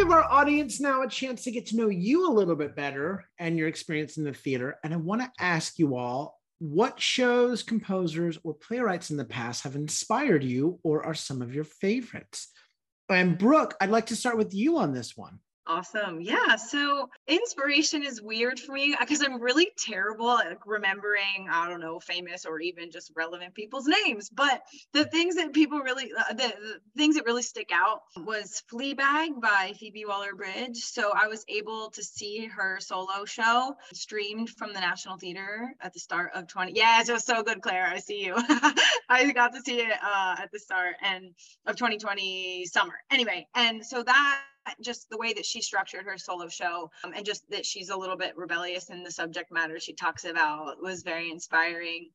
give 0.00 0.10
our 0.10 0.24
audience 0.24 0.80
now 0.80 1.02
a 1.02 1.08
chance 1.08 1.44
to 1.44 1.50
get 1.50 1.66
to 1.66 1.76
know 1.76 1.90
you 1.90 2.26
a 2.26 2.32
little 2.32 2.56
bit 2.56 2.74
better 2.74 3.28
and 3.38 3.58
your 3.58 3.68
experience 3.68 4.16
in 4.16 4.24
the 4.24 4.32
theater. 4.32 4.78
And 4.82 4.94
I 4.94 4.96
want 4.96 5.20
to 5.20 5.30
ask 5.38 5.78
you 5.78 5.94
all 5.94 6.38
what 6.58 6.98
shows, 6.98 7.62
composers, 7.62 8.38
or 8.42 8.54
playwrights 8.54 9.10
in 9.10 9.18
the 9.18 9.26
past 9.26 9.62
have 9.64 9.76
inspired 9.76 10.42
you 10.42 10.78
or 10.82 11.04
are 11.04 11.12
some 11.12 11.42
of 11.42 11.54
your 11.54 11.64
favorites? 11.64 12.48
And 13.10 13.36
Brooke, 13.36 13.74
I'd 13.78 13.90
like 13.90 14.06
to 14.06 14.16
start 14.16 14.38
with 14.38 14.54
you 14.54 14.78
on 14.78 14.94
this 14.94 15.18
one. 15.18 15.40
Awesome. 15.66 16.20
Yeah. 16.20 16.56
So 16.56 17.08
inspiration 17.28 18.02
is 18.02 18.20
weird 18.20 18.58
for 18.58 18.72
me 18.72 18.96
because 18.98 19.22
I'm 19.22 19.40
really 19.40 19.70
terrible 19.78 20.30
at 20.38 20.58
remembering, 20.66 21.48
I 21.50 21.68
don't 21.68 21.80
know, 21.80 22.00
famous 22.00 22.44
or 22.44 22.60
even 22.60 22.90
just 22.90 23.12
relevant 23.14 23.54
people's 23.54 23.86
names. 23.86 24.30
But 24.30 24.62
the 24.92 25.04
things 25.04 25.36
that 25.36 25.52
people 25.52 25.78
really, 25.80 26.10
uh, 26.18 26.32
the, 26.32 26.48
the 26.48 26.80
things 26.96 27.16
that 27.16 27.26
really 27.26 27.42
stick 27.42 27.70
out 27.72 28.00
was 28.16 28.62
Fleabag 28.72 29.40
by 29.40 29.74
Phoebe 29.78 30.06
Waller 30.06 30.34
Bridge. 30.34 30.78
So 30.78 31.12
I 31.14 31.28
was 31.28 31.44
able 31.48 31.90
to 31.90 32.02
see 32.02 32.46
her 32.46 32.78
solo 32.80 33.24
show 33.24 33.74
streamed 33.92 34.50
from 34.50 34.72
the 34.72 34.80
National 34.80 35.18
Theater 35.18 35.72
at 35.80 35.92
the 35.92 36.00
start 36.00 36.32
of 36.34 36.48
20. 36.48 36.72
Yeah, 36.74 37.00
it 37.00 37.10
was 37.10 37.24
so 37.24 37.42
good, 37.42 37.60
Claire. 37.60 37.86
I 37.86 37.98
see 37.98 38.24
you. 38.24 38.34
I 39.08 39.30
got 39.32 39.52
to 39.52 39.60
see 39.60 39.80
it 39.80 39.92
uh, 40.02 40.36
at 40.38 40.50
the 40.52 40.58
start 40.58 40.96
and 41.02 41.32
of 41.66 41.76
2020 41.76 42.64
summer. 42.66 42.94
Anyway, 43.10 43.46
and 43.54 43.84
so 43.84 44.02
that 44.02 44.40
just 44.80 45.08
the 45.10 45.18
way 45.18 45.32
that 45.32 45.44
she 45.44 45.60
structured 45.60 46.04
her 46.04 46.18
solo 46.18 46.48
show 46.48 46.90
um, 47.04 47.12
and 47.14 47.24
just 47.24 47.48
that 47.50 47.66
she's 47.66 47.90
a 47.90 47.96
little 47.96 48.16
bit 48.16 48.36
rebellious 48.36 48.90
in 48.90 49.02
the 49.02 49.10
subject 49.10 49.50
matter 49.52 49.78
she 49.80 49.92
talks 49.92 50.24
about 50.24 50.82
was 50.82 51.02
very 51.02 51.30
inspiring 51.30 52.10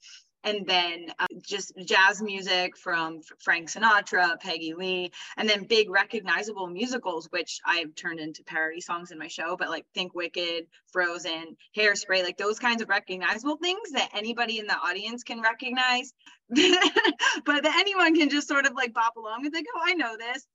and 0.45 0.65
then 0.67 1.07
uh, 1.17 1.25
just 1.41 1.73
jazz 1.85 2.21
music 2.21 2.77
from 2.77 3.21
Frank 3.39 3.69
Sinatra, 3.69 4.39
Peggy 4.39 4.75
Lee, 4.75 5.11
and 5.37 5.49
then 5.49 5.65
big 5.65 5.89
recognizable 5.89 6.67
musicals, 6.67 7.27
which 7.31 7.59
I've 7.65 7.95
turned 7.95 8.19
into 8.19 8.43
parody 8.43 8.79
songs 8.79 9.09
in 9.09 9.17
my 9.17 9.27
show, 9.27 9.57
but 9.57 9.69
like 9.69 9.85
Think 9.95 10.13
Wicked, 10.13 10.67
Frozen, 10.93 11.57
Hairspray, 11.75 12.23
like 12.23 12.37
those 12.37 12.59
kinds 12.59 12.83
of 12.83 12.89
recognizable 12.89 13.57
things 13.57 13.91
that 13.93 14.11
anybody 14.13 14.59
in 14.59 14.67
the 14.67 14.77
audience 14.77 15.23
can 15.23 15.41
recognize, 15.41 16.13
but 16.49 17.63
that 17.63 17.77
anyone 17.79 18.15
can 18.15 18.29
just 18.29 18.47
sort 18.47 18.67
of 18.67 18.73
like 18.75 18.93
bop 18.93 19.17
along 19.17 19.45
and 19.45 19.53
think, 19.53 19.65
oh, 19.75 19.81
I 19.83 19.95
know 19.95 20.15
this. 20.15 20.45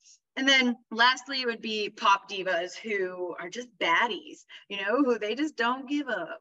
And 0.40 0.48
then 0.48 0.78
lastly 0.90 1.42
it 1.42 1.46
would 1.46 1.60
be 1.60 1.90
pop 1.90 2.30
divas 2.30 2.74
who 2.74 3.36
are 3.38 3.50
just 3.50 3.68
baddies, 3.78 4.46
you 4.70 4.78
know, 4.78 5.04
who 5.04 5.18
they 5.18 5.34
just 5.34 5.54
don't 5.54 5.86
give 5.86 6.08
a 6.08 6.38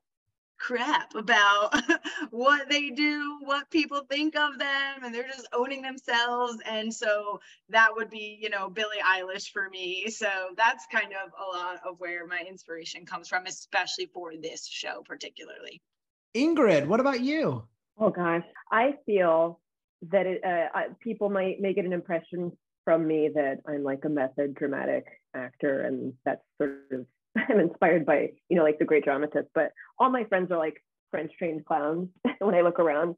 crap 0.57 1.15
about 1.15 1.75
what 2.31 2.69
they 2.69 2.91
do, 2.91 3.39
what 3.41 3.69
people 3.69 4.05
think 4.09 4.37
of 4.37 4.57
them, 4.57 5.03
and 5.03 5.13
they're 5.13 5.27
just 5.27 5.49
owning 5.51 5.81
themselves. 5.81 6.59
And 6.65 6.93
so 6.93 7.41
that 7.67 7.89
would 7.93 8.09
be, 8.09 8.39
you 8.41 8.49
know, 8.49 8.69
Billie 8.69 9.03
Eilish 9.05 9.51
for 9.51 9.69
me. 9.69 10.09
So 10.09 10.29
that's 10.55 10.87
kind 10.89 11.11
of 11.11 11.33
a 11.37 11.57
lot 11.57 11.81
of 11.85 11.99
where 11.99 12.25
my 12.25 12.41
inspiration 12.47 13.05
comes 13.05 13.27
from, 13.27 13.47
especially 13.47 14.05
for 14.13 14.31
this 14.41 14.65
show 14.65 15.03
particularly. 15.03 15.81
Ingrid, 16.33 16.87
what 16.87 17.01
about 17.01 17.19
you? 17.19 17.67
Oh 17.97 18.11
gosh, 18.11 18.45
I 18.71 18.93
feel 19.05 19.59
that 20.03 20.25
it, 20.25 20.41
uh, 20.45 20.93
people 21.01 21.29
might 21.29 21.59
make 21.59 21.77
it 21.77 21.83
an 21.83 21.91
impression 21.91 22.53
from 22.85 23.07
me 23.07 23.29
that 23.33 23.59
I'm 23.67 23.83
like 23.83 24.05
a 24.05 24.09
method 24.09 24.55
dramatic 24.55 25.05
actor, 25.35 25.81
and 25.81 26.13
that's 26.25 26.41
sort 26.57 26.77
of 26.91 27.05
I'm 27.49 27.59
inspired 27.59 28.05
by 28.05 28.31
you 28.49 28.57
know 28.57 28.63
like 28.63 28.79
the 28.79 28.85
great 28.85 29.03
dramatists. 29.03 29.51
But 29.53 29.71
all 29.97 30.09
my 30.09 30.23
friends 30.25 30.51
are 30.51 30.57
like 30.57 30.83
French 31.11 31.31
trained 31.37 31.65
clowns 31.65 32.09
when 32.39 32.55
I 32.55 32.61
look 32.61 32.79
around, 32.79 33.15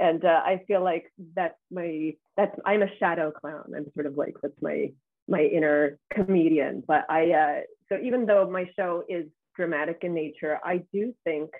and 0.00 0.24
uh, 0.24 0.40
I 0.44 0.62
feel 0.66 0.82
like 0.82 1.12
that's 1.34 1.58
my 1.70 2.14
that's 2.36 2.58
I'm 2.64 2.82
a 2.82 2.96
shadow 2.98 3.30
clown. 3.30 3.72
I'm 3.76 3.86
sort 3.94 4.06
of 4.06 4.16
like 4.16 4.34
that's 4.42 4.60
my 4.60 4.92
my 5.28 5.42
inner 5.42 5.98
comedian. 6.12 6.82
But 6.86 7.04
I 7.08 7.30
uh, 7.32 7.60
so 7.88 7.98
even 8.02 8.26
though 8.26 8.48
my 8.50 8.70
show 8.76 9.04
is 9.08 9.26
dramatic 9.56 9.98
in 10.02 10.14
nature, 10.14 10.58
I 10.64 10.82
do 10.92 11.14
think 11.24 11.50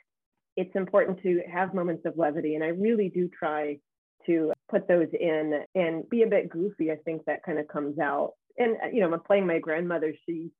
it's 0.57 0.75
important 0.75 1.23
to 1.23 1.43
have 1.51 1.75
moments 1.75 2.05
of 2.07 2.17
levity, 2.17 2.55
and 2.55 2.65
I 2.65 2.69
really 2.69 3.09
do 3.09 3.29
try 3.29 3.79
to 4.27 4.53
put 4.73 4.89
those 4.89 5.09
in 5.13 5.65
and 5.75 6.09
be 6.09 6.23
a 6.23 6.27
bit 6.27 6.49
goofy. 6.49 6.91
I 6.91 6.97
think 7.05 7.25
that 7.27 7.45
kind 7.45 7.59
of 7.59 7.69
comes 7.69 7.99
out. 7.99 8.33
And 8.59 8.77
you 8.93 9.01
know, 9.01 9.13
I'm 9.13 9.21
playing 9.21 9.47
my 9.47 9.59
grandmother. 9.59 10.15
She 10.27 10.51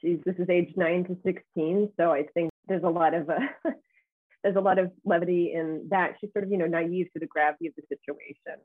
she's 0.00 0.18
this 0.24 0.36
is 0.38 0.48
age 0.48 0.72
nine 0.76 1.04
to 1.04 1.16
16, 1.24 1.92
so 1.96 2.10
I 2.10 2.24
think 2.34 2.50
there's 2.66 2.82
a 2.82 2.88
lot 2.88 3.14
of 3.14 3.28
uh, 3.28 3.38
there's 4.42 4.56
a 4.56 4.60
lot 4.60 4.78
of 4.78 4.90
levity 5.04 5.52
in 5.54 5.86
that. 5.90 6.14
She's 6.20 6.32
sort 6.32 6.44
of 6.44 6.50
you 6.50 6.58
know 6.58 6.66
naive 6.66 7.08
to 7.12 7.20
the 7.20 7.26
gravity 7.26 7.66
of 7.68 7.74
the 7.76 7.82
situation. 7.88 8.60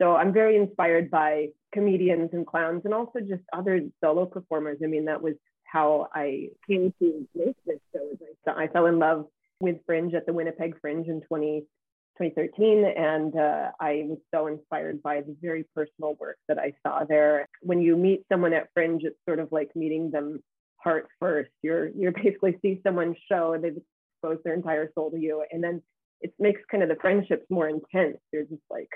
So 0.00 0.16
I'm 0.16 0.32
very 0.32 0.56
inspired 0.56 1.10
by 1.10 1.48
comedians 1.72 2.30
and 2.32 2.46
clowns, 2.46 2.82
and 2.84 2.92
also 2.92 3.20
just 3.20 3.42
other 3.52 3.82
solo 4.02 4.26
performers. 4.26 4.78
I 4.82 4.86
mean, 4.86 5.04
that 5.04 5.22
was 5.22 5.34
how 5.64 6.08
I 6.14 6.48
came 6.68 6.92
to 6.98 7.26
make 7.34 7.56
this 7.64 7.78
show. 7.94 8.10
I 8.46 8.66
fell 8.66 8.86
in 8.86 8.98
love 8.98 9.26
with 9.60 9.76
Fringe 9.86 10.14
at 10.14 10.26
the 10.26 10.32
Winnipeg 10.32 10.78
Fringe 10.80 11.06
in 11.06 11.20
20 11.22 11.64
2013, 12.18 12.84
and 12.84 13.36
uh, 13.36 13.70
I 13.80 14.04
was 14.08 14.18
so 14.34 14.46
inspired 14.46 15.02
by 15.02 15.20
the 15.20 15.36
very 15.40 15.64
personal 15.74 16.14
work 16.20 16.36
that 16.48 16.58
I 16.58 16.72
saw 16.86 17.04
there. 17.04 17.48
When 17.60 17.80
you 17.80 17.96
meet 17.96 18.24
someone 18.30 18.52
at 18.52 18.68
Fringe, 18.74 19.02
it's 19.04 19.18
sort 19.26 19.38
of 19.38 19.48
like 19.50 19.74
meeting 19.74 20.10
them 20.10 20.40
heart 20.76 21.08
first. 21.20 21.50
You're 21.62 21.88
you're 21.88 22.12
basically 22.12 22.58
see 22.62 22.80
someone 22.84 23.14
show 23.30 23.52
and 23.52 23.64
they've 23.64 23.76
exposed 24.22 24.44
their 24.44 24.54
entire 24.54 24.90
soul 24.94 25.10
to 25.10 25.18
you, 25.18 25.44
and 25.50 25.62
then 25.62 25.82
it 26.20 26.32
makes 26.38 26.60
kind 26.70 26.82
of 26.82 26.88
the 26.88 26.96
friendships 26.96 27.44
more 27.50 27.68
intense. 27.68 28.18
You're 28.32 28.44
just 28.44 28.62
like, 28.70 28.90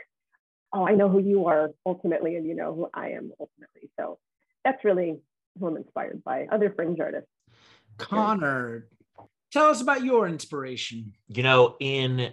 oh, 0.73 0.87
I 0.87 0.95
know 0.95 1.09
who 1.09 1.19
you 1.19 1.47
are 1.47 1.71
ultimately, 1.85 2.37
and 2.37 2.47
you 2.47 2.55
know 2.55 2.75
who 2.75 2.89
I 2.95 3.11
am 3.11 3.33
ultimately. 3.41 3.91
So 3.99 4.19
that's 4.65 4.85
really 4.85 5.19
who 5.59 5.67
I'm 5.67 5.77
inspired 5.77 6.23
by. 6.25 6.47
Other 6.51 6.73
Fringe 6.75 7.01
artists. 7.01 7.29
Connor, 7.99 8.89
tell 9.53 9.67
us 9.67 9.81
about 9.81 10.05
your 10.05 10.29
inspiration. 10.29 11.15
You 11.29 11.43
know, 11.43 11.77
in 11.81 12.33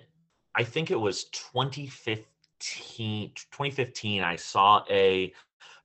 I 0.55 0.63
think 0.63 0.91
it 0.91 0.99
was 0.99 1.25
2015, 1.25 2.25
2015, 2.59 4.23
I 4.23 4.35
saw 4.35 4.83
a 4.89 5.33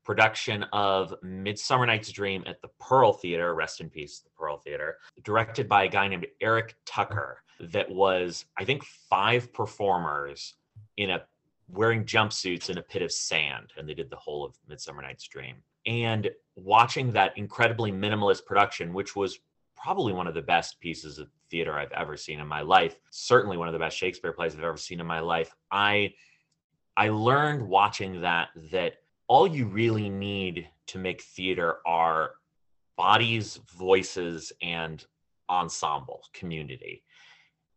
production 0.05 0.65
of 0.73 1.15
Midsummer 1.23 1.87
Night's 1.87 2.11
Dream 2.11 2.45
at 2.47 2.63
the 2.63 2.69
Pearl 2.81 3.13
Theater, 3.13 3.55
rest 3.55 3.81
in 3.81 3.91
peace, 3.91 4.21
the 4.21 4.31
Pearl 4.31 4.59
Theater, 4.59 4.99
directed 5.23 5.69
by 5.69 5.85
a 5.85 5.89
guy 5.89 6.09
named 6.09 6.27
Eric 6.41 6.77
Tucker, 6.87 7.43
that 7.61 7.91
was, 7.91 8.45
I 8.57 8.65
think, 8.65 8.85
five 8.85 9.53
performers 9.53 10.55
in 10.97 11.11
a 11.11 11.23
wearing 11.69 12.05
jumpsuits 12.05 12.71
in 12.71 12.79
a 12.79 12.83
pit 12.83 13.03
of 13.03 13.13
sand, 13.13 13.73
and 13.77 13.89
they 13.89 13.95
did 13.95 14.11
the 14.11 14.17
whole 14.17 14.45
of 14.45 14.55
Midsummer 14.69 15.03
Night's 15.03 15.27
Dream. 15.29 15.57
And 15.87 16.31
watching 16.57 17.13
that 17.13 17.37
incredibly 17.37 17.93
minimalist 17.93 18.47
production, 18.47 18.93
which 18.93 19.15
was 19.15 19.41
probably 19.83 20.13
one 20.13 20.27
of 20.27 20.35
the 20.35 20.43
best 20.43 20.81
pieces 20.81 21.19
of 21.19 21.29
theater 21.51 21.79
I've 21.79 21.93
ever 21.93 22.17
seen 22.17 22.41
in 22.41 22.47
my 22.47 22.61
life. 22.61 22.97
Certainly 23.11 23.57
one 23.57 23.69
of 23.69 23.73
the 23.73 23.79
best 23.79 23.97
Shakespeare 23.97 24.33
plays 24.33 24.55
I've 24.55 24.65
ever 24.65 24.77
seen 24.77 25.01
in 25.01 25.07
my 25.07 25.21
life. 25.21 25.55
I 25.71 26.15
I 26.97 27.11
learned 27.11 27.67
watching 27.67 28.21
that 28.23 28.49
that 28.73 28.95
all 29.29 29.47
you 29.47 29.67
really 29.67 30.09
need 30.09 30.69
to 30.89 30.99
make 30.99 31.23
theater 31.23 31.77
are 31.87 32.33
bodies, 32.97 33.61
voices, 33.77 34.53
and 34.63 35.05
ensemble 35.49 36.23
community. 36.33 37.05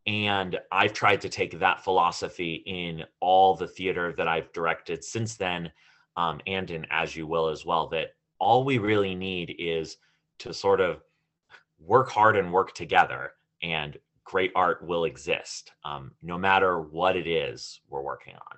And 0.08 0.60
I've 0.72 0.94
tried 0.94 1.22
to 1.22 1.30
take 1.30 1.60
that 1.60 1.84
philosophy 1.84 2.64
in 2.66 3.04
all 3.20 3.56
the 3.56 3.68
theater 3.68 4.14
that 4.18 4.28
I've 4.28 4.52
directed 4.54 5.04
since 5.04 5.36
then, 5.36 5.72
um, 6.18 6.42
and 6.48 6.72
in 6.72 6.88
As 6.90 7.16
You 7.16 7.28
Will 7.28 7.50
as 7.50 7.66
well. 7.66 7.88
That 7.90 8.16
all 8.40 8.64
we 8.64 8.80
really 8.80 9.14
need 9.14 9.56
is 9.60 9.98
to 10.40 10.54
sort 10.54 10.82
of 10.82 11.04
work 11.86 12.10
hard 12.10 12.38
and 12.38 12.54
work 12.54 12.74
together 12.74 13.34
and 13.62 13.98
great 14.24 14.52
art 14.56 14.86
will 14.86 15.06
exist 15.06 15.72
um, 15.84 16.12
no 16.22 16.38
matter 16.38 16.80
what 16.80 17.16
it 17.16 17.28
is 17.28 17.82
we're 17.90 18.02
working 18.02 18.36
on 18.36 18.58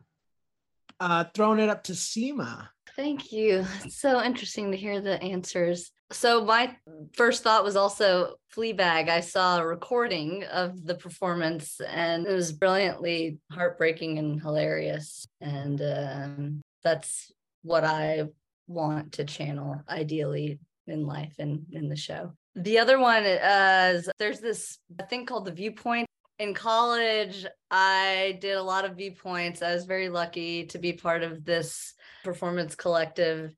uh, 0.99 1.25
throwing 1.33 1.59
it 1.59 1.69
up 1.69 1.83
to 1.83 1.93
Seema. 1.93 2.69
Thank 2.95 3.31
you. 3.31 3.65
It's 3.83 3.97
so 3.99 4.23
interesting 4.23 4.71
to 4.71 4.77
hear 4.77 5.01
the 5.01 5.21
answers. 5.21 5.91
So 6.11 6.45
my 6.45 6.75
first 7.13 7.43
thought 7.43 7.63
was 7.63 7.75
also 7.75 8.35
Fleabag. 8.55 9.09
I 9.09 9.19
saw 9.19 9.57
a 9.57 9.65
recording 9.65 10.43
of 10.45 10.85
the 10.85 10.95
performance 10.95 11.81
and 11.81 12.27
it 12.27 12.31
was 12.31 12.51
brilliantly 12.51 13.39
heartbreaking 13.51 14.19
and 14.19 14.39
hilarious. 14.39 15.27
And 15.41 15.81
um, 15.81 16.61
that's 16.83 17.31
what 17.63 17.83
I 17.83 18.25
want 18.67 19.13
to 19.13 19.25
channel 19.25 19.81
ideally 19.89 20.59
in 20.85 21.05
life 21.05 21.35
and 21.39 21.65
in 21.71 21.89
the 21.89 21.95
show. 21.95 22.33
The 22.55 22.79
other 22.79 22.99
one 22.99 23.23
is 23.25 24.09
there's 24.19 24.39
this 24.39 24.77
thing 25.09 25.25
called 25.25 25.45
the 25.45 25.51
viewpoint. 25.51 26.07
In 26.39 26.53
college, 26.53 27.45
I 27.71 28.37
did 28.41 28.57
a 28.57 28.63
lot 28.63 28.85
of 28.85 28.97
viewpoints. 28.97 29.61
I 29.61 29.73
was 29.73 29.85
very 29.85 30.09
lucky 30.09 30.65
to 30.67 30.77
be 30.77 30.93
part 30.93 31.23
of 31.23 31.45
this 31.45 31.93
performance 32.23 32.75
collective 32.75 33.55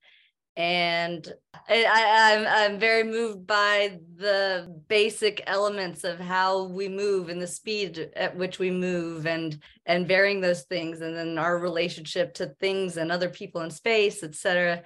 and 0.58 1.34
I, 1.68 1.76
am 1.76 2.41
I'm, 2.41 2.48
I'm 2.48 2.80
very 2.80 3.04
moved 3.04 3.46
by 3.46 4.00
the 4.16 4.74
basic 4.88 5.43
elements 5.48 6.06
of 6.06 6.18
how 6.18 6.68
we 6.68 6.88
move 6.88 7.28
and 7.28 7.41
the 7.41 7.48
speed 7.48 8.12
at 8.16 8.38
which 8.38 8.58
we 8.58 8.72
move 8.72 9.28
and 9.28 9.62
and 9.86 10.08
varying 10.08 10.39
those 10.39 10.64
things 10.64 11.02
and 11.02 11.16
then 11.16 11.38
our 11.38 11.60
relationship 11.60 12.34
to 12.36 12.48
things 12.60 12.96
and 12.96 13.12
other 13.12 13.30
people 13.30 13.62
in 13.62 13.70
space 13.70 14.24
etc 14.24 14.82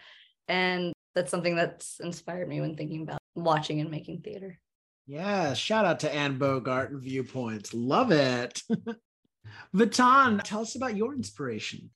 and 0.47 0.91
that's 1.13 1.29
something 1.29 1.55
that's 1.55 1.99
inspired 1.99 2.47
me 2.47 2.61
when 2.61 2.75
thinking 2.75 3.03
about 3.03 3.18
watching 3.43 3.79
and 3.79 3.91
making 3.91 4.21
theater 4.21 4.59
yeah 5.07 5.53
shout 5.53 5.85
out 5.85 5.99
to 5.99 6.13
anne 6.13 6.37
bogart 6.37 6.91
and 6.91 7.01
viewpoints 7.01 7.73
love 7.73 8.11
it 8.11 8.61
Vitan, 9.75 10.41
tell 10.43 10.61
us 10.61 10.75
about 10.75 10.95
your 10.95 11.13
inspiration 11.13 11.89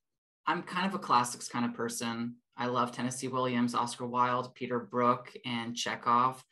i'm 0.47 0.63
kind 0.63 0.87
of 0.87 0.95
a 0.95 0.99
classics 0.99 1.47
kind 1.47 1.65
of 1.65 1.73
person 1.73 2.35
I 2.55 2.67
love 2.67 2.91
Tennessee 2.91 3.27
Williams, 3.27 3.73
Oscar 3.73 4.05
Wilde, 4.05 4.53
Peter 4.53 4.79
Brook, 4.79 5.31
and 5.45 5.75
Chekhov. 5.75 6.43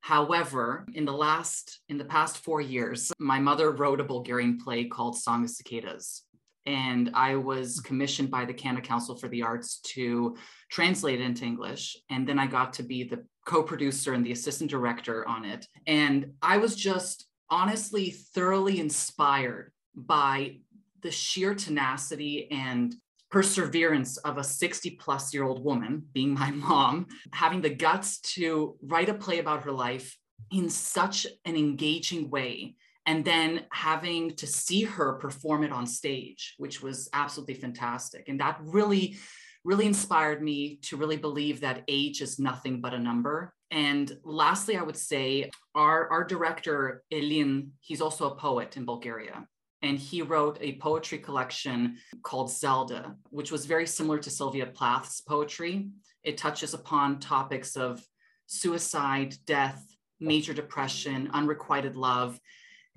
However, 0.00 0.86
in 0.94 1.04
the 1.04 1.12
last, 1.12 1.80
in 1.88 1.98
the 1.98 2.04
past 2.04 2.38
four 2.38 2.60
years, 2.60 3.12
my 3.18 3.38
mother 3.38 3.70
wrote 3.70 4.00
a 4.00 4.04
Bulgarian 4.04 4.58
play 4.58 4.84
called 4.84 5.16
Song 5.16 5.44
of 5.44 5.50
Cicadas. 5.50 6.22
And 6.66 7.10
I 7.14 7.36
was 7.36 7.80
commissioned 7.80 8.30
by 8.30 8.46
the 8.46 8.54
Canada 8.54 8.86
Council 8.86 9.16
for 9.16 9.28
the 9.28 9.42
Arts 9.42 9.80
to 9.94 10.36
translate 10.70 11.20
it 11.20 11.24
into 11.24 11.44
English. 11.44 11.96
And 12.10 12.26
then 12.26 12.38
I 12.38 12.46
got 12.46 12.74
to 12.74 12.82
be 12.82 13.04
the 13.04 13.24
co 13.44 13.62
producer 13.62 14.12
and 14.12 14.24
the 14.24 14.32
assistant 14.32 14.70
director 14.70 15.26
on 15.28 15.44
it. 15.44 15.66
And 15.86 16.32
I 16.42 16.58
was 16.58 16.76
just 16.76 17.26
honestly 17.50 18.10
thoroughly 18.10 18.80
inspired 18.80 19.72
by 19.94 20.58
the 21.02 21.10
sheer 21.10 21.54
tenacity 21.54 22.50
and 22.50 22.94
perseverance 23.30 24.16
of 24.18 24.38
a 24.38 24.44
60 24.44 24.90
plus 24.90 25.34
year 25.34 25.44
old 25.44 25.64
woman, 25.64 26.04
being 26.12 26.34
my 26.34 26.50
mom, 26.68 27.06
having 27.32 27.60
the 27.60 27.74
guts 27.74 28.20
to 28.20 28.76
write 28.82 29.08
a 29.08 29.14
play 29.14 29.38
about 29.38 29.64
her 29.64 29.72
life 29.72 30.16
in 30.50 30.68
such 30.68 31.26
an 31.44 31.56
engaging 31.56 32.30
way. 32.30 32.76
And 33.06 33.22
then 33.22 33.64
having 33.70 34.30
to 34.36 34.46
see 34.46 34.82
her 34.84 35.14
perform 35.14 35.62
it 35.62 35.72
on 35.72 35.84
stage, 35.84 36.54
which 36.56 36.82
was 36.82 37.10
absolutely 37.12 37.52
fantastic. 37.52 38.28
And 38.28 38.40
that 38.40 38.58
really, 38.62 39.18
really 39.64 39.86
inspired 39.86 40.42
me 40.42 40.76
to 40.82 40.96
really 40.96 41.16
believe 41.16 41.60
that 41.60 41.84
age 41.88 42.20
is 42.20 42.38
nothing 42.38 42.80
but 42.80 42.94
a 42.94 42.98
number. 42.98 43.54
And 43.70 44.16
lastly, 44.24 44.76
I 44.76 44.82
would 44.82 44.96
say 44.96 45.50
our, 45.74 46.08
our 46.10 46.24
director, 46.24 47.02
Elin, 47.10 47.72
he's 47.80 48.00
also 48.00 48.30
a 48.30 48.36
poet 48.36 48.76
in 48.76 48.84
Bulgaria 48.84 49.46
and 49.84 49.98
he 49.98 50.22
wrote 50.22 50.56
a 50.62 50.78
poetry 50.78 51.18
collection 51.18 51.98
called 52.22 52.50
Zelda, 52.50 53.16
which 53.28 53.52
was 53.52 53.66
very 53.66 53.86
similar 53.86 54.18
to 54.18 54.30
Sylvia 54.30 54.66
Plath's 54.66 55.20
poetry. 55.20 55.90
It 56.22 56.38
touches 56.38 56.72
upon 56.72 57.20
topics 57.20 57.76
of 57.76 58.02
suicide, 58.46 59.34
death, 59.44 59.84
major 60.20 60.54
depression, 60.54 61.28
unrequited 61.34 61.96
love. 61.96 62.40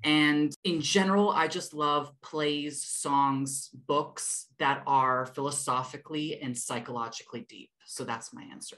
And 0.04 0.54
in 0.64 0.80
general, 0.80 1.30
I 1.30 1.48
just 1.48 1.74
love 1.74 2.12
plays, 2.22 2.82
songs, 2.84 3.68
books 3.86 4.46
that 4.58 4.82
are 4.86 5.26
philosophically 5.26 6.40
and 6.40 6.56
psychologically 6.56 7.46
deep. 7.48 7.70
So 7.84 8.04
that's 8.04 8.32
my 8.32 8.44
answer. 8.44 8.76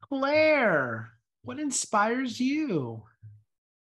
Claire, 0.00 1.10
what 1.42 1.60
inspires 1.60 2.40
you? 2.40 3.02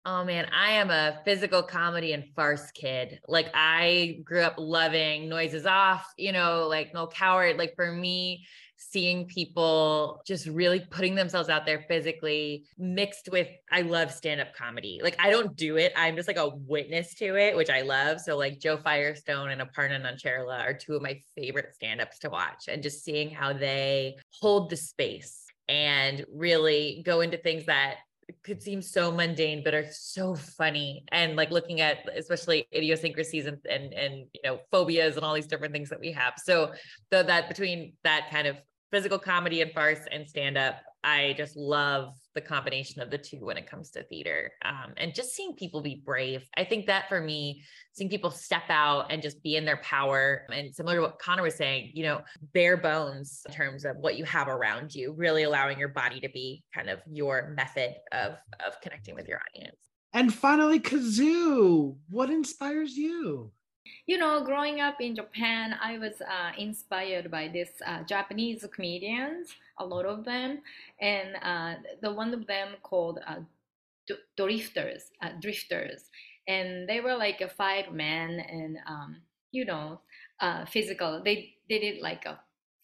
Oh 0.06 0.24
man, 0.24 0.48
I 0.54 0.72
am 0.72 0.90
a 0.90 1.20
physical 1.26 1.62
comedy 1.62 2.14
and 2.14 2.24
farce 2.34 2.72
kid. 2.72 3.20
Like 3.28 3.50
I 3.54 4.22
grew 4.24 4.42
up 4.42 4.56
loving 4.58 5.28
noises 5.28 5.66
off, 5.66 6.14
you 6.18 6.32
know, 6.32 6.68
like 6.70 6.94
Noël 6.94 7.12
Coward. 7.12 7.58
Like 7.58 7.76
for 7.76 7.92
me, 7.92 8.46
seeing 8.78 9.26
people 9.26 10.22
just 10.26 10.46
really 10.48 10.80
putting 10.80 11.16
themselves 11.16 11.50
out 11.50 11.66
there 11.66 11.84
physically 11.88 12.66
mixed 12.78 13.30
with 13.32 13.48
I 13.72 13.82
love 13.82 14.12
stand-up 14.12 14.54
comedy. 14.56 15.00
Like 15.04 15.16
I 15.20 15.30
don't 15.30 15.56
do 15.56 15.78
it. 15.78 15.92
I'm 15.96 16.16
just 16.16 16.28
like 16.28 16.38
a 16.38 16.50
witness 16.50 17.16
to 17.16 17.36
it, 17.36 17.56
which 17.56 17.70
I 17.70 17.82
love. 17.82 18.22
So 18.22 18.38
like 18.38 18.60
Joe 18.60 18.78
Firestone 18.78 19.50
and 19.50 19.62
Aparna 19.62 20.02
Nancherla 20.02 20.60
are 20.60 20.74
two 20.74 20.96
of 20.96 21.02
my 21.02 21.20
favorite 21.36 21.74
stand-ups 21.74 22.20
to 22.20 22.30
watch 22.30 22.68
and 22.68 22.84
just 22.84 23.04
seeing 23.04 23.30
how 23.30 23.54
they 23.54 24.16
hold 24.30 24.70
the 24.70 24.78
space 24.78 25.46
and 25.68 26.26
really 26.32 27.02
go 27.06 27.22
into 27.22 27.38
things 27.38 27.66
that 27.66 27.98
could 28.44 28.62
seem 28.62 28.82
so 28.82 29.12
mundane 29.12 29.64
but 29.64 29.74
are 29.74 29.86
so 29.92 30.36
funny 30.36 31.04
and 31.12 31.36
like 31.36 31.50
looking 31.50 31.80
at 31.80 32.00
especially 32.16 32.68
idiosyncrasies 32.76 33.46
and 33.46 33.58
and, 33.70 33.94
and 33.94 34.26
you 34.34 34.42
know 34.44 34.60
phobias 34.70 35.16
and 35.16 35.24
all 35.24 35.34
these 35.34 35.48
different 35.48 35.74
things 35.74 35.90
that 35.90 36.00
we 36.00 36.12
have 36.12 36.34
so 36.38 36.72
the, 37.10 37.24
that 37.24 37.48
between 37.48 37.94
that 38.04 38.28
kind 38.30 38.46
of 38.46 38.58
physical 38.92 39.20
comedy 39.20 39.62
and 39.62 39.72
farce 39.72 40.00
and 40.12 40.28
stand 40.28 40.58
up 40.58 40.82
I 41.08 41.36
just 41.38 41.56
love 41.56 42.16
the 42.36 42.42
combination 42.42 43.02
of 43.02 43.10
the 43.10 43.18
two 43.18 43.46
when 43.46 43.56
it 43.56 43.70
comes 43.70 43.92
to 43.92 44.04
theater 44.04 44.52
um, 44.66 44.94
and 44.98 45.16
just 45.16 45.34
seeing 45.34 45.54
people 45.54 45.82
be 45.82 46.02
brave. 46.04 46.46
I 46.58 46.66
think 46.66 46.88
that 46.88 47.08
for 47.08 47.22
me, 47.22 47.64
seeing 47.94 48.10
people 48.10 48.30
step 48.30 48.64
out 48.68 49.10
and 49.10 49.22
just 49.22 49.42
be 49.42 49.56
in 49.56 49.64
their 49.64 49.78
power 49.78 50.46
and 50.52 50.76
similar 50.76 50.96
to 50.96 51.02
what 51.04 51.20
Connor 51.20 51.44
was 51.44 51.56
saying, 51.56 51.92
you 51.94 52.04
know, 52.04 52.22
bare 52.54 52.76
bones 52.76 53.42
in 53.48 53.54
terms 53.54 53.86
of 53.86 53.96
what 53.98 54.18
you 54.18 54.26
have 54.26 54.50
around 54.50 54.94
you, 54.94 55.14
really 55.14 55.44
allowing 55.44 55.80
your 55.80 55.88
body 55.88 56.20
to 56.20 56.30
be 56.30 56.64
kind 56.74 56.90
of 56.90 57.00
your 57.10 57.54
method 57.56 57.96
of, 58.12 58.34
of 58.66 58.82
connecting 58.82 59.16
with 59.16 59.30
your 59.30 59.40
audience. 59.56 59.78
And 60.14 60.34
finally, 60.34 60.80
Kazu, 60.80 61.96
what 62.10 62.30
inspires 62.30 62.98
you? 62.98 63.52
You 64.06 64.18
know, 64.18 64.44
growing 64.44 64.82
up 64.82 65.02
in 65.02 65.16
Japan, 65.16 65.76
I 65.82 65.98
was 65.98 66.22
uh, 66.22 66.52
inspired 66.58 67.30
by 67.32 67.48
this 67.48 67.70
uh, 67.86 68.04
Japanese 68.04 68.66
comedians, 68.74 69.56
a 69.80 69.86
lot 69.86 70.06
of 70.06 70.26
them, 70.26 70.62
and 71.02 71.36
uh, 71.42 71.76
the 72.02 72.14
one 72.14 72.34
of 72.34 72.48
them 72.48 72.76
called 72.84 73.20
uh, 73.28 73.40
Drifters, 74.38 75.12
uh, 75.22 75.32
Drifters, 75.42 76.10
and 76.48 76.88
they 76.88 77.02
were 77.02 77.16
like 77.16 77.42
a 77.42 77.50
five 77.50 77.92
men, 77.92 78.40
and 78.40 78.78
um, 78.88 79.22
you 79.52 79.66
know, 79.66 80.02
uh, 80.40 80.66
physical. 80.66 81.22
They 81.24 81.56
they 81.70 81.80
did 81.80 82.02
like 82.02 82.26
a 82.26 82.40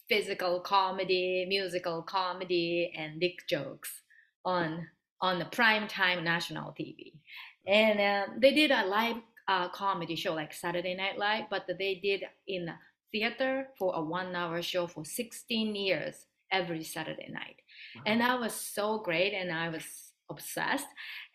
physical 0.08 0.60
comedy, 0.60 1.46
musical 1.48 2.02
comedy, 2.02 2.92
and 2.96 3.20
dick 3.20 3.46
jokes 3.48 4.02
on 4.44 4.88
on 5.20 5.38
the 5.38 5.46
prime 5.46 5.88
time 5.88 6.24
national 6.24 6.72
TV, 6.72 7.14
and 7.66 8.40
they 8.42 8.52
did 8.52 8.70
a 8.70 8.84
live 8.86 9.16
uh, 9.48 9.68
comedy 9.68 10.16
show 10.16 10.34
like 10.34 10.52
Saturday 10.52 10.94
Night 10.94 11.18
Live, 11.18 11.44
but 11.50 11.66
they 11.66 12.00
did 12.02 12.24
in 12.46 12.68
theater 13.12 13.68
for 13.78 13.94
a 13.94 14.02
one 14.02 14.34
hour 14.34 14.60
show 14.62 14.86
for 14.86 15.04
16 15.04 15.74
years 15.74 16.26
every 16.50 16.82
Saturday 16.82 17.28
night. 17.30 17.56
Wow. 17.96 18.02
And 18.06 18.20
that 18.20 18.40
was 18.40 18.54
so 18.54 18.98
great. 18.98 19.32
And 19.32 19.52
I 19.52 19.68
was 19.68 19.84
obsessed. 20.30 20.86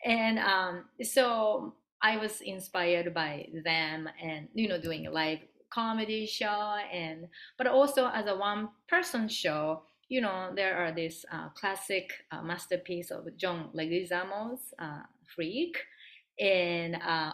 And 0.04 0.38
um, 0.38 0.84
so 1.02 1.74
I 2.02 2.16
was 2.16 2.40
inspired 2.40 3.14
by 3.14 3.46
them 3.64 4.08
and, 4.22 4.48
you 4.54 4.68
know, 4.68 4.80
doing 4.80 5.06
a 5.06 5.10
live 5.10 5.40
comedy 5.70 6.26
show 6.26 6.76
and, 6.92 7.26
but 7.56 7.66
also 7.66 8.08
as 8.08 8.26
a 8.26 8.36
one 8.36 8.68
person 8.88 9.28
show, 9.28 9.82
you 10.08 10.20
know, 10.20 10.50
there 10.56 10.76
are 10.76 10.92
this 10.92 11.24
uh, 11.32 11.48
classic 11.50 12.10
uh, 12.32 12.42
masterpiece 12.42 13.10
of 13.10 13.24
John 13.36 13.70
Leguizamo's 13.74 14.74
uh, 14.78 15.02
Freak 15.34 15.76
and 16.40 16.96
uh, 16.96 17.32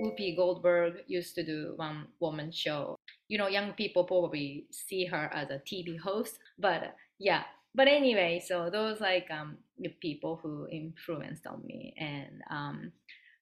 Whoopi 0.00 0.36
Goldberg 0.36 1.02
used 1.06 1.34
to 1.36 1.44
do 1.44 1.74
one 1.76 2.08
woman 2.20 2.50
show. 2.50 2.96
You 3.28 3.38
know, 3.38 3.48
young 3.48 3.72
people 3.72 4.04
probably 4.04 4.66
see 4.70 5.06
her 5.06 5.30
as 5.32 5.50
a 5.50 5.60
TV 5.60 5.98
host, 5.98 6.38
but 6.58 6.94
yeah. 7.18 7.44
But 7.74 7.88
anyway, 7.88 8.42
so 8.44 8.70
those 8.70 9.00
like 9.00 9.28
um 9.30 9.58
the 9.78 9.88
people 10.00 10.38
who 10.42 10.68
influenced 10.70 11.46
on 11.46 11.62
me, 11.66 11.94
and 11.98 12.42
um, 12.50 12.92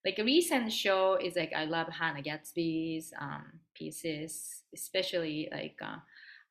like 0.05 0.19
a 0.19 0.25
recent 0.25 0.73
show 0.73 1.19
is 1.21 1.37
like 1.37 1.53
I 1.55 1.65
love 1.65 1.89
Hannah 1.89 2.23
Gadsby's 2.23 3.13
um 3.21 3.61
pieces, 3.75 4.63
especially 4.75 5.49
like 5.53 5.77
uh, 5.83 5.97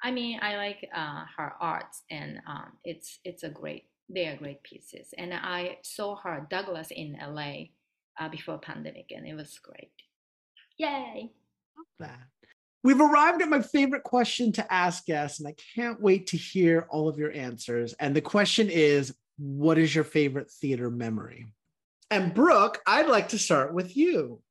I 0.03 0.11
mean 0.11 0.39
I 0.41 0.57
like 0.57 0.89
uh, 0.93 1.25
her 1.37 1.53
art, 1.59 1.95
and 2.11 2.39
um, 2.47 2.73
it's 2.83 3.19
it's 3.25 3.43
a 3.43 3.49
great 3.49 3.85
they 4.09 4.27
are 4.27 4.37
great 4.37 4.61
pieces, 4.61 5.13
and 5.17 5.33
I 5.33 5.77
saw 5.81 6.15
her 6.17 6.45
Douglas 6.49 6.91
in 6.91 7.17
LA 7.19 7.71
uh, 8.21 8.29
before 8.29 8.59
pandemic, 8.59 9.11
and 9.15 9.27
it 9.27 9.33
was 9.33 9.59
great. 9.59 9.91
Yay! 10.77 11.31
Love 11.77 11.85
that. 11.99 12.19
We've 12.83 13.01
arrived 13.01 13.41
at 13.41 13.49
my 13.49 13.61
favorite 13.61 14.03
question 14.03 14.51
to 14.53 14.73
ask 14.73 15.05
guests, 15.05 15.39
and 15.39 15.47
I 15.47 15.55
can't 15.75 16.01
wait 16.01 16.27
to 16.27 16.37
hear 16.37 16.87
all 16.89 17.07
of 17.07 17.17
your 17.17 17.31
answers. 17.31 17.93
And 17.93 18.15
the 18.15 18.21
question 18.21 18.69
is 18.69 19.13
what 19.37 19.77
is 19.77 19.93
your 19.93 20.03
favorite 20.03 20.51
theater 20.51 20.89
memory? 20.89 21.53
And 22.09 22.33
Brooke, 22.33 22.81
I'd 22.85 23.07
like 23.07 23.29
to 23.29 23.39
start 23.39 23.73
with 23.73 23.95
you. 23.95 24.41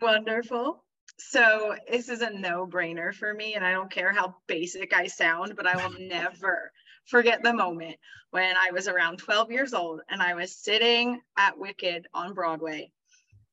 Wonderful. 0.00 0.84
So 1.18 1.74
this 1.90 2.08
is 2.08 2.22
a 2.22 2.30
no-brainer 2.30 3.12
for 3.12 3.34
me, 3.34 3.54
and 3.54 3.66
I 3.66 3.72
don't 3.72 3.90
care 3.90 4.12
how 4.12 4.36
basic 4.46 4.94
I 4.94 5.06
sound, 5.06 5.54
but 5.56 5.66
I 5.66 5.76
will 5.76 5.98
never 5.98 6.72
forget 7.06 7.42
the 7.42 7.54
moment 7.54 7.96
when 8.30 8.54
I 8.56 8.70
was 8.70 8.86
around 8.86 9.18
12 9.18 9.50
years 9.50 9.74
old 9.74 10.02
and 10.10 10.22
I 10.22 10.34
was 10.34 10.54
sitting 10.54 11.20
at 11.38 11.58
Wicked 11.58 12.06
on 12.12 12.34
Broadway, 12.34 12.92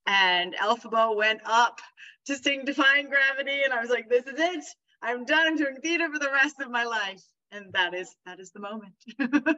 and 0.08 0.56
Elphaba 0.56 1.16
went 1.16 1.42
up 1.46 1.80
to 2.26 2.36
sing 2.36 2.66
Defying 2.66 3.10
Gravity, 3.10 3.64
and 3.64 3.74
I 3.74 3.82
was 3.82 3.90
like, 3.90 4.10
"This 4.10 4.26
is 4.26 4.40
it! 4.40 4.64
I'm 5.02 5.26
done. 5.26 5.48
I'm 5.48 5.58
doing 5.58 5.76
theater 5.82 6.12
for 6.12 6.20
the 6.20 6.32
rest 6.32 6.56
of 6.62 6.72
my 6.72 6.84
life." 6.84 7.22
And 7.52 7.72
that 7.74 7.94
is 7.94 8.16
that 8.26 8.40
is 8.40 8.52
the 8.52 8.60
moment. 8.60 8.94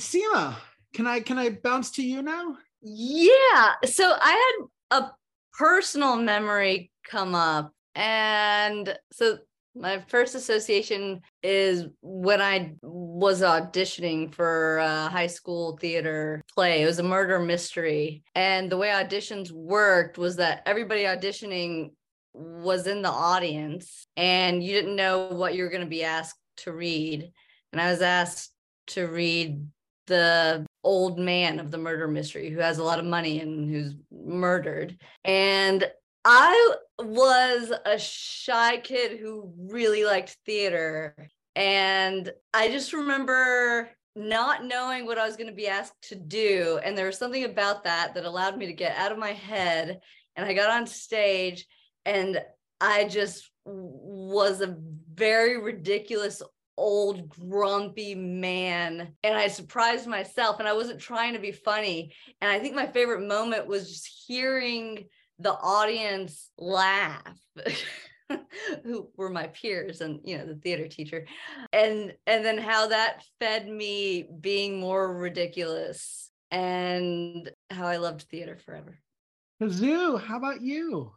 Seema, 0.00 0.54
can 0.94 1.06
I 1.06 1.20
can 1.20 1.38
I 1.38 1.50
bounce 1.50 1.90
to 1.92 2.02
you 2.02 2.22
now? 2.22 2.56
Yeah. 2.82 3.74
So 3.84 4.16
I 4.20 4.56
had 4.90 5.00
a 5.00 5.10
personal 5.52 6.16
memory 6.16 6.90
come 7.08 7.34
up. 7.34 7.72
And 7.94 8.96
so 9.12 9.38
my 9.74 10.02
first 10.08 10.34
association 10.34 11.22
is 11.42 11.86
when 12.02 12.40
I 12.40 12.74
was 12.82 13.40
auditioning 13.40 14.34
for 14.34 14.78
a 14.78 15.08
high 15.08 15.26
school 15.26 15.78
theater 15.78 16.42
play. 16.52 16.82
It 16.82 16.86
was 16.86 16.98
a 16.98 17.04
murder 17.04 17.38
mystery. 17.38 18.22
And 18.34 18.70
the 18.70 18.76
way 18.76 18.88
auditions 18.88 19.50
worked 19.50 20.18
was 20.18 20.36
that 20.36 20.62
everybody 20.66 21.04
auditioning 21.04 21.92
was 22.34 22.86
in 22.86 23.02
the 23.02 23.10
audience 23.10 24.06
and 24.16 24.62
you 24.62 24.72
didn't 24.72 24.96
know 24.96 25.28
what 25.28 25.54
you 25.54 25.64
were 25.64 25.70
going 25.70 25.82
to 25.82 25.86
be 25.86 26.04
asked 26.04 26.38
to 26.58 26.72
read. 26.72 27.30
And 27.72 27.80
I 27.80 27.90
was 27.90 28.02
asked 28.02 28.52
to 28.88 29.06
read 29.06 29.66
the 30.06 30.66
old 30.84 31.18
man 31.18 31.60
of 31.60 31.70
the 31.70 31.78
murder 31.78 32.08
mystery 32.08 32.50
who 32.50 32.58
has 32.58 32.78
a 32.78 32.84
lot 32.84 32.98
of 32.98 33.04
money 33.04 33.40
and 33.40 33.70
who's 33.70 33.94
murdered. 34.10 34.98
And 35.24 35.88
I 36.24 36.74
was 36.98 37.72
a 37.84 37.98
shy 37.98 38.78
kid 38.78 39.18
who 39.18 39.52
really 39.56 40.04
liked 40.04 40.36
theater. 40.46 41.16
And 41.56 42.32
I 42.54 42.68
just 42.68 42.92
remember 42.92 43.90
not 44.14 44.64
knowing 44.64 45.06
what 45.06 45.18
I 45.18 45.26
was 45.26 45.36
going 45.36 45.48
to 45.48 45.54
be 45.54 45.68
asked 45.68 46.08
to 46.08 46.14
do. 46.14 46.78
And 46.84 46.96
there 46.96 47.06
was 47.06 47.18
something 47.18 47.44
about 47.44 47.84
that 47.84 48.14
that 48.14 48.24
allowed 48.24 48.56
me 48.56 48.66
to 48.66 48.72
get 48.72 48.96
out 48.96 49.12
of 49.12 49.18
my 49.18 49.32
head. 49.32 50.00
And 50.36 50.46
I 50.46 50.52
got 50.52 50.70
on 50.70 50.86
stage 50.86 51.66
and 52.04 52.40
I 52.80 53.04
just 53.08 53.50
was 53.64 54.60
a 54.60 54.76
very 55.14 55.60
ridiculous 55.60 56.42
old 56.78 57.28
grumpy 57.28 58.14
man 58.14 59.14
and 59.22 59.36
i 59.36 59.46
surprised 59.46 60.06
myself 60.06 60.58
and 60.58 60.66
i 60.66 60.72
wasn't 60.72 60.98
trying 60.98 61.34
to 61.34 61.38
be 61.38 61.52
funny 61.52 62.14
and 62.40 62.50
i 62.50 62.58
think 62.58 62.74
my 62.74 62.86
favorite 62.86 63.20
moment 63.20 63.66
was 63.66 63.90
just 63.90 64.24
hearing 64.26 65.04
the 65.42 65.52
audience 65.52 66.50
laugh 66.58 67.38
who 68.84 69.08
were 69.16 69.30
my 69.30 69.48
peers 69.48 70.00
and 70.00 70.20
you 70.24 70.38
know 70.38 70.46
the 70.46 70.56
theater 70.56 70.88
teacher. 70.88 71.26
And 71.72 72.14
and 72.26 72.44
then 72.44 72.58
how 72.58 72.88
that 72.88 73.24
fed 73.38 73.68
me 73.68 74.28
being 74.40 74.80
more 74.80 75.14
ridiculous 75.14 76.30
and 76.50 77.50
how 77.70 77.86
i 77.86 77.96
loved 77.96 78.22
theater 78.22 78.58
forever. 78.64 78.98
Kazu, 79.60 80.16
how 80.18 80.36
about 80.36 80.60
you? 80.60 81.12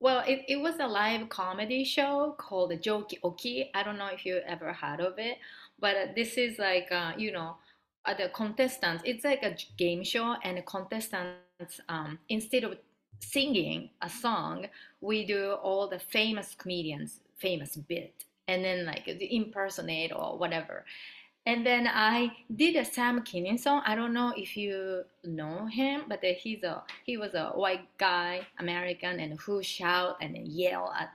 Well, 0.00 0.22
it, 0.26 0.44
it 0.48 0.56
was 0.60 0.76
a 0.80 0.86
live 0.86 1.28
comedy 1.28 1.84
show 1.84 2.34
called 2.38 2.70
Joki 2.70 3.18
Oki. 3.24 3.70
I 3.74 3.82
don't 3.82 3.98
know 3.98 4.08
if 4.12 4.24
you 4.24 4.40
ever 4.46 4.72
heard 4.72 5.00
of 5.00 5.18
it, 5.18 5.38
but 5.78 5.96
uh, 5.96 6.06
this 6.14 6.38
is 6.38 6.58
like, 6.58 6.88
uh, 6.92 7.12
you 7.16 7.32
know, 7.32 7.56
uh, 8.04 8.14
the 8.14 8.28
contestants, 8.28 9.02
it's 9.04 9.24
like 9.24 9.42
a 9.42 9.56
game 9.76 10.04
show, 10.04 10.36
and 10.44 10.56
the 10.56 10.62
contestants, 10.62 11.80
um, 11.88 12.18
instead 12.28 12.62
of 12.62 12.78
singing 13.20 13.90
a 14.02 14.08
song, 14.08 14.66
we 15.00 15.24
do 15.24 15.52
all 15.62 15.88
the 15.88 15.98
famous 15.98 16.54
comedians, 16.54 17.20
famous 17.36 17.76
bit, 17.76 18.24
and 18.46 18.64
then 18.64 18.86
like 18.86 19.04
the 19.04 19.36
impersonate 19.36 20.12
or 20.12 20.38
whatever. 20.38 20.84
And 21.46 21.64
then 21.64 21.86
I 21.86 22.30
did 22.54 22.76
a 22.76 22.84
Sam 22.84 23.22
Kinison 23.22 23.58
song. 23.58 23.82
I 23.86 23.94
don't 23.94 24.12
know 24.12 24.34
if 24.36 24.54
you 24.54 25.04
know 25.24 25.64
him, 25.66 26.02
but 26.06 26.22
uh, 26.22 26.34
he's 26.38 26.62
a 26.62 26.82
he 27.04 27.16
was 27.16 27.32
a 27.32 27.52
white 27.54 27.88
guy, 27.96 28.46
American, 28.58 29.18
and 29.18 29.40
who 29.40 29.62
shout 29.62 30.18
and 30.20 30.36
yell 30.46 30.92
at 30.98 31.10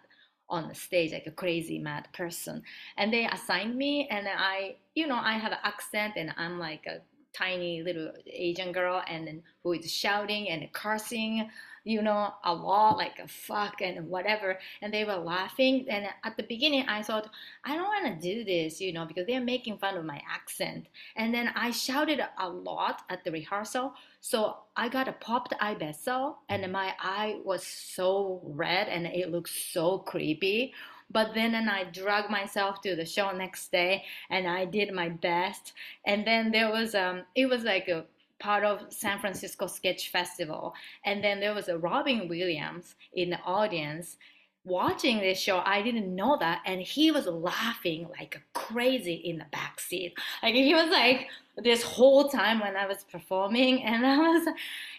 on 0.49 0.67
the 0.67 0.75
stage 0.75 1.11
like 1.11 1.27
a 1.27 1.31
crazy 1.31 1.77
mad 1.77 2.07
person. 2.13 2.63
And 2.97 3.13
they 3.13 3.25
assigned 3.25 3.75
me, 3.75 4.07
and 4.09 4.27
I, 4.27 4.77
you 4.95 5.07
know, 5.07 5.17
I 5.17 5.33
have 5.33 5.51
an 5.51 5.59
accent, 5.63 6.13
and 6.15 6.33
I'm 6.35 6.57
like 6.57 6.85
a 6.87 7.01
tiny 7.37 7.83
little 7.83 8.11
Asian 8.25 8.71
girl, 8.71 9.03
and 9.07 9.41
who 9.63 9.73
is 9.73 9.91
shouting 9.91 10.49
and 10.49 10.71
cursing, 10.73 11.49
you 11.83 12.01
know, 12.01 12.33
a 12.43 12.53
lot 12.53 12.97
like 12.97 13.19
a 13.19 13.27
fuck 13.27 13.81
and 13.81 14.07
whatever. 14.07 14.59
And 14.81 14.93
they 14.93 15.03
were 15.03 15.17
laughing. 15.17 15.85
And 15.89 16.07
at 16.23 16.37
the 16.37 16.43
beginning, 16.43 16.85
I 16.87 17.01
thought, 17.03 17.29
I 17.63 17.75
don't 17.75 17.83
want 17.83 18.21
to 18.21 18.27
do 18.35 18.43
this, 18.43 18.79
you 18.79 18.93
know, 18.93 19.05
because 19.05 19.27
they're 19.27 19.41
making 19.41 19.77
fun 19.77 19.97
of 19.97 20.05
my 20.05 20.21
accent. 20.29 20.87
And 21.15 21.33
then 21.33 21.49
I 21.55 21.71
shouted 21.71 22.21
a 22.37 22.49
lot 22.49 23.01
at 23.09 23.23
the 23.23 23.31
rehearsal. 23.31 23.93
So 24.21 24.57
I 24.77 24.87
got 24.87 25.09
a 25.09 25.13
popped 25.13 25.53
eye 25.59 25.75
vessel, 25.75 26.37
and 26.47 26.71
my 26.71 26.93
eye 26.99 27.39
was 27.43 27.65
so 27.65 28.41
red 28.43 28.87
and 28.87 29.05
it 29.05 29.31
looked 29.31 29.49
so 29.49 29.97
creepy. 29.99 30.73
But 31.11 31.35
then 31.35 31.53
and 31.53 31.69
I 31.69 31.83
dragged 31.83 32.31
myself 32.31 32.81
to 32.81 32.95
the 32.95 33.05
show 33.05 33.31
next 33.31 33.71
day 33.71 34.03
and 34.29 34.47
I 34.47 34.65
did 34.65 34.91
my 34.93 35.09
best. 35.09 35.73
And 36.05 36.25
then 36.25 36.51
there 36.51 36.71
was 36.71 36.95
um 36.95 37.23
it 37.35 37.45
was 37.45 37.63
like 37.63 37.87
a 37.87 38.05
part 38.43 38.65
of 38.65 38.81
San 38.89 39.19
Francisco 39.19 39.67
Sketch 39.67 40.09
Festival. 40.09 40.73
And 41.05 41.23
then 41.23 41.39
there 41.39 41.53
was 41.53 41.69
a 41.69 41.77
Robin 41.77 42.27
Williams 42.27 42.95
in 43.13 43.29
the 43.29 43.39
audience 43.39 44.17
watching 44.65 45.19
this 45.19 45.39
show. 45.39 45.61
I 45.65 45.81
didn't 45.81 46.13
know 46.13 46.37
that. 46.41 46.61
And 46.65 46.81
he 46.81 47.09
was 47.09 47.25
laughing 47.25 48.09
like 48.19 48.41
crazy 48.53 49.13
in 49.13 49.37
the 49.37 49.45
back 49.53 49.79
seat. 49.79 50.13
Like 50.43 50.55
he 50.55 50.73
was 50.73 50.89
like 50.89 51.27
this 51.57 51.83
whole 51.83 52.27
time 52.27 52.59
when 52.59 52.75
I 52.75 52.85
was 52.85 53.05
performing. 53.09 53.81
And 53.93 54.05
I 54.05 54.17
was, 54.17 54.47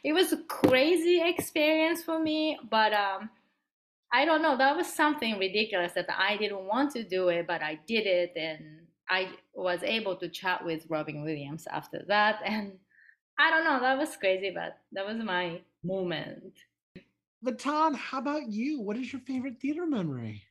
it 0.03 0.15
was 0.15 0.33
a 0.33 0.39
crazy 0.45 1.21
experience 1.23 2.03
for 2.03 2.19
me. 2.19 2.59
But 2.71 2.95
um, 2.95 3.29
I 4.11 4.25
don't 4.25 4.41
know. 4.41 4.57
That 4.57 4.75
was 4.75 4.87
something 4.87 5.39
ridiculous 5.39 5.93
that 5.93 6.07
I 6.11 6.39
didn't 6.39 6.65
want 6.65 6.93
to 6.93 7.05
do 7.05 7.29
it, 7.29 7.47
but 7.47 7.63
I 7.63 7.79
did 7.87 8.07
it. 8.07 8.33
And 8.37 8.87
I 9.11 9.33
was 9.55 9.83
able 9.83 10.17
to 10.17 10.31
chat 10.31 10.65
with 10.65 10.87
Robin 10.89 11.23
Williams 11.23 11.67
after 11.71 12.03
that. 12.09 12.41
And 12.47 12.73
I 13.39 13.51
don't 13.51 13.65
know. 13.65 13.81
That 13.81 13.99
was 13.99 14.17
crazy, 14.17 14.53
but 14.55 14.79
that 14.93 15.07
was 15.07 15.17
my 15.17 15.61
moment. 15.83 16.55
Vitan, 17.45 17.95
how 17.95 18.19
about 18.19 18.49
you? 18.49 18.81
What 18.81 18.97
is 18.97 19.13
your 19.13 19.21
favorite 19.23 19.61
theater 19.61 19.87
memory? 19.87 20.43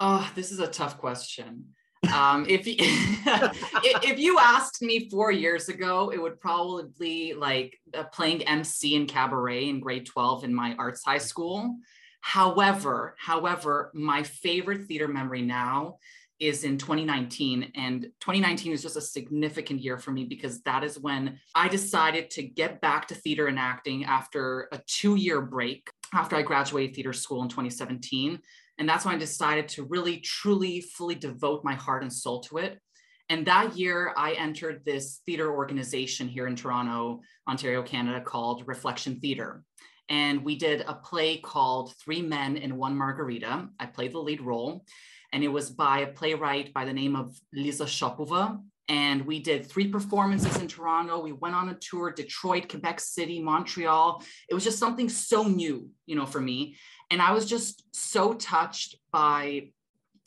Oh, 0.00 0.30
this 0.34 0.50
is 0.50 0.58
a 0.58 0.66
tough 0.66 0.98
question. 0.98 1.66
Um, 2.12 2.46
if, 2.48 2.66
y- 2.66 2.76
if 3.84 4.04
if 4.04 4.18
you 4.18 4.38
asked 4.38 4.82
me 4.82 5.08
four 5.08 5.30
years 5.30 5.68
ago, 5.68 6.10
it 6.12 6.20
would 6.20 6.40
probably 6.40 6.84
be 6.98 7.34
like 7.34 7.78
uh, 7.94 8.04
playing 8.04 8.42
MC 8.42 8.94
in 8.94 9.06
cabaret 9.06 9.68
in 9.68 9.80
grade 9.80 10.06
12 10.06 10.44
in 10.44 10.54
my 10.54 10.74
arts 10.78 11.04
high 11.04 11.18
school. 11.18 11.78
However, 12.20 13.14
however, 13.18 13.90
my 13.94 14.22
favorite 14.22 14.86
theater 14.86 15.08
memory 15.08 15.42
now 15.42 15.98
is 16.38 16.64
in 16.64 16.76
2019 16.76 17.72
and 17.74 18.02
2019 18.20 18.72
is 18.72 18.82
just 18.82 18.96
a 18.96 19.00
significant 19.00 19.80
year 19.80 19.96
for 19.96 20.10
me 20.10 20.24
because 20.24 20.60
that 20.62 20.84
is 20.84 20.98
when 20.98 21.38
I 21.54 21.68
decided 21.68 22.30
to 22.32 22.42
get 22.42 22.80
back 22.80 23.08
to 23.08 23.14
theater 23.14 23.46
and 23.46 23.58
acting 23.58 24.04
after 24.04 24.68
a 24.72 24.78
2-year 24.78 25.40
break 25.40 25.90
after 26.12 26.36
I 26.36 26.42
graduated 26.42 26.94
theater 26.94 27.12
school 27.12 27.42
in 27.42 27.48
2017 27.48 28.38
and 28.78 28.88
that's 28.88 29.04
when 29.04 29.14
I 29.14 29.18
decided 29.18 29.68
to 29.70 29.84
really 29.84 30.18
truly 30.18 30.80
fully 30.80 31.14
devote 31.14 31.64
my 31.64 31.74
heart 31.74 32.02
and 32.02 32.12
soul 32.12 32.40
to 32.42 32.58
it. 32.58 32.80
And 33.28 33.46
that 33.46 33.76
year 33.76 34.12
I 34.16 34.32
entered 34.32 34.84
this 34.84 35.20
theater 35.26 35.52
organization 35.52 36.28
here 36.28 36.46
in 36.46 36.54
Toronto, 36.54 37.22
Ontario, 37.48 37.82
Canada 37.82 38.20
called 38.20 38.64
Reflection 38.66 39.18
Theater. 39.18 39.64
And 40.08 40.44
we 40.44 40.56
did 40.56 40.82
a 40.82 40.94
play 40.94 41.38
called 41.38 41.94
Three 41.96 42.22
Men 42.22 42.56
and 42.56 42.78
One 42.78 42.96
Margarita. 42.96 43.68
I 43.80 43.86
played 43.86 44.12
the 44.12 44.20
lead 44.20 44.40
role, 44.40 44.84
and 45.32 45.42
it 45.44 45.48
was 45.48 45.70
by 45.70 46.00
a 46.00 46.06
playwright 46.06 46.72
by 46.72 46.84
the 46.84 46.92
name 46.92 47.16
of 47.16 47.38
Lisa 47.52 47.84
Shopova. 47.84 48.60
And 48.88 49.26
we 49.26 49.40
did 49.40 49.66
three 49.66 49.88
performances 49.88 50.56
in 50.58 50.68
Toronto. 50.68 51.20
We 51.20 51.32
went 51.32 51.56
on 51.56 51.68
a 51.70 51.74
tour, 51.74 52.12
Detroit, 52.12 52.68
Quebec 52.68 53.00
City, 53.00 53.42
Montreal. 53.42 54.22
It 54.48 54.54
was 54.54 54.62
just 54.62 54.78
something 54.78 55.08
so 55.08 55.42
new, 55.42 55.88
you 56.06 56.14
know, 56.14 56.26
for 56.26 56.40
me. 56.40 56.76
And 57.10 57.20
I 57.20 57.32
was 57.32 57.46
just 57.46 57.82
so 57.92 58.34
touched 58.34 58.96
by 59.10 59.70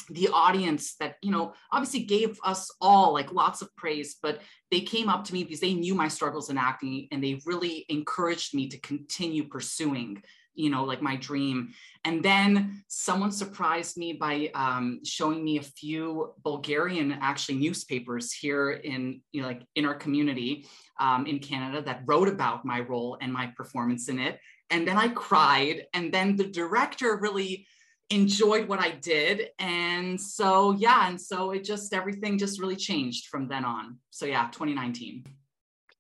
the 0.10 0.30
audience 0.30 0.96
that 0.96 1.16
you 1.22 1.32
know 1.32 1.54
obviously 1.72 2.02
gave 2.02 2.40
us 2.44 2.72
all 2.82 3.14
like 3.14 3.32
lots 3.32 3.62
of 3.62 3.76
praise 3.76 4.18
but 4.22 4.42
they 4.72 4.82
came 4.82 5.08
up 5.08 5.24
to 5.24 5.34
me 5.34 5.44
because 5.44 5.60
they 5.60 5.74
knew 5.74 5.94
my 5.94 6.08
struggles 6.08 6.50
in 6.50 6.58
acting 6.58 7.08
and 7.12 7.24
they 7.24 7.40
really 7.46 7.86
encouraged 7.90 8.56
me 8.56 8.68
to 8.68 8.80
continue 8.80 9.44
pursuing 9.44 10.22
you 10.60 10.70
know, 10.70 10.84
like 10.84 11.02
my 11.02 11.16
dream. 11.16 11.74
And 12.04 12.22
then 12.22 12.84
someone 12.88 13.32
surprised 13.32 13.96
me 13.96 14.12
by 14.12 14.52
um, 14.54 15.00
showing 15.06 15.42
me 15.42 15.58
a 15.58 15.64
few 15.64 16.34
Bulgarian 16.44 17.14
actually 17.22 17.60
newspapers 17.60 18.34
here 18.34 18.72
in, 18.72 19.22
you 19.32 19.42
know, 19.42 19.48
like 19.48 19.62
in 19.76 19.86
our 19.86 19.96
community 19.96 20.68
um, 21.00 21.26
in 21.26 21.40
Canada 21.40 21.82
that 21.84 22.02
wrote 22.06 22.28
about 22.28 22.66
my 22.66 22.82
role 22.82 23.18
and 23.22 23.32
my 23.32 23.48
performance 23.56 24.10
in 24.10 24.20
it. 24.20 24.38
And 24.70 24.86
then 24.86 24.98
I 24.98 25.08
cried. 25.08 25.86
And 25.94 26.14
then 26.14 26.36
the 26.36 26.48
director 26.48 27.16
really 27.16 27.66
enjoyed 28.10 28.68
what 28.68 28.82
I 28.82 28.92
did. 28.92 29.52
And 29.60 30.20
so, 30.20 30.74
yeah. 30.74 31.08
And 31.08 31.20
so 31.20 31.52
it 31.52 31.64
just, 31.64 31.94
everything 31.94 32.38
just 32.38 32.60
really 32.60 32.76
changed 32.76 33.28
from 33.28 33.48
then 33.48 33.64
on. 33.64 33.98
So, 34.10 34.26
yeah, 34.26 34.50
2019. 34.52 35.26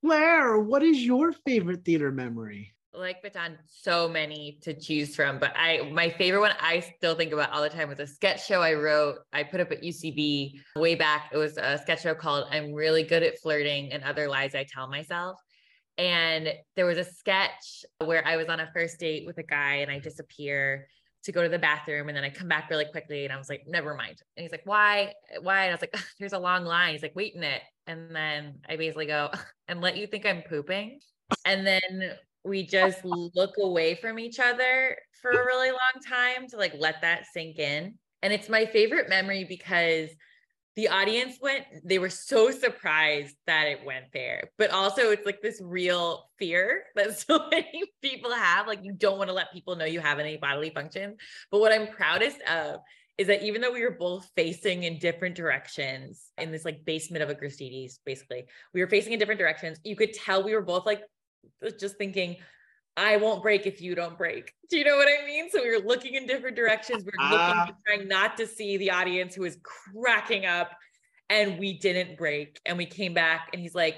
Claire, 0.01 0.59
what 0.59 0.83
is 0.83 1.01
your 1.01 1.31
favorite 1.31 1.85
theater 1.85 2.11
memory? 2.11 2.73
Like 2.99 3.23
Vitan, 3.23 3.55
so 3.65 4.09
many 4.09 4.59
to 4.63 4.73
choose 4.73 5.15
from, 5.15 5.39
but 5.39 5.53
I 5.55 5.89
my 5.93 6.09
favorite 6.09 6.41
one 6.41 6.51
I 6.59 6.81
still 6.81 7.15
think 7.15 7.31
about 7.31 7.49
all 7.51 7.61
the 7.61 7.69
time 7.69 7.87
was 7.87 7.99
a 7.99 8.07
sketch 8.07 8.45
show 8.45 8.61
I 8.61 8.73
wrote. 8.73 9.19
I 9.31 9.43
put 9.43 9.61
up 9.61 9.71
at 9.71 9.81
UCB 9.81 10.59
way 10.75 10.95
back. 10.95 11.29
It 11.31 11.37
was 11.37 11.57
a 11.57 11.77
sketch 11.77 12.01
show 12.01 12.13
called 12.13 12.47
"I'm 12.51 12.73
Really 12.73 13.03
Good 13.03 13.23
at 13.23 13.39
Flirting 13.39 13.93
and 13.93 14.03
Other 14.03 14.27
Lies 14.27 14.53
I 14.53 14.65
Tell 14.65 14.89
Myself." 14.89 15.39
And 15.97 16.49
there 16.75 16.85
was 16.85 16.97
a 16.97 17.05
sketch 17.05 17.85
where 18.03 18.25
I 18.27 18.35
was 18.35 18.47
on 18.47 18.59
a 18.59 18.69
first 18.73 18.99
date 18.99 19.25
with 19.25 19.37
a 19.37 19.43
guy 19.43 19.75
and 19.75 19.89
I 19.89 19.99
disappear 19.99 20.87
to 21.23 21.31
go 21.31 21.43
to 21.43 21.49
the 21.49 21.59
bathroom 21.59 22.09
and 22.09 22.17
then 22.17 22.23
I 22.23 22.29
come 22.29 22.47
back 22.47 22.69
really 22.69 22.85
quickly 22.85 23.25
and 23.25 23.33
I 23.33 23.37
was 23.37 23.49
like, 23.49 23.63
never 23.67 23.93
mind. 23.93 24.21
And 24.37 24.43
he's 24.43 24.51
like, 24.51 24.65
why? 24.65 25.13
Why? 25.41 25.63
And 25.63 25.71
I 25.71 25.73
was 25.73 25.81
like, 25.81 25.95
there's 26.19 26.33
a 26.33 26.39
long 26.39 26.63
line. 26.63 26.93
He's 26.93 27.01
like, 27.01 27.15
wait 27.15 27.35
in 27.35 27.43
it. 27.43 27.61
And 27.87 28.15
then 28.15 28.59
I 28.67 28.77
basically 28.77 29.07
go 29.07 29.29
and 29.67 29.81
let 29.81 29.97
you 29.97 30.07
think 30.07 30.25
I'm 30.25 30.41
pooping. 30.43 30.99
And 31.45 31.67
then 31.67 32.13
we 32.43 32.65
just 32.65 33.03
look 33.03 33.55
away 33.59 33.95
from 33.95 34.19
each 34.19 34.39
other 34.39 34.97
for 35.21 35.31
a 35.31 35.45
really 35.45 35.71
long 35.71 36.01
time 36.07 36.47
to 36.49 36.57
like 36.57 36.73
let 36.77 37.01
that 37.01 37.25
sink 37.33 37.59
in. 37.59 37.95
And 38.21 38.33
it's 38.33 38.49
my 38.49 38.65
favorite 38.65 39.09
memory 39.09 39.45
because 39.45 40.09
the 40.75 40.87
audience 40.87 41.37
went, 41.41 41.65
they 41.83 41.99
were 41.99 42.09
so 42.09 42.51
surprised 42.51 43.35
that 43.47 43.67
it 43.67 43.85
went 43.85 44.05
there. 44.13 44.49
But 44.57 44.71
also, 44.71 45.11
it's 45.11 45.25
like 45.25 45.41
this 45.41 45.59
real 45.61 46.29
fear 46.37 46.83
that 46.95 47.19
so 47.19 47.47
many 47.49 47.83
people 48.01 48.31
have. 48.31 48.67
Like, 48.67 48.79
you 48.83 48.93
don't 48.93 49.17
want 49.17 49.29
to 49.29 49.33
let 49.33 49.51
people 49.51 49.75
know 49.75 49.85
you 49.85 49.99
have 49.99 50.19
any 50.19 50.37
bodily 50.37 50.69
functions. 50.69 51.17
But 51.51 51.59
what 51.59 51.73
I'm 51.73 51.87
proudest 51.87 52.41
of 52.43 52.79
is 53.17 53.27
that 53.27 53.43
even 53.43 53.59
though 53.59 53.73
we 53.73 53.83
were 53.83 53.97
both 53.99 54.29
facing 54.37 54.83
in 54.83 54.97
different 54.97 55.35
directions 55.35 56.31
in 56.37 56.53
this 56.53 56.63
like 56.63 56.85
basement 56.85 57.21
of 57.21 57.29
a 57.29 57.35
Gristedes, 57.35 57.99
basically, 58.05 58.45
we 58.73 58.79
were 58.79 58.87
facing 58.87 59.11
in 59.11 59.19
different 59.19 59.39
directions. 59.39 59.79
You 59.83 59.97
could 59.97 60.13
tell 60.13 60.41
we 60.41 60.55
were 60.55 60.61
both 60.61 60.85
like 60.85 61.01
just 61.79 61.97
thinking, 61.97 62.37
I 62.97 63.17
won't 63.17 63.41
break 63.41 63.65
if 63.65 63.81
you 63.81 63.95
don't 63.95 64.17
break. 64.17 64.51
Do 64.69 64.77
you 64.77 64.83
know 64.83 64.97
what 64.97 65.07
I 65.07 65.25
mean? 65.25 65.49
So 65.49 65.63
we 65.63 65.69
were 65.69 65.85
looking 65.85 66.15
in 66.15 66.27
different 66.27 66.55
directions. 66.55 67.05
We 67.05 67.11
are 67.19 67.31
looking, 67.31 67.73
uh, 67.73 67.77
trying 67.87 68.07
not 68.07 68.37
to 68.37 68.47
see 68.47 68.77
the 68.77 68.91
audience 68.91 69.35
who 69.35 69.45
is 69.45 69.57
cracking 69.63 70.45
up, 70.45 70.71
and 71.29 71.57
we 71.57 71.79
didn't 71.79 72.17
break. 72.17 72.59
And 72.65 72.77
we 72.77 72.85
came 72.85 73.13
back, 73.13 73.49
and 73.53 73.61
he's 73.61 73.75
like, 73.75 73.95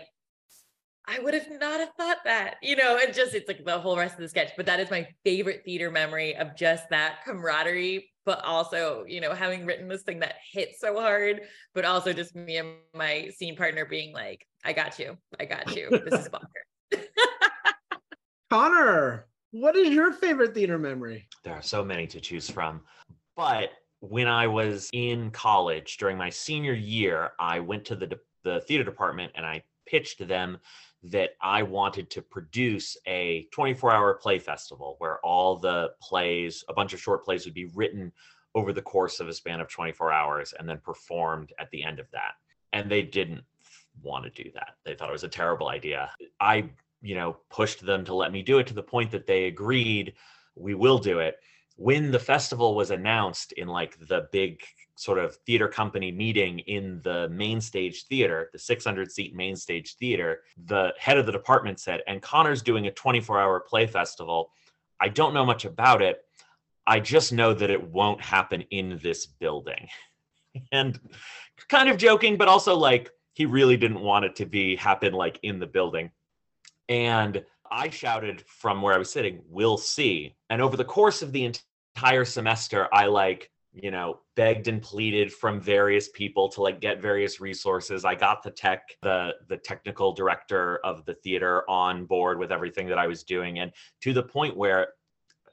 I 1.07 1.19
would 1.19 1.33
have 1.33 1.49
not 1.59 1.79
have 1.79 1.89
thought 1.97 2.19
that, 2.25 2.57
you 2.61 2.75
know, 2.75 2.99
and 3.01 3.13
just 3.13 3.33
it's 3.33 3.47
like 3.47 3.65
the 3.65 3.79
whole 3.79 3.97
rest 3.97 4.15
of 4.15 4.21
the 4.21 4.29
sketch. 4.29 4.51
But 4.55 4.67
that 4.67 4.79
is 4.79 4.91
my 4.91 5.07
favorite 5.25 5.63
theater 5.65 5.89
memory 5.89 6.35
of 6.35 6.55
just 6.55 6.89
that 6.91 7.23
camaraderie, 7.25 8.11
but 8.23 8.43
also, 8.45 9.03
you 9.07 9.19
know, 9.19 9.33
having 9.33 9.65
written 9.65 9.87
this 9.87 10.03
thing 10.03 10.19
that 10.19 10.35
hit 10.53 10.75
so 10.79 10.99
hard, 10.99 11.41
but 11.73 11.85
also 11.85 12.13
just 12.13 12.35
me 12.35 12.57
and 12.57 12.75
my 12.93 13.29
scene 13.35 13.55
partner 13.55 13.83
being 13.85 14.13
like, 14.13 14.45
I 14.63 14.73
got 14.73 14.99
you. 14.99 15.17
I 15.39 15.45
got 15.45 15.75
you. 15.75 15.89
This 15.89 16.19
is 16.19 16.27
a 16.27 16.29
Bunker. 16.29 17.07
Connor, 18.51 19.27
what 19.51 19.77
is 19.77 19.91
your 19.91 20.11
favorite 20.11 20.53
theater 20.53 20.77
memory? 20.77 21.25
There 21.45 21.53
are 21.53 21.61
so 21.61 21.85
many 21.85 22.05
to 22.07 22.19
choose 22.19 22.49
from. 22.49 22.81
But 23.37 23.69
when 24.01 24.27
I 24.27 24.45
was 24.45 24.89
in 24.91 25.31
college 25.31 25.95
during 25.95 26.17
my 26.17 26.29
senior 26.29 26.73
year, 26.73 27.31
I 27.39 27.61
went 27.61 27.85
to 27.85 27.95
the, 27.95 28.07
de- 28.07 28.19
the 28.43 28.59
theater 28.67 28.83
department 28.83 29.31
and 29.35 29.45
I 29.45 29.63
pitched 29.85 30.27
them 30.27 30.57
that 31.03 31.29
I 31.41 31.63
wanted 31.63 32.09
to 32.09 32.21
produce 32.21 32.97
a 33.07 33.47
24 33.53 33.89
hour 33.89 34.15
play 34.15 34.37
festival 34.37 34.95
where 34.97 35.25
all 35.25 35.55
the 35.55 35.91
plays, 36.01 36.65
a 36.67 36.73
bunch 36.73 36.91
of 36.91 36.99
short 36.99 37.23
plays, 37.23 37.45
would 37.45 37.53
be 37.53 37.71
written 37.73 38.11
over 38.53 38.73
the 38.73 38.81
course 38.81 39.21
of 39.21 39.29
a 39.29 39.33
span 39.33 39.61
of 39.61 39.69
24 39.69 40.11
hours 40.11 40.53
and 40.59 40.67
then 40.67 40.81
performed 40.83 41.53
at 41.57 41.71
the 41.71 41.85
end 41.85 41.99
of 41.99 42.11
that. 42.11 42.33
And 42.73 42.91
they 42.91 43.01
didn't 43.01 43.45
want 44.03 44.25
to 44.25 44.43
do 44.43 44.51
that. 44.55 44.75
They 44.83 44.93
thought 44.93 45.07
it 45.07 45.13
was 45.13 45.23
a 45.23 45.29
terrible 45.29 45.69
idea. 45.69 46.11
I, 46.41 46.69
you 47.01 47.15
know, 47.15 47.37
pushed 47.49 47.85
them 47.85 48.05
to 48.05 48.13
let 48.13 48.31
me 48.31 48.41
do 48.41 48.59
it 48.59 48.67
to 48.67 48.73
the 48.73 48.83
point 48.83 49.11
that 49.11 49.27
they 49.27 49.45
agreed 49.45 50.13
we 50.55 50.75
will 50.75 50.97
do 50.97 51.19
it. 51.19 51.37
When 51.77 52.11
the 52.11 52.19
festival 52.19 52.75
was 52.75 52.91
announced 52.91 53.53
in 53.53 53.67
like 53.67 53.97
the 54.07 54.27
big 54.31 54.61
sort 54.95 55.17
of 55.17 55.35
theater 55.47 55.67
company 55.67 56.11
meeting 56.11 56.59
in 56.59 57.01
the 57.03 57.27
main 57.29 57.59
stage 57.59 58.05
theater, 58.05 58.49
the 58.53 58.59
600 58.59 59.11
seat 59.11 59.35
main 59.35 59.55
stage 59.55 59.95
theater, 59.95 60.41
the 60.65 60.93
head 60.99 61.17
of 61.17 61.25
the 61.25 61.31
department 61.31 61.79
said, 61.79 62.01
and 62.07 62.21
Connor's 62.21 62.61
doing 62.61 62.87
a 62.87 62.91
24 62.91 63.39
hour 63.39 63.59
play 63.59 63.87
festival. 63.87 64.51
I 64.99 65.09
don't 65.09 65.33
know 65.33 65.45
much 65.45 65.65
about 65.65 66.01
it. 66.01 66.23
I 66.85 66.99
just 66.99 67.33
know 67.33 67.53
that 67.53 67.71
it 67.71 67.83
won't 67.89 68.21
happen 68.21 68.61
in 68.69 68.99
this 69.01 69.25
building. 69.25 69.87
And 70.73 70.99
kind 71.69 71.87
of 71.87 71.95
joking, 71.95 72.35
but 72.35 72.49
also 72.49 72.75
like, 72.75 73.09
he 73.31 73.45
really 73.45 73.77
didn't 73.77 74.01
want 74.01 74.25
it 74.25 74.35
to 74.35 74.45
be 74.45 74.75
happen 74.75 75.13
like 75.13 75.39
in 75.43 75.59
the 75.59 75.65
building. 75.65 76.11
And 76.91 77.45
I 77.71 77.89
shouted 77.89 78.43
from 78.45 78.81
where 78.81 78.93
I 78.93 78.97
was 78.97 79.09
sitting, 79.09 79.41
we'll 79.47 79.77
see. 79.77 80.35
And 80.49 80.61
over 80.61 80.75
the 80.75 80.83
course 80.83 81.21
of 81.21 81.31
the 81.31 81.49
entire 81.95 82.25
semester, 82.25 82.89
I 82.93 83.05
like, 83.05 83.49
you 83.71 83.91
know, 83.91 84.19
begged 84.35 84.67
and 84.67 84.81
pleaded 84.81 85.31
from 85.31 85.61
various 85.61 86.09
people 86.09 86.49
to 86.49 86.61
like 86.61 86.81
get 86.81 87.01
various 87.01 87.39
resources. 87.39 88.03
I 88.03 88.15
got 88.15 88.43
the 88.43 88.51
tech, 88.51 88.89
the 89.01 89.35
the 89.47 89.55
technical 89.55 90.11
director 90.11 90.81
of 90.83 91.05
the 91.05 91.13
theater 91.13 91.63
on 91.69 92.03
board 92.03 92.37
with 92.37 92.51
everything 92.51 92.87
that 92.87 92.99
I 92.99 93.07
was 93.07 93.23
doing. 93.23 93.59
And 93.59 93.71
to 94.01 94.11
the 94.11 94.23
point 94.23 94.57
where 94.57 94.89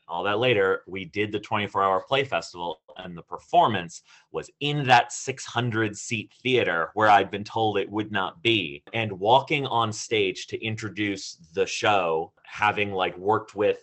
all 0.08 0.24
that 0.24 0.38
later, 0.38 0.82
we 0.86 1.04
did 1.04 1.32
the 1.32 1.40
24 1.40 1.82
hour 1.82 2.00
play 2.00 2.24
festival, 2.24 2.80
and 2.96 3.16
the 3.16 3.22
performance 3.22 4.02
was 4.32 4.50
in 4.60 4.86
that 4.86 5.12
600 5.12 5.96
seat 5.96 6.32
theater 6.42 6.90
where 6.94 7.08
I'd 7.08 7.30
been 7.30 7.44
told 7.44 7.78
it 7.78 7.90
would 7.90 8.10
not 8.10 8.42
be. 8.42 8.82
And 8.92 9.12
walking 9.12 9.66
on 9.66 9.92
stage 9.92 10.46
to 10.48 10.64
introduce 10.64 11.34
the 11.54 11.66
show, 11.66 12.32
having 12.44 12.92
like 12.92 13.16
worked 13.18 13.54
with, 13.54 13.78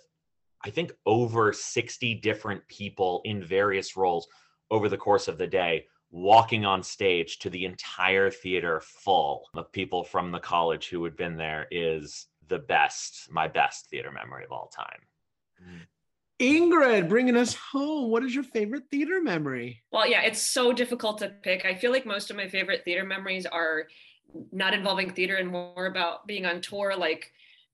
I 0.63 0.69
think, 0.69 0.91
over 1.05 1.53
60 1.53 2.15
different 2.15 2.67
people 2.67 3.21
in 3.26 3.43
various 3.43 3.95
roles 3.95 4.28
over 4.71 4.89
the 4.89 4.97
course 4.97 5.28
of 5.28 5.38
the 5.38 5.47
day, 5.47 5.86
walking 6.11 6.65
on 6.65 6.82
stage 6.82 7.39
to 7.39 7.49
the 7.49 7.65
entire 7.65 8.32
theater 8.32 8.82
full 8.82 9.43
of 9.53 9.71
people 9.71 10.03
from 10.03 10.32
the 10.32 10.39
college 10.39 10.89
who 10.89 11.03
had 11.03 11.15
been 11.15 11.38
there 11.38 11.67
is 11.71 12.28
the 12.47 12.59
best, 12.59 13.32
my 13.32 13.47
best 13.47 13.88
theater 13.89 14.11
memory 14.11 14.43
of 14.43 14.51
all 14.51 14.67
time. 14.67 15.01
Mm. 15.61 15.82
Ingrid, 16.39 17.07
bringing 17.07 17.38
us 17.38 17.53
home. 17.53 18.11
What 18.11 18.23
is 18.23 18.36
your 18.36 18.43
favorite 18.43 18.83
theater 18.91 19.21
memory? 19.21 19.81
Well, 19.91 20.07
yeah, 20.07 20.21
it's 20.21 20.41
so 20.41 20.73
difficult 20.73 21.19
to 21.19 21.29
pick. 21.29 21.65
I 21.65 21.75
feel 21.75 21.91
like 21.91 22.05
most 22.05 22.29
of 22.29 22.36
my 22.36 22.49
favorite 22.49 22.83
theater 22.83 23.05
memories 23.05 23.45
are 23.45 23.88
not 24.51 24.73
involving 24.73 25.11
theater 25.11 25.36
and 25.36 25.49
more 25.49 25.86
about 25.86 26.27
being 26.27 26.45
on 26.45 26.59
tour, 26.61 26.95
like 26.95 27.31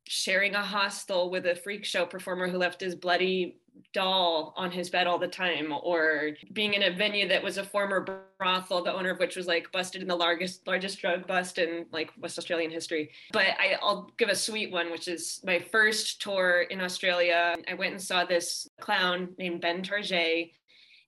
sharing 0.08 0.56
a 0.56 0.62
hostel 0.62 1.32
with 1.32 1.46
a 1.46 1.56
freak 1.56 1.86
show 1.86 2.06
performer 2.06 2.48
who 2.48 2.58
left 2.58 2.82
his 2.82 2.96
bloody 2.96 3.58
doll 3.94 4.54
on 4.56 4.72
his 4.72 4.90
bed 4.90 5.08
all 5.08 5.18
the 5.18 5.28
time 5.28 5.74
or 5.84 6.32
being 6.54 6.74
in 6.74 6.84
a 6.84 6.92
venue 6.92 7.28
that 7.28 7.44
was 7.44 7.58
a 7.58 7.64
former 7.64 8.06
brothel 8.38 8.84
the 8.84 8.94
owner 8.94 9.10
of 9.10 9.20
which 9.20 9.36
was 9.36 9.48
like 9.48 9.72
busted 9.72 10.02
in 10.02 10.08
the 10.08 10.16
largest 10.16 10.66
largest 10.66 11.00
drug 11.00 11.28
bust 11.28 11.58
in 11.58 11.86
like 11.92 12.12
west 12.18 12.38
australian 12.38 12.72
history. 12.72 13.12
But 13.34 13.48
I, 13.60 13.78
i'll 13.82 14.10
give 14.18 14.30
a 14.30 14.36
sweet 14.36 14.72
one 14.72 14.92
which 14.92 15.08
is 15.08 15.42
my 15.44 15.60
first 15.60 16.22
tour 16.22 16.62
in 16.70 16.80
australia. 16.82 17.56
I 17.70 17.74
went 17.74 17.92
and 17.92 18.02
saw 18.02 18.24
this 18.24 18.68
clown 18.80 19.30
named 19.38 19.62
ben 19.62 19.84
target 19.84 20.52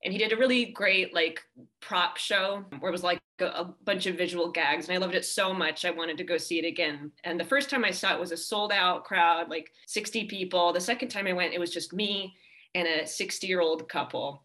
and 0.03 0.11
he 0.11 0.19
did 0.19 0.33
a 0.33 0.37
really 0.37 0.65
great 0.65 1.13
like 1.13 1.41
prop 1.79 2.17
show 2.17 2.65
where 2.79 2.89
it 2.89 2.91
was 2.91 3.03
like 3.03 3.21
a, 3.39 3.45
a, 3.45 3.73
bunch 3.85 4.05
of 4.05 4.17
visual 4.17 4.51
gags 4.51 4.87
and 4.87 4.95
i 4.95 4.99
loved 4.99 5.15
it 5.15 5.25
so 5.25 5.53
much 5.53 5.85
i 5.85 5.91
wanted 5.91 6.17
to 6.17 6.23
go 6.23 6.37
see 6.37 6.59
it 6.59 6.65
again. 6.65 7.11
And 7.23 7.39
the 7.39 7.45
first 7.45 7.69
time 7.69 7.85
i 7.85 7.91
saw 7.91 8.13
it 8.13 8.19
was 8.19 8.33
a 8.33 8.37
sold 8.37 8.73
out 8.73 9.05
crowd 9.05 9.49
like 9.49 9.71
60 9.87 10.25
people. 10.25 10.73
The 10.73 10.81
second 10.81 11.07
time 11.07 11.27
i 11.27 11.33
went 11.33 11.53
it 11.53 11.59
was 11.59 11.71
just 11.71 11.93
me 11.93 12.35
and 12.75 12.87
a 12.87 13.07
60 13.07 13.47
year 13.47 13.61
old 13.61 13.87
couple. 13.87 14.43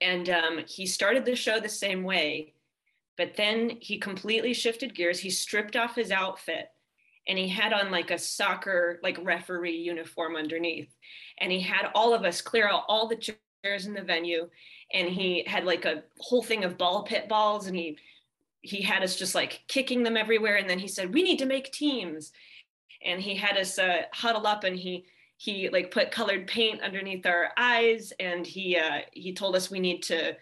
And 0.00 0.28
um, 0.30 0.60
he 0.66 0.86
started 0.86 1.24
the 1.24 1.36
show 1.36 1.60
the 1.60 1.68
same 1.68 2.02
way, 2.02 2.54
but 3.16 3.36
then 3.36 3.78
he 3.80 3.98
completely 3.98 4.54
shifted 4.54 4.94
gears. 4.94 5.20
He 5.20 5.30
stripped 5.30 5.76
off 5.76 5.94
his 5.94 6.10
outfit 6.10 6.70
and 7.26 7.38
he 7.38 7.48
had 7.48 7.72
on 7.72 7.90
like 7.90 8.10
a 8.10 8.18
soccer, 8.18 8.98
like 9.02 9.18
referee 9.22 9.76
uniform 9.76 10.36
underneath. 10.36 10.94
And 11.38 11.50
he 11.50 11.60
had 11.60 11.90
all 11.94 12.14
of 12.14 12.24
us 12.24 12.40
clear 12.40 12.68
out 12.68 12.84
all 12.88 13.08
the 13.08 13.16
chairs 13.16 13.86
in 13.86 13.94
the 13.94 14.02
venue. 14.02 14.48
And 14.92 15.08
he 15.08 15.44
had 15.46 15.64
like 15.64 15.84
a 15.84 16.02
whole 16.18 16.42
thing 16.42 16.64
of 16.64 16.78
ball 16.78 17.02
pit 17.02 17.28
balls 17.28 17.66
and 17.66 17.76
he 17.76 17.98
he 18.60 18.80
had 18.80 19.02
us 19.02 19.16
just 19.16 19.34
like 19.34 19.62
kicking 19.68 20.02
them 20.02 20.16
everywhere 20.16 20.56
and 20.56 20.70
then 20.70 20.78
he 20.78 20.88
said 20.88 21.12
we 21.12 21.22
need 21.22 21.38
to 21.38 21.44
make 21.44 21.70
teams 21.70 22.32
and 23.04 23.20
he 23.20 23.34
had 23.34 23.58
us 23.58 23.78
uh, 23.78 24.02
huddle 24.10 24.46
up 24.46 24.64
and 24.64 24.78
he 24.78 25.04
he 25.44 25.68
like 25.68 25.90
put 25.90 26.10
colored 26.10 26.46
paint 26.46 26.80
underneath 26.80 27.26
our 27.26 27.50
eyes 27.58 28.14
and 28.18 28.46
he 28.46 28.78
uh, 28.78 29.00
he 29.12 29.34
told 29.34 29.54
us 29.54 29.70
we 29.70 29.78
need 29.78 30.02
to 30.02 30.34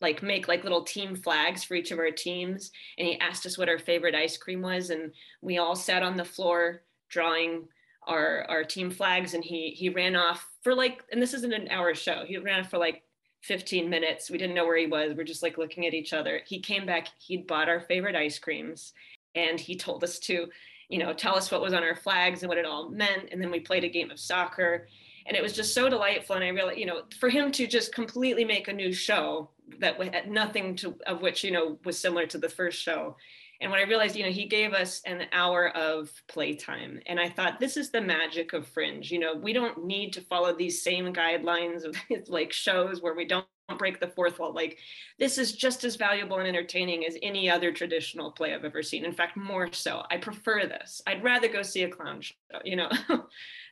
like 0.00 0.22
make 0.22 0.48
like 0.48 0.62
little 0.62 0.82
team 0.82 1.14
flags 1.14 1.62
for 1.62 1.74
each 1.74 1.90
of 1.90 1.98
our 1.98 2.10
teams. 2.10 2.70
And 2.96 3.06
he 3.06 3.20
asked 3.20 3.44
us 3.44 3.58
what 3.58 3.68
our 3.68 3.78
favorite 3.78 4.14
ice 4.14 4.38
cream 4.38 4.62
was 4.62 4.88
and 4.88 5.12
we 5.42 5.58
all 5.58 5.76
sat 5.76 6.02
on 6.02 6.16
the 6.16 6.24
floor 6.24 6.82
drawing 7.10 7.68
our 8.06 8.46
our 8.48 8.64
team 8.64 8.90
flags 8.90 9.34
and 9.34 9.44
he 9.44 9.70
he 9.76 9.90
ran 9.90 10.16
off 10.16 10.48
for 10.62 10.74
like 10.74 11.02
and 11.12 11.20
this 11.20 11.34
isn't 11.34 11.52
an 11.52 11.68
hour 11.68 11.94
show. 11.94 12.24
He 12.26 12.38
ran 12.38 12.60
off 12.60 12.70
for 12.70 12.78
like 12.78 13.02
15 13.42 13.90
minutes. 13.90 14.30
We 14.30 14.38
didn't 14.38 14.54
know 14.54 14.64
where 14.64 14.78
he 14.78 14.86
was. 14.86 15.14
We're 15.14 15.24
just 15.24 15.42
like 15.42 15.58
looking 15.58 15.86
at 15.86 15.92
each 15.92 16.14
other. 16.14 16.40
He 16.46 16.60
came 16.60 16.86
back. 16.86 17.08
He'd 17.18 17.46
bought 17.46 17.68
our 17.68 17.80
favorite 17.80 18.16
ice 18.16 18.38
creams 18.38 18.94
and 19.34 19.60
he 19.60 19.76
told 19.76 20.02
us 20.02 20.18
to 20.20 20.48
you 20.88 20.98
know 20.98 21.12
tell 21.12 21.36
us 21.36 21.50
what 21.50 21.60
was 21.60 21.72
on 21.72 21.82
our 21.82 21.96
flags 21.96 22.42
and 22.42 22.48
what 22.48 22.58
it 22.58 22.64
all 22.64 22.90
meant 22.90 23.28
and 23.32 23.40
then 23.40 23.50
we 23.50 23.60
played 23.60 23.84
a 23.84 23.88
game 23.88 24.10
of 24.10 24.20
soccer. 24.20 24.88
And 25.28 25.36
it 25.36 25.42
was 25.42 25.54
just 25.54 25.74
so 25.74 25.88
delightful 25.88 26.36
and 26.36 26.44
i 26.44 26.48
really 26.48 26.78
you 26.78 26.86
know 26.86 27.02
for 27.18 27.28
him 27.28 27.50
to 27.52 27.66
just 27.66 27.92
completely 27.92 28.44
make 28.44 28.68
a 28.68 28.72
new 28.72 28.92
show 28.92 29.50
that 29.80 30.00
had 30.14 30.30
nothing 30.30 30.76
to 30.76 30.96
of 31.06 31.20
which 31.20 31.42
you 31.42 31.50
know 31.50 31.78
was 31.84 31.98
similar 31.98 32.26
to 32.26 32.38
the 32.38 32.48
first 32.48 32.80
show. 32.80 33.16
And 33.60 33.70
when 33.70 33.80
i 33.80 33.84
realized 33.88 34.14
you 34.14 34.24
know 34.24 34.30
he 34.30 34.46
gave 34.46 34.72
us 34.72 35.02
an 35.04 35.26
hour 35.32 35.70
of 35.76 36.10
playtime 36.28 37.00
and 37.06 37.18
i 37.18 37.28
thought 37.28 37.58
this 37.58 37.76
is 37.76 37.90
the 37.90 38.00
magic 38.00 38.52
of 38.52 38.68
fringe 38.68 39.10
you 39.10 39.18
know? 39.18 39.34
We 39.34 39.52
don't 39.52 39.84
need 39.84 40.12
to 40.12 40.20
follow 40.20 40.54
these 40.54 40.82
same 40.82 41.12
guidelines 41.12 41.84
of 41.84 41.96
like 42.28 42.52
shows 42.52 43.02
where 43.02 43.14
we 43.14 43.26
don't 43.26 43.46
break 43.74 43.98
the 43.98 44.08
fourth 44.08 44.38
wall. 44.38 44.52
Like 44.52 44.78
this 45.18 45.38
is 45.38 45.52
just 45.52 45.84
as 45.84 45.96
valuable 45.96 46.38
and 46.38 46.46
entertaining 46.46 47.04
as 47.04 47.16
any 47.22 47.50
other 47.50 47.72
traditional 47.72 48.30
play 48.30 48.54
i've 48.54 48.64
ever 48.64 48.82
seen. 48.82 49.04
In 49.04 49.12
fact 49.12 49.36
more 49.36 49.72
so. 49.72 50.04
I 50.10 50.18
prefer 50.18 50.66
this. 50.66 51.02
I'd 51.06 51.24
rather 51.24 51.48
go 51.48 51.62
see 51.62 51.82
a 51.82 51.88
clown 51.88 52.20
show 52.20 52.34
you 52.64 52.76
know? 52.76 52.90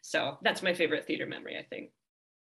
So 0.06 0.36
that's 0.42 0.62
my 0.62 0.74
favorite 0.74 1.06
theater 1.06 1.24
memory 1.24 1.56
i 1.58 1.62
think. 1.62 1.90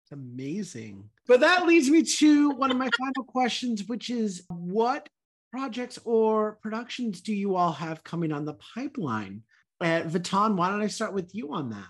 It's 0.04 0.12
amazing. 0.12 1.04
But 1.28 1.42
that 1.42 1.68
leads 1.68 1.92
me 1.92 2.02
to 2.02 2.50
one 2.50 2.72
of 2.72 2.78
my 2.78 2.90
final 2.98 3.24
questions 3.24 3.88
which 3.88 4.10
is 4.10 4.44
what 4.50 5.10
projects 5.52 6.00
or 6.06 6.54
productions 6.64 7.22
do 7.22 7.36
you 7.36 7.56
all 7.56 7.74
have 7.74 8.04
coming 8.04 8.32
on 8.32 8.46
the 8.46 8.56
pipeline? 8.56 9.44
Uh, 9.80 10.02
Vitan, 10.06 10.56
why 10.56 10.70
don't 10.70 10.82
I 10.82 10.88
start 10.88 11.14
with 11.14 11.36
you 11.36 11.54
on 11.54 11.70
that? 11.72 11.88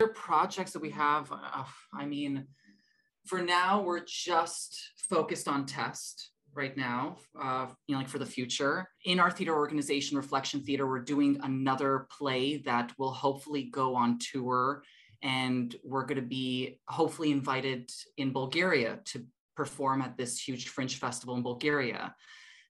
Other 0.00 0.12
projects 0.12 0.72
that 0.72 0.80
we 0.80 0.90
have, 0.90 1.30
uh, 1.32 1.64
I 1.92 2.06
mean, 2.06 2.46
for 3.26 3.42
now, 3.42 3.82
we're 3.82 4.04
just 4.04 4.78
focused 5.08 5.48
on 5.48 5.66
test 5.66 6.30
right 6.54 6.76
now, 6.76 7.16
uh, 7.40 7.66
you 7.86 7.94
know, 7.94 8.00
like 8.00 8.08
for 8.08 8.18
the 8.18 8.26
future. 8.26 8.88
In 9.04 9.20
our 9.20 9.30
theater 9.30 9.54
organization, 9.54 10.16
Reflection 10.16 10.60
Theater, 10.62 10.86
we're 10.86 11.00
doing 11.00 11.38
another 11.42 12.06
play 12.16 12.58
that 12.58 12.92
will 12.98 13.12
hopefully 13.12 13.64
go 13.64 13.94
on 13.94 14.18
tour. 14.18 14.82
And 15.22 15.74
we're 15.84 16.06
going 16.06 16.16
to 16.16 16.26
be 16.26 16.80
hopefully 16.88 17.30
invited 17.30 17.90
in 18.16 18.32
Bulgaria 18.32 19.00
to 19.06 19.26
perform 19.54 20.00
at 20.02 20.16
this 20.16 20.40
huge 20.40 20.68
Fringe 20.68 20.96
festival 20.96 21.36
in 21.36 21.42
Bulgaria. 21.42 22.14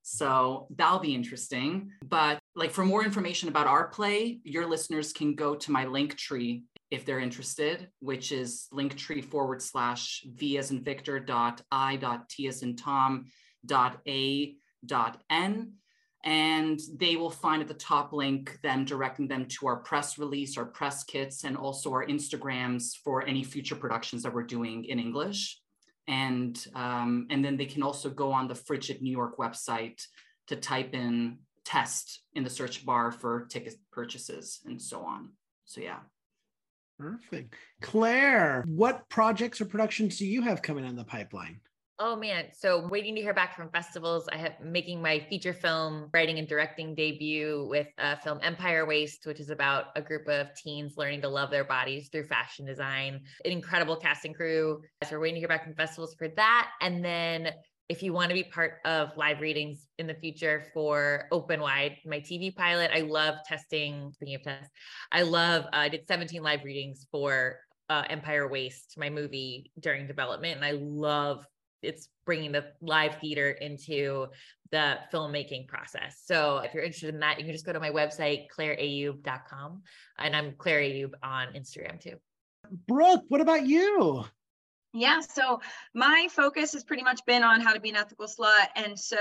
So 0.02 0.66
that'll 0.76 0.98
be 0.98 1.14
interesting. 1.14 1.92
But 2.04 2.38
like 2.56 2.70
for 2.70 2.84
more 2.84 3.04
information 3.04 3.48
about 3.48 3.66
our 3.66 3.88
play, 3.88 4.40
your 4.44 4.66
listeners 4.66 5.12
can 5.12 5.34
go 5.34 5.54
to 5.54 5.70
my 5.70 5.84
link 5.86 6.16
tree 6.16 6.64
if 6.90 7.04
they're 7.04 7.20
interested, 7.20 7.88
which 8.00 8.32
is 8.32 8.66
linktree 8.72 9.24
forward 9.24 9.62
slash 9.62 10.24
v 10.26 10.58
as 10.58 10.70
in 10.70 10.82
Victor 10.82 11.20
dot 11.20 11.62
i 11.70 11.96
dot 11.96 12.28
t 12.28 12.48
as 12.48 12.62
in 12.62 12.76
Tom 12.76 13.26
dot 13.64 14.00
a 14.06 14.56
dot 14.84 15.22
n. 15.30 15.74
And 16.22 16.78
they 16.98 17.16
will 17.16 17.30
find 17.30 17.62
at 17.62 17.68
the 17.68 17.74
top 17.74 18.12
link 18.12 18.58
them 18.62 18.84
directing 18.84 19.26
them 19.26 19.46
to 19.46 19.66
our 19.68 19.76
press 19.76 20.18
release, 20.18 20.58
our 20.58 20.66
press 20.66 21.02
kits, 21.04 21.44
and 21.44 21.56
also 21.56 21.90
our 21.92 22.04
Instagrams 22.04 22.94
for 23.02 23.24
any 23.26 23.42
future 23.42 23.76
productions 23.76 24.22
that 24.22 24.34
we're 24.34 24.42
doing 24.42 24.84
in 24.84 24.98
English. 24.98 25.58
And, 26.08 26.62
um, 26.74 27.26
and 27.30 27.42
then 27.42 27.56
they 27.56 27.64
can 27.64 27.82
also 27.82 28.10
go 28.10 28.32
on 28.32 28.48
the 28.48 28.54
Frigid 28.54 29.00
New 29.00 29.12
York 29.12 29.38
website 29.38 30.02
to 30.48 30.56
type 30.56 30.92
in 30.92 31.38
test 31.64 32.22
in 32.34 32.44
the 32.44 32.50
search 32.50 32.84
bar 32.84 33.12
for 33.12 33.46
ticket 33.46 33.76
purchases 33.92 34.60
and 34.66 34.82
so 34.82 35.00
on. 35.02 35.30
So, 35.64 35.80
yeah. 35.80 36.00
Perfect. 37.00 37.54
Claire, 37.80 38.62
what 38.66 39.08
projects 39.08 39.58
or 39.60 39.64
productions 39.64 40.18
do 40.18 40.26
you 40.26 40.42
have 40.42 40.60
coming 40.60 40.84
on 40.84 40.96
the 40.96 41.04
pipeline? 41.04 41.58
Oh 41.98 42.16
man, 42.16 42.46
so 42.52 42.86
waiting 42.88 43.14
to 43.14 43.20
hear 43.20 43.34
back 43.34 43.54
from 43.54 43.70
festivals. 43.70 44.26
I 44.32 44.36
have 44.36 44.60
making 44.62 45.02
my 45.02 45.18
feature 45.28 45.52
film 45.52 46.08
writing 46.14 46.38
and 46.38 46.48
directing 46.48 46.94
debut 46.94 47.66
with 47.68 47.88
a 47.98 48.18
film 48.18 48.38
Empire 48.42 48.86
Waist, 48.86 49.26
which 49.26 49.40
is 49.40 49.50
about 49.50 49.86
a 49.96 50.02
group 50.02 50.26
of 50.28 50.54
teens 50.54 50.94
learning 50.96 51.20
to 51.22 51.28
love 51.28 51.50
their 51.50 51.64
bodies 51.64 52.08
through 52.08 52.24
fashion 52.24 52.64
design. 52.64 53.20
An 53.44 53.52
incredible 53.52 53.96
casting 53.96 54.32
crew. 54.32 54.80
So 55.04 55.10
we're 55.12 55.20
waiting 55.20 55.36
to 55.36 55.40
hear 55.40 55.48
back 55.48 55.64
from 55.64 55.74
festivals 55.74 56.14
for 56.14 56.28
that. 56.28 56.70
And 56.80 57.04
then 57.04 57.50
if 57.90 58.04
you 58.04 58.12
want 58.12 58.28
to 58.28 58.34
be 58.34 58.44
part 58.44 58.74
of 58.84 59.10
live 59.16 59.40
readings 59.40 59.88
in 59.98 60.06
the 60.06 60.14
future 60.14 60.64
for 60.72 61.26
Open 61.32 61.60
Wide, 61.60 61.96
my 62.06 62.20
TV 62.20 62.54
pilot, 62.54 62.92
I 62.94 63.00
love 63.00 63.34
testing. 63.44 64.12
Speaking 64.12 64.36
of 64.36 64.44
tests, 64.44 64.70
I 65.10 65.22
love, 65.22 65.64
uh, 65.64 65.68
I 65.72 65.88
did 65.88 66.06
17 66.06 66.40
live 66.40 66.62
readings 66.62 67.08
for 67.10 67.58
uh, 67.88 68.04
Empire 68.08 68.46
Waist 68.46 68.94
my 68.96 69.10
movie 69.10 69.72
during 69.80 70.06
development. 70.06 70.54
And 70.54 70.64
I 70.64 70.78
love 70.80 71.44
it's 71.82 72.10
bringing 72.24 72.52
the 72.52 72.66
live 72.80 73.16
theater 73.20 73.50
into 73.50 74.28
the 74.70 74.98
filmmaking 75.12 75.66
process. 75.66 76.22
So 76.24 76.58
if 76.58 76.72
you're 76.72 76.84
interested 76.84 77.12
in 77.12 77.20
that, 77.20 77.40
you 77.40 77.44
can 77.44 77.52
just 77.52 77.66
go 77.66 77.72
to 77.72 77.80
my 77.80 77.90
website, 77.90 78.46
claireayoub.com. 78.56 79.82
And 80.16 80.36
I'm 80.36 80.54
Claire 80.58 80.82
Ayoub 80.82 81.14
on 81.24 81.48
Instagram 81.54 82.00
too. 82.00 82.18
Brooke, 82.86 83.24
what 83.26 83.40
about 83.40 83.66
you? 83.66 84.24
Yeah, 84.92 85.20
so 85.20 85.60
my 85.94 86.26
focus 86.32 86.72
has 86.72 86.82
pretty 86.82 87.04
much 87.04 87.24
been 87.24 87.44
on 87.44 87.60
how 87.60 87.72
to 87.72 87.80
be 87.80 87.90
an 87.90 87.96
ethical 87.96 88.26
slut. 88.26 88.66
And 88.74 88.98
so 88.98 89.16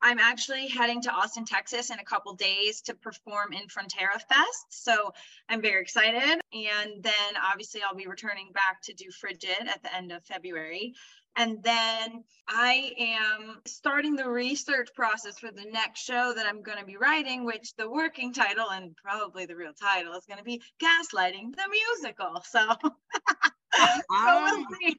I'm 0.00 0.18
actually 0.18 0.66
heading 0.68 1.02
to 1.02 1.10
Austin, 1.10 1.44
Texas 1.44 1.90
in 1.90 1.98
a 1.98 2.04
couple 2.04 2.32
days 2.32 2.80
to 2.82 2.94
perform 2.94 3.52
in 3.52 3.68
Frontera 3.68 4.18
Fest. 4.28 4.66
So 4.70 5.12
I'm 5.50 5.60
very 5.60 5.82
excited. 5.82 6.40
And 6.54 7.02
then 7.02 7.36
obviously 7.42 7.82
I'll 7.82 7.94
be 7.94 8.06
returning 8.06 8.50
back 8.54 8.80
to 8.84 8.94
do 8.94 9.10
Frigid 9.10 9.68
at 9.68 9.82
the 9.82 9.94
end 9.94 10.10
of 10.10 10.24
February. 10.24 10.94
And 11.36 11.62
then 11.62 12.24
I 12.48 12.92
am 12.96 13.60
starting 13.66 14.16
the 14.16 14.28
research 14.28 14.88
process 14.94 15.38
for 15.38 15.50
the 15.50 15.66
next 15.70 16.00
show 16.04 16.32
that 16.34 16.46
I'm 16.46 16.62
going 16.62 16.78
to 16.78 16.84
be 16.84 16.96
writing, 16.96 17.44
which 17.44 17.74
the 17.76 17.90
working 17.90 18.32
title 18.32 18.70
and 18.70 18.96
probably 18.96 19.44
the 19.44 19.56
real 19.56 19.72
title 19.74 20.14
is 20.14 20.24
going 20.26 20.38
to 20.38 20.44
be 20.44 20.62
Gaslighting 20.80 21.54
the 21.56 21.68
Musical. 21.68 22.40
So. 22.44 22.68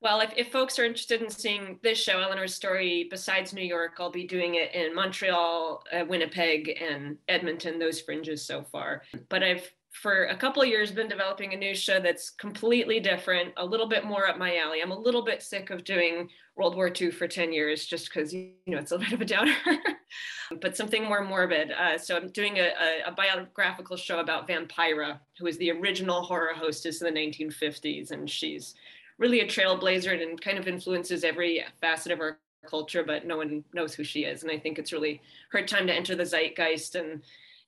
Well, 0.00 0.20
if, 0.20 0.32
if 0.36 0.50
folks 0.50 0.78
are 0.78 0.84
interested 0.84 1.22
in 1.22 1.30
seeing 1.30 1.78
this 1.82 1.98
show, 1.98 2.20
Eleanor's 2.20 2.54
Story, 2.54 3.06
besides 3.10 3.52
New 3.52 3.64
York, 3.64 3.92
I'll 3.98 4.10
be 4.10 4.26
doing 4.26 4.56
it 4.56 4.74
in 4.74 4.94
Montreal, 4.94 5.82
uh, 5.92 6.04
Winnipeg, 6.08 6.76
and 6.80 7.16
Edmonton, 7.28 7.78
those 7.78 8.00
fringes 8.00 8.44
so 8.44 8.64
far. 8.64 9.02
But 9.28 9.42
I've, 9.42 9.70
for 9.92 10.24
a 10.24 10.36
couple 10.36 10.62
of 10.62 10.68
years, 10.68 10.90
been 10.90 11.08
developing 11.08 11.52
a 11.52 11.56
new 11.56 11.74
show 11.74 12.00
that's 12.00 12.30
completely 12.30 12.98
different, 12.98 13.52
a 13.58 13.64
little 13.64 13.86
bit 13.86 14.04
more 14.04 14.26
up 14.26 14.38
my 14.38 14.56
alley. 14.56 14.80
I'm 14.80 14.90
a 14.90 14.98
little 14.98 15.22
bit 15.22 15.42
sick 15.42 15.70
of 15.70 15.84
doing 15.84 16.28
World 16.56 16.74
War 16.74 16.90
II 16.98 17.10
for 17.10 17.28
10 17.28 17.52
years 17.52 17.84
just 17.84 18.06
because, 18.06 18.32
you 18.32 18.52
know, 18.66 18.78
it's 18.78 18.92
a 18.92 18.98
bit 18.98 19.12
of 19.12 19.20
a 19.20 19.24
downer, 19.26 19.54
but 20.62 20.76
something 20.76 21.04
more 21.04 21.22
morbid. 21.22 21.72
Uh, 21.72 21.98
so 21.98 22.16
I'm 22.16 22.30
doing 22.30 22.58
a, 22.58 22.70
a, 22.80 23.08
a 23.08 23.12
biographical 23.12 23.98
show 23.98 24.20
about 24.20 24.48
Vampira, 24.48 25.18
who 25.38 25.44
was 25.44 25.58
the 25.58 25.70
original 25.70 26.22
horror 26.22 26.54
hostess 26.54 27.02
in 27.02 27.12
the 27.12 27.20
1950s. 27.20 28.12
And 28.12 28.28
she's 28.28 28.74
really 29.18 29.40
a 29.40 29.46
trailblazer 29.46 30.20
and 30.22 30.40
kind 30.40 30.58
of 30.58 30.66
influences 30.66 31.22
every 31.22 31.64
facet 31.82 32.12
of 32.12 32.20
our 32.20 32.38
culture, 32.66 33.04
but 33.04 33.26
no 33.26 33.36
one 33.36 33.62
knows 33.74 33.94
who 33.94 34.04
she 34.04 34.24
is. 34.24 34.42
And 34.42 34.50
I 34.50 34.58
think 34.58 34.78
it's 34.78 34.92
really 34.92 35.20
her 35.50 35.62
time 35.66 35.86
to 35.86 35.92
enter 35.94 36.14
the 36.14 36.24
zeitgeist 36.24 36.94
and 36.94 37.22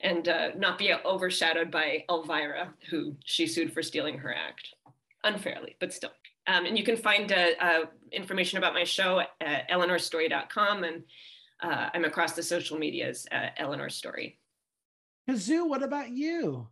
and 0.04 0.28
uh, 0.28 0.50
not 0.56 0.78
be 0.78 0.94
overshadowed 1.04 1.70
by 1.70 2.04
Elvira, 2.10 2.72
who 2.90 3.14
she 3.24 3.46
sued 3.46 3.72
for 3.72 3.82
stealing 3.82 4.18
her 4.18 4.32
act 4.32 4.74
unfairly, 5.24 5.74
but 5.80 5.92
still. 5.92 6.12
Um, 6.46 6.66
and 6.66 6.76
you 6.76 6.84
can 6.84 6.98
find 6.98 7.32
uh, 7.32 7.46
uh, 7.58 7.86
information 8.12 8.58
about 8.58 8.74
my 8.74 8.84
show 8.84 9.22
at 9.40 9.66
eleanorstory.com. 9.70 10.84
And 10.84 11.04
uh, 11.62 11.88
I'm 11.94 12.04
across 12.04 12.34
the 12.34 12.42
social 12.42 12.78
medias 12.78 13.26
at 13.32 13.54
Eleanor 13.56 13.88
Story. 13.88 14.38
Kazu, 15.26 15.64
what 15.64 15.82
about 15.82 16.10
you? 16.10 16.68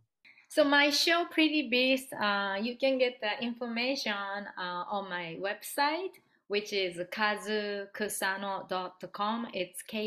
So 0.49 0.63
my 0.63 0.91
show 0.91 1.25
Pretty 1.31 1.69
Beast, 1.69 2.13
uh, 2.13 2.57
you 2.61 2.77
can 2.77 2.99
get 2.99 3.19
the 3.19 3.43
information 3.43 4.13
uh, 4.13 4.83
on 4.87 5.09
my 5.09 5.39
website, 5.41 6.11
which 6.49 6.71
is 6.71 6.99
kazukusano.com. 7.11 9.47
It's 9.55 9.81
K-A-Z-U-K-U-S-A-N-O. 9.81 10.03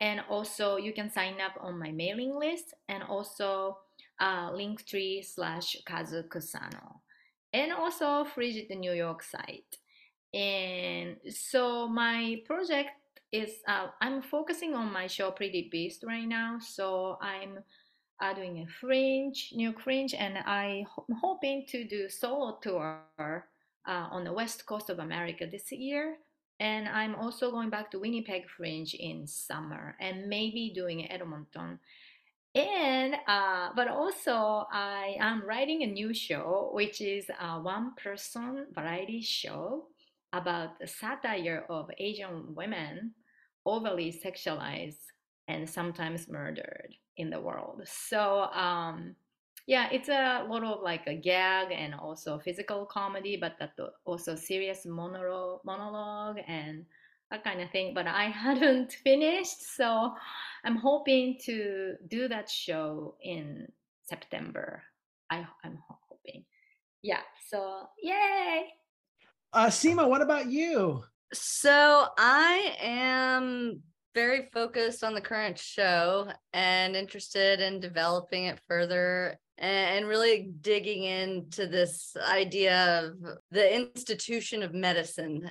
And 0.00 0.20
also 0.28 0.76
you 0.76 0.92
can 0.92 1.10
sign 1.10 1.40
up 1.40 1.52
on 1.60 1.78
my 1.78 1.90
mailing 1.90 2.38
list 2.38 2.74
and 2.88 3.02
also 3.02 3.78
uh, 4.20 4.50
linktree 4.50 5.24
slash 5.24 5.76
kazukusano. 5.88 7.00
And 7.52 7.72
also 7.72 8.24
Frigid 8.24 8.70
New 8.78 8.92
York 8.92 9.22
site. 9.22 9.78
And 10.34 11.16
so 11.30 11.88
my 11.88 12.42
project 12.44 12.90
is 13.32 13.50
uh, 13.66 13.88
I'm 14.00 14.22
focusing 14.22 14.74
on 14.74 14.92
my 14.92 15.06
show 15.06 15.30
Pretty 15.30 15.68
Beast 15.70 16.04
right 16.06 16.26
now. 16.26 16.58
So 16.60 17.18
I'm 17.20 17.58
uh, 18.20 18.34
doing 18.34 18.58
a 18.58 18.66
fringe, 18.80 19.52
new 19.54 19.72
fringe, 19.72 20.14
and 20.14 20.38
I'm 20.38 20.86
hoping 21.20 21.66
to 21.68 21.84
do 21.84 22.08
solo 22.08 22.58
tour 22.62 23.00
uh, 23.18 24.08
on 24.10 24.24
the 24.24 24.32
west 24.32 24.66
coast 24.66 24.90
of 24.90 24.98
America 24.98 25.46
this 25.50 25.70
year. 25.72 26.16
And 26.60 26.88
I'm 26.88 27.14
also 27.14 27.50
going 27.50 27.70
back 27.70 27.90
to 27.92 28.00
Winnipeg 28.00 28.48
Fringe 28.48 28.94
in 28.94 29.26
summer, 29.26 29.96
and 30.00 30.28
maybe 30.28 30.72
doing 30.74 31.10
Edmonton. 31.10 31.78
And 32.54 33.14
uh, 33.28 33.68
but 33.76 33.88
also 33.88 34.66
I 34.72 35.16
am 35.20 35.44
writing 35.46 35.82
a 35.82 35.86
new 35.86 36.12
show, 36.12 36.70
which 36.72 37.00
is 37.00 37.26
a 37.40 37.60
one-person 37.60 38.66
variety 38.74 39.20
show 39.20 39.86
about 40.32 40.78
the 40.80 40.86
satire 40.86 41.64
of 41.70 41.90
Asian 41.98 42.54
women 42.54 43.12
overly 43.64 44.10
sexualized 44.12 45.04
and 45.46 45.68
sometimes 45.68 46.28
murdered 46.28 46.94
in 47.16 47.30
the 47.30 47.40
world. 47.40 47.82
So 47.86 48.42
um, 48.52 49.14
yeah, 49.68 49.90
it's 49.92 50.08
a 50.08 50.46
lot 50.48 50.64
of 50.64 50.82
like 50.82 51.06
a 51.06 51.14
gag 51.14 51.72
and 51.72 51.94
also 51.94 52.38
physical 52.38 52.86
comedy, 52.86 53.36
but 53.36 53.56
that 53.60 53.72
also 54.06 54.34
serious 54.34 54.86
monologue, 54.86 55.60
monologue 55.62 56.38
and 56.48 56.86
that 57.30 57.44
kind 57.44 57.60
of 57.60 57.70
thing. 57.70 57.92
But 57.92 58.06
I 58.06 58.24
hadn't 58.44 58.92
finished, 58.92 59.76
so 59.76 60.14
I'm 60.64 60.76
hoping 60.76 61.38
to 61.44 61.96
do 62.08 62.28
that 62.28 62.48
show 62.48 63.16
in 63.22 63.68
September. 64.04 64.82
I, 65.30 65.46
I'm 65.62 65.78
hoping. 65.86 66.46
Yeah. 67.02 67.20
So 67.50 67.88
yay! 68.02 68.68
Uh, 69.52 69.66
Seema, 69.66 70.08
what 70.08 70.22
about 70.22 70.46
you? 70.46 71.04
So 71.34 72.06
I 72.16 72.74
am 72.80 73.82
very 74.14 74.48
focused 74.50 75.04
on 75.04 75.12
the 75.12 75.20
current 75.20 75.58
show 75.58 76.28
and 76.54 76.96
interested 76.96 77.60
in 77.60 77.80
developing 77.80 78.44
it 78.44 78.58
further 78.66 79.38
and 79.58 80.06
really 80.06 80.50
digging 80.60 81.02
into 81.04 81.66
this 81.66 82.16
idea 82.28 83.02
of 83.04 83.38
the 83.50 83.74
institution 83.74 84.62
of 84.62 84.72
medicine. 84.72 85.50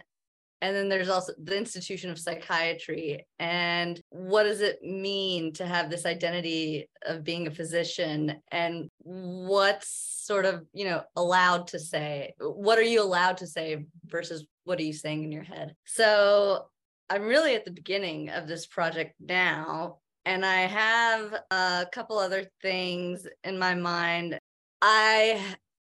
And 0.61 0.75
then 0.75 0.89
there's 0.89 1.09
also 1.09 1.33
the 1.37 1.55
institution 1.55 2.09
of 2.09 2.17
psychiatry. 2.17 3.27
And 3.37 4.01
what 4.09 4.43
does 4.43 4.61
it 4.61 4.81
mean 4.81 5.53
to 5.53 5.65
have 5.65 5.89
this 5.89 6.05
identity 6.05 6.89
of 7.05 7.23
being 7.23 7.45
a 7.45 7.51
physician? 7.51 8.41
And 8.51 8.89
what's 8.99 10.15
sort 10.25 10.45
of 10.45 10.65
you 10.73 10.83
know 10.83 11.03
allowed 11.15 11.67
to 11.67 11.79
say 11.79 12.33
what 12.39 12.77
are 12.77 12.81
you 12.83 13.01
allowed 13.01 13.37
to 13.37 13.47
say 13.47 13.85
versus 14.05 14.45
what 14.65 14.77
are 14.77 14.83
you 14.83 14.93
saying 14.93 15.23
in 15.23 15.31
your 15.31 15.43
head? 15.43 15.75
So 15.85 16.65
i'm 17.09 17.23
really 17.23 17.55
at 17.55 17.63
the 17.63 17.71
beginning 17.71 18.29
of 18.29 18.47
this 18.47 18.65
project 18.67 19.13
now 19.19 19.99
and 20.27 20.45
i 20.45 20.61
have 20.61 21.33
a 21.51 21.87
couple 21.91 22.19
other 22.19 22.45
things 22.61 23.25
in 23.43 23.57
my 23.57 23.73
mind 23.73 24.39
i 24.81 25.41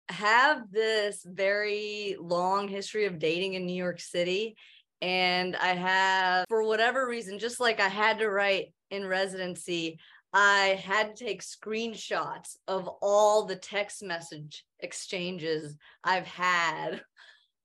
have 0.09 0.71
this 0.71 1.25
very 1.25 2.15
long 2.19 2.67
history 2.67 3.05
of 3.05 3.19
dating 3.19 3.53
in 3.53 3.65
New 3.65 3.75
York 3.75 3.99
City. 3.99 4.55
And 5.01 5.55
I 5.55 5.73
have, 5.75 6.45
for 6.47 6.63
whatever 6.63 7.07
reason, 7.07 7.39
just 7.39 7.59
like 7.59 7.79
I 7.79 7.89
had 7.89 8.19
to 8.19 8.29
write 8.29 8.73
in 8.89 9.05
residency, 9.05 9.99
I 10.31 10.81
had 10.83 11.15
to 11.15 11.25
take 11.25 11.43
screenshots 11.43 12.57
of 12.67 12.87
all 13.01 13.45
the 13.45 13.55
text 13.55 14.01
message 14.01 14.65
exchanges 14.79 15.75
I've 16.03 16.27
had 16.27 17.01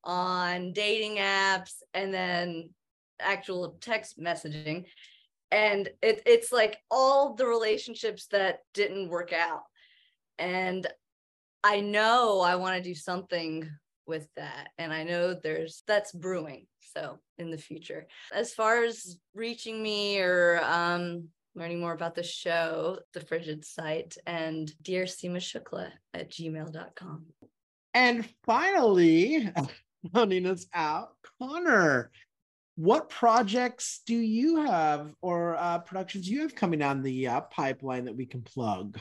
on 0.05 0.73
dating 0.73 1.16
apps 1.16 1.75
and 1.95 2.12
then 2.12 2.71
actual 3.21 3.79
text 3.81 4.19
messaging. 4.19 4.87
And 5.51 5.88
it, 6.03 6.22
it's 6.26 6.53
like 6.53 6.78
all 6.90 7.34
the 7.34 7.46
relationships 7.46 8.26
that 8.32 8.61
didn't 8.74 9.09
work 9.09 9.32
out. 9.32 9.62
And 10.38 10.86
I 11.64 11.80
know 11.80 12.40
I 12.40 12.57
want 12.57 12.76
to 12.76 12.88
do 12.88 12.94
something 12.94 13.68
with 14.07 14.28
that. 14.36 14.68
And 14.78 14.92
I 14.92 15.05
know 15.05 15.34
there's 15.34 15.82
that's 15.86 16.12
brewing. 16.12 16.66
So 16.94 17.18
in 17.38 17.51
the 17.51 17.59
future. 17.59 18.07
As 18.32 18.55
far 18.55 18.84
as 18.84 19.18
reaching 19.34 19.82
me 19.82 20.20
or 20.20 20.61
um 20.64 21.28
learning 21.55 21.80
more 21.80 21.92
about 21.92 22.14
the 22.14 22.22
show, 22.22 22.99
the 23.14 23.20
Frigid 23.20 23.64
site, 23.64 24.16
and 24.26 24.72
Dear 24.82 25.05
Seema 25.05 25.38
Shukla 25.38 25.90
at 26.14 26.30
gmail.com. 26.30 27.26
And 27.94 28.28
finally, 28.46 29.51
rounding 30.14 30.46
us 30.46 30.66
out, 30.72 31.11
Connor, 31.40 32.11
what 32.79 33.11
projects 33.11 34.03
do 34.07 34.14
you 34.14 34.64
have 34.64 35.12
or 35.20 35.57
uh, 35.57 35.79
productions 35.81 36.29
you 36.29 36.43
have 36.43 36.55
coming 36.55 36.79
down 36.79 37.03
the 37.03 37.26
uh, 37.26 37.41
pipeline 37.41 38.05
that 38.05 38.14
we 38.14 38.24
can 38.24 38.41
plug? 38.43 38.99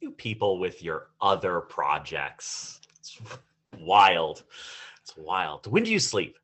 you 0.00 0.10
people 0.12 0.58
with 0.58 0.82
your 0.82 1.08
other 1.20 1.60
projects. 1.60 2.80
It's 2.98 3.18
wild. 3.78 4.44
It's 5.02 5.16
wild. 5.16 5.66
When 5.66 5.82
do 5.82 5.90
you 5.90 5.98
sleep? 5.98 6.37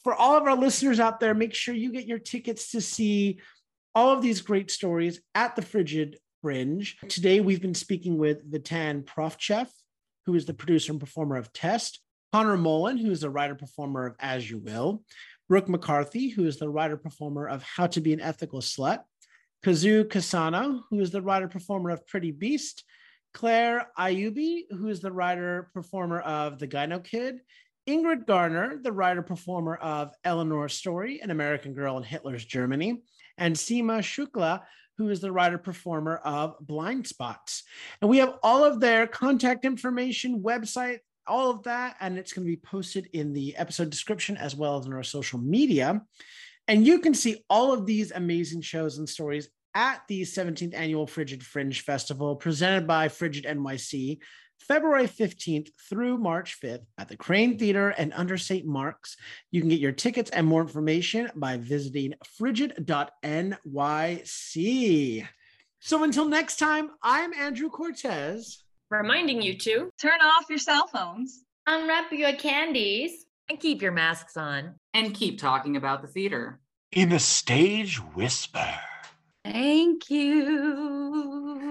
for 0.04 0.16
all 0.16 0.36
of 0.36 0.44
our 0.44 0.56
listeners 0.56 1.00
out 1.00 1.20
there, 1.20 1.34
make 1.34 1.54
sure 1.54 1.76
you 1.76 1.92
get 1.92 2.08
your 2.08 2.20
tickets 2.20 2.72
to 2.72 2.82
see 2.82 3.40
all 3.94 4.10
of 4.10 4.22
these 4.22 4.42
great 4.42 4.72
stories 4.72 5.22
at 5.36 5.56
the 5.56 5.62
Frigid 5.62 6.18
Fringe. 6.42 6.98
Today, 7.08 7.40
we've 7.40 7.62
been 7.62 7.76
speaking 7.76 8.18
with 8.18 8.50
Vitan 8.52 9.04
Pravtchev, 9.04 9.68
who 10.26 10.36
is 10.36 10.46
the 10.46 10.54
producer 10.54 10.92
and 10.92 11.00
performer 11.00 11.36
of 11.36 11.54
Test, 11.54 12.02
Connor 12.34 12.58
Mullen, 12.58 12.98
who 12.98 13.12
is 13.12 13.22
the 13.22 13.30
writer 13.30 13.56
performer 13.56 14.08
of 14.08 14.16
As 14.20 14.50
You 14.50 14.58
Will, 14.58 15.04
Brooke 15.50 15.70
McCarthy, 15.70 16.30
who 16.30 16.46
is 16.46 16.58
the 16.58 16.70
writer 16.70 16.98
performer 16.98 17.48
of 17.48 17.62
How 17.64 17.88
to 17.88 18.02
Be 18.02 18.14
an 18.14 18.22
Ethical 18.22 18.62
Slut, 18.62 19.02
Kazu 19.64 20.06
Kusano, 20.06 20.82
who 20.90 21.00
is 21.00 21.12
the 21.12 21.22
writer 21.22 21.48
performer 21.48 21.92
of 21.92 22.08
Pretty 22.08 22.32
Beast, 22.32 22.84
Claire 23.34 23.88
Ayoub, 24.00 24.64
who 24.72 24.88
is 24.88 25.02
the 25.02 25.12
writer 25.12 25.70
performer 25.74 26.20
of 26.22 26.58
The 26.58 26.68
Gyno 26.68 27.04
Kid, 27.04 27.42
Ingrid 27.92 28.26
Garner, 28.26 28.80
the 28.82 28.94
writer 28.94 29.22
performer 29.22 29.76
of 29.76 30.14
Eleanor's 30.24 30.74
Story, 30.74 31.20
An 31.20 31.30
American 31.30 31.74
Girl 31.74 31.98
in 31.98 32.04
Hitler's 32.04 32.46
Germany, 32.46 33.02
and 33.38 33.54
Seema 33.54 34.00
Shukla, 34.00 34.62
who 34.98 35.10
is 35.10 35.20
the 35.20 35.32
writer 35.32 35.58
performer 35.58 36.16
of 36.24 36.56
Blind 36.62 37.06
Spots. 37.06 37.64
And 38.02 38.10
we 38.10 38.20
have 38.20 38.36
all 38.44 38.64
of 38.64 38.80
their 38.80 39.08
contact 39.08 39.66
information, 39.66 40.42
website, 40.42 41.00
all 41.28 41.52
of 41.52 41.64
that, 41.64 41.98
and 42.00 42.18
it's 42.18 42.32
going 42.32 42.48
to 42.48 42.52
be 42.52 42.56
posted 42.56 43.10
in 43.12 43.34
the 43.34 43.58
episode 43.58 43.90
description 43.90 44.38
as 44.38 44.56
well 44.56 44.80
as 44.80 44.86
in 44.86 44.94
our 44.94 45.04
social 45.04 45.40
media. 45.40 46.02
And 46.70 46.88
you 46.88 47.00
can 47.00 47.14
see 47.14 47.44
all 47.50 47.74
of 47.74 47.86
these 47.86 48.12
amazing 48.12 48.62
shows 48.62 49.00
and 49.00 49.10
stories 49.10 49.50
at 49.76 50.02
the 50.08 50.22
17th 50.22 50.74
annual 50.74 51.08
Frigid 51.08 51.44
Fringe 51.46 51.82
Festival 51.82 52.38
presented 52.38 52.88
by 52.88 53.10
Frigid 53.10 53.44
NYC, 53.44 54.20
February 54.68 55.08
15th 55.08 55.70
through 55.90 56.18
March 56.18 56.60
5th 56.62 56.86
at 56.98 57.10
the 57.10 57.18
Kraine 57.18 57.58
Theater 57.58 57.90
and 57.90 58.14
under 58.16 58.38
St. 58.38 58.66
Mark's. 58.66 59.18
You 59.52 59.62
can 59.62 59.70
get 59.70 59.80
your 59.80 59.92
tickets 59.92 60.32
and 60.32 60.48
more 60.48 60.62
information 60.62 61.30
by 61.36 61.58
visiting 61.58 62.14
frigid.nyc. 62.38 62.88
So 65.80 66.04
until 66.04 66.26
next 66.26 66.58
time, 66.58 66.92
I'm 67.02 67.34
Andrew 67.34 67.70
Cortez. 67.70 68.64
Reminding 68.90 69.42
you 69.42 69.58
to 69.58 69.90
turn 70.00 70.20
off 70.22 70.46
your 70.50 70.60
cell 70.60 70.88
phones, 70.88 71.44
unwrap 71.66 72.12
your 72.12 72.34
candies, 72.34 73.26
and 73.50 73.60
keep 73.60 73.82
your 73.82 73.92
masks 73.92 74.38
on. 74.38 74.76
And 74.94 75.14
keep 75.14 75.40
talking 75.40 75.78
about 75.78 76.02
the 76.02 76.08
theater. 76.08 76.60
In 76.92 77.12
a 77.14 77.20
stage 77.20 77.98
whisper. 78.14 78.76
Thank 79.44 80.10
you. 80.10 81.71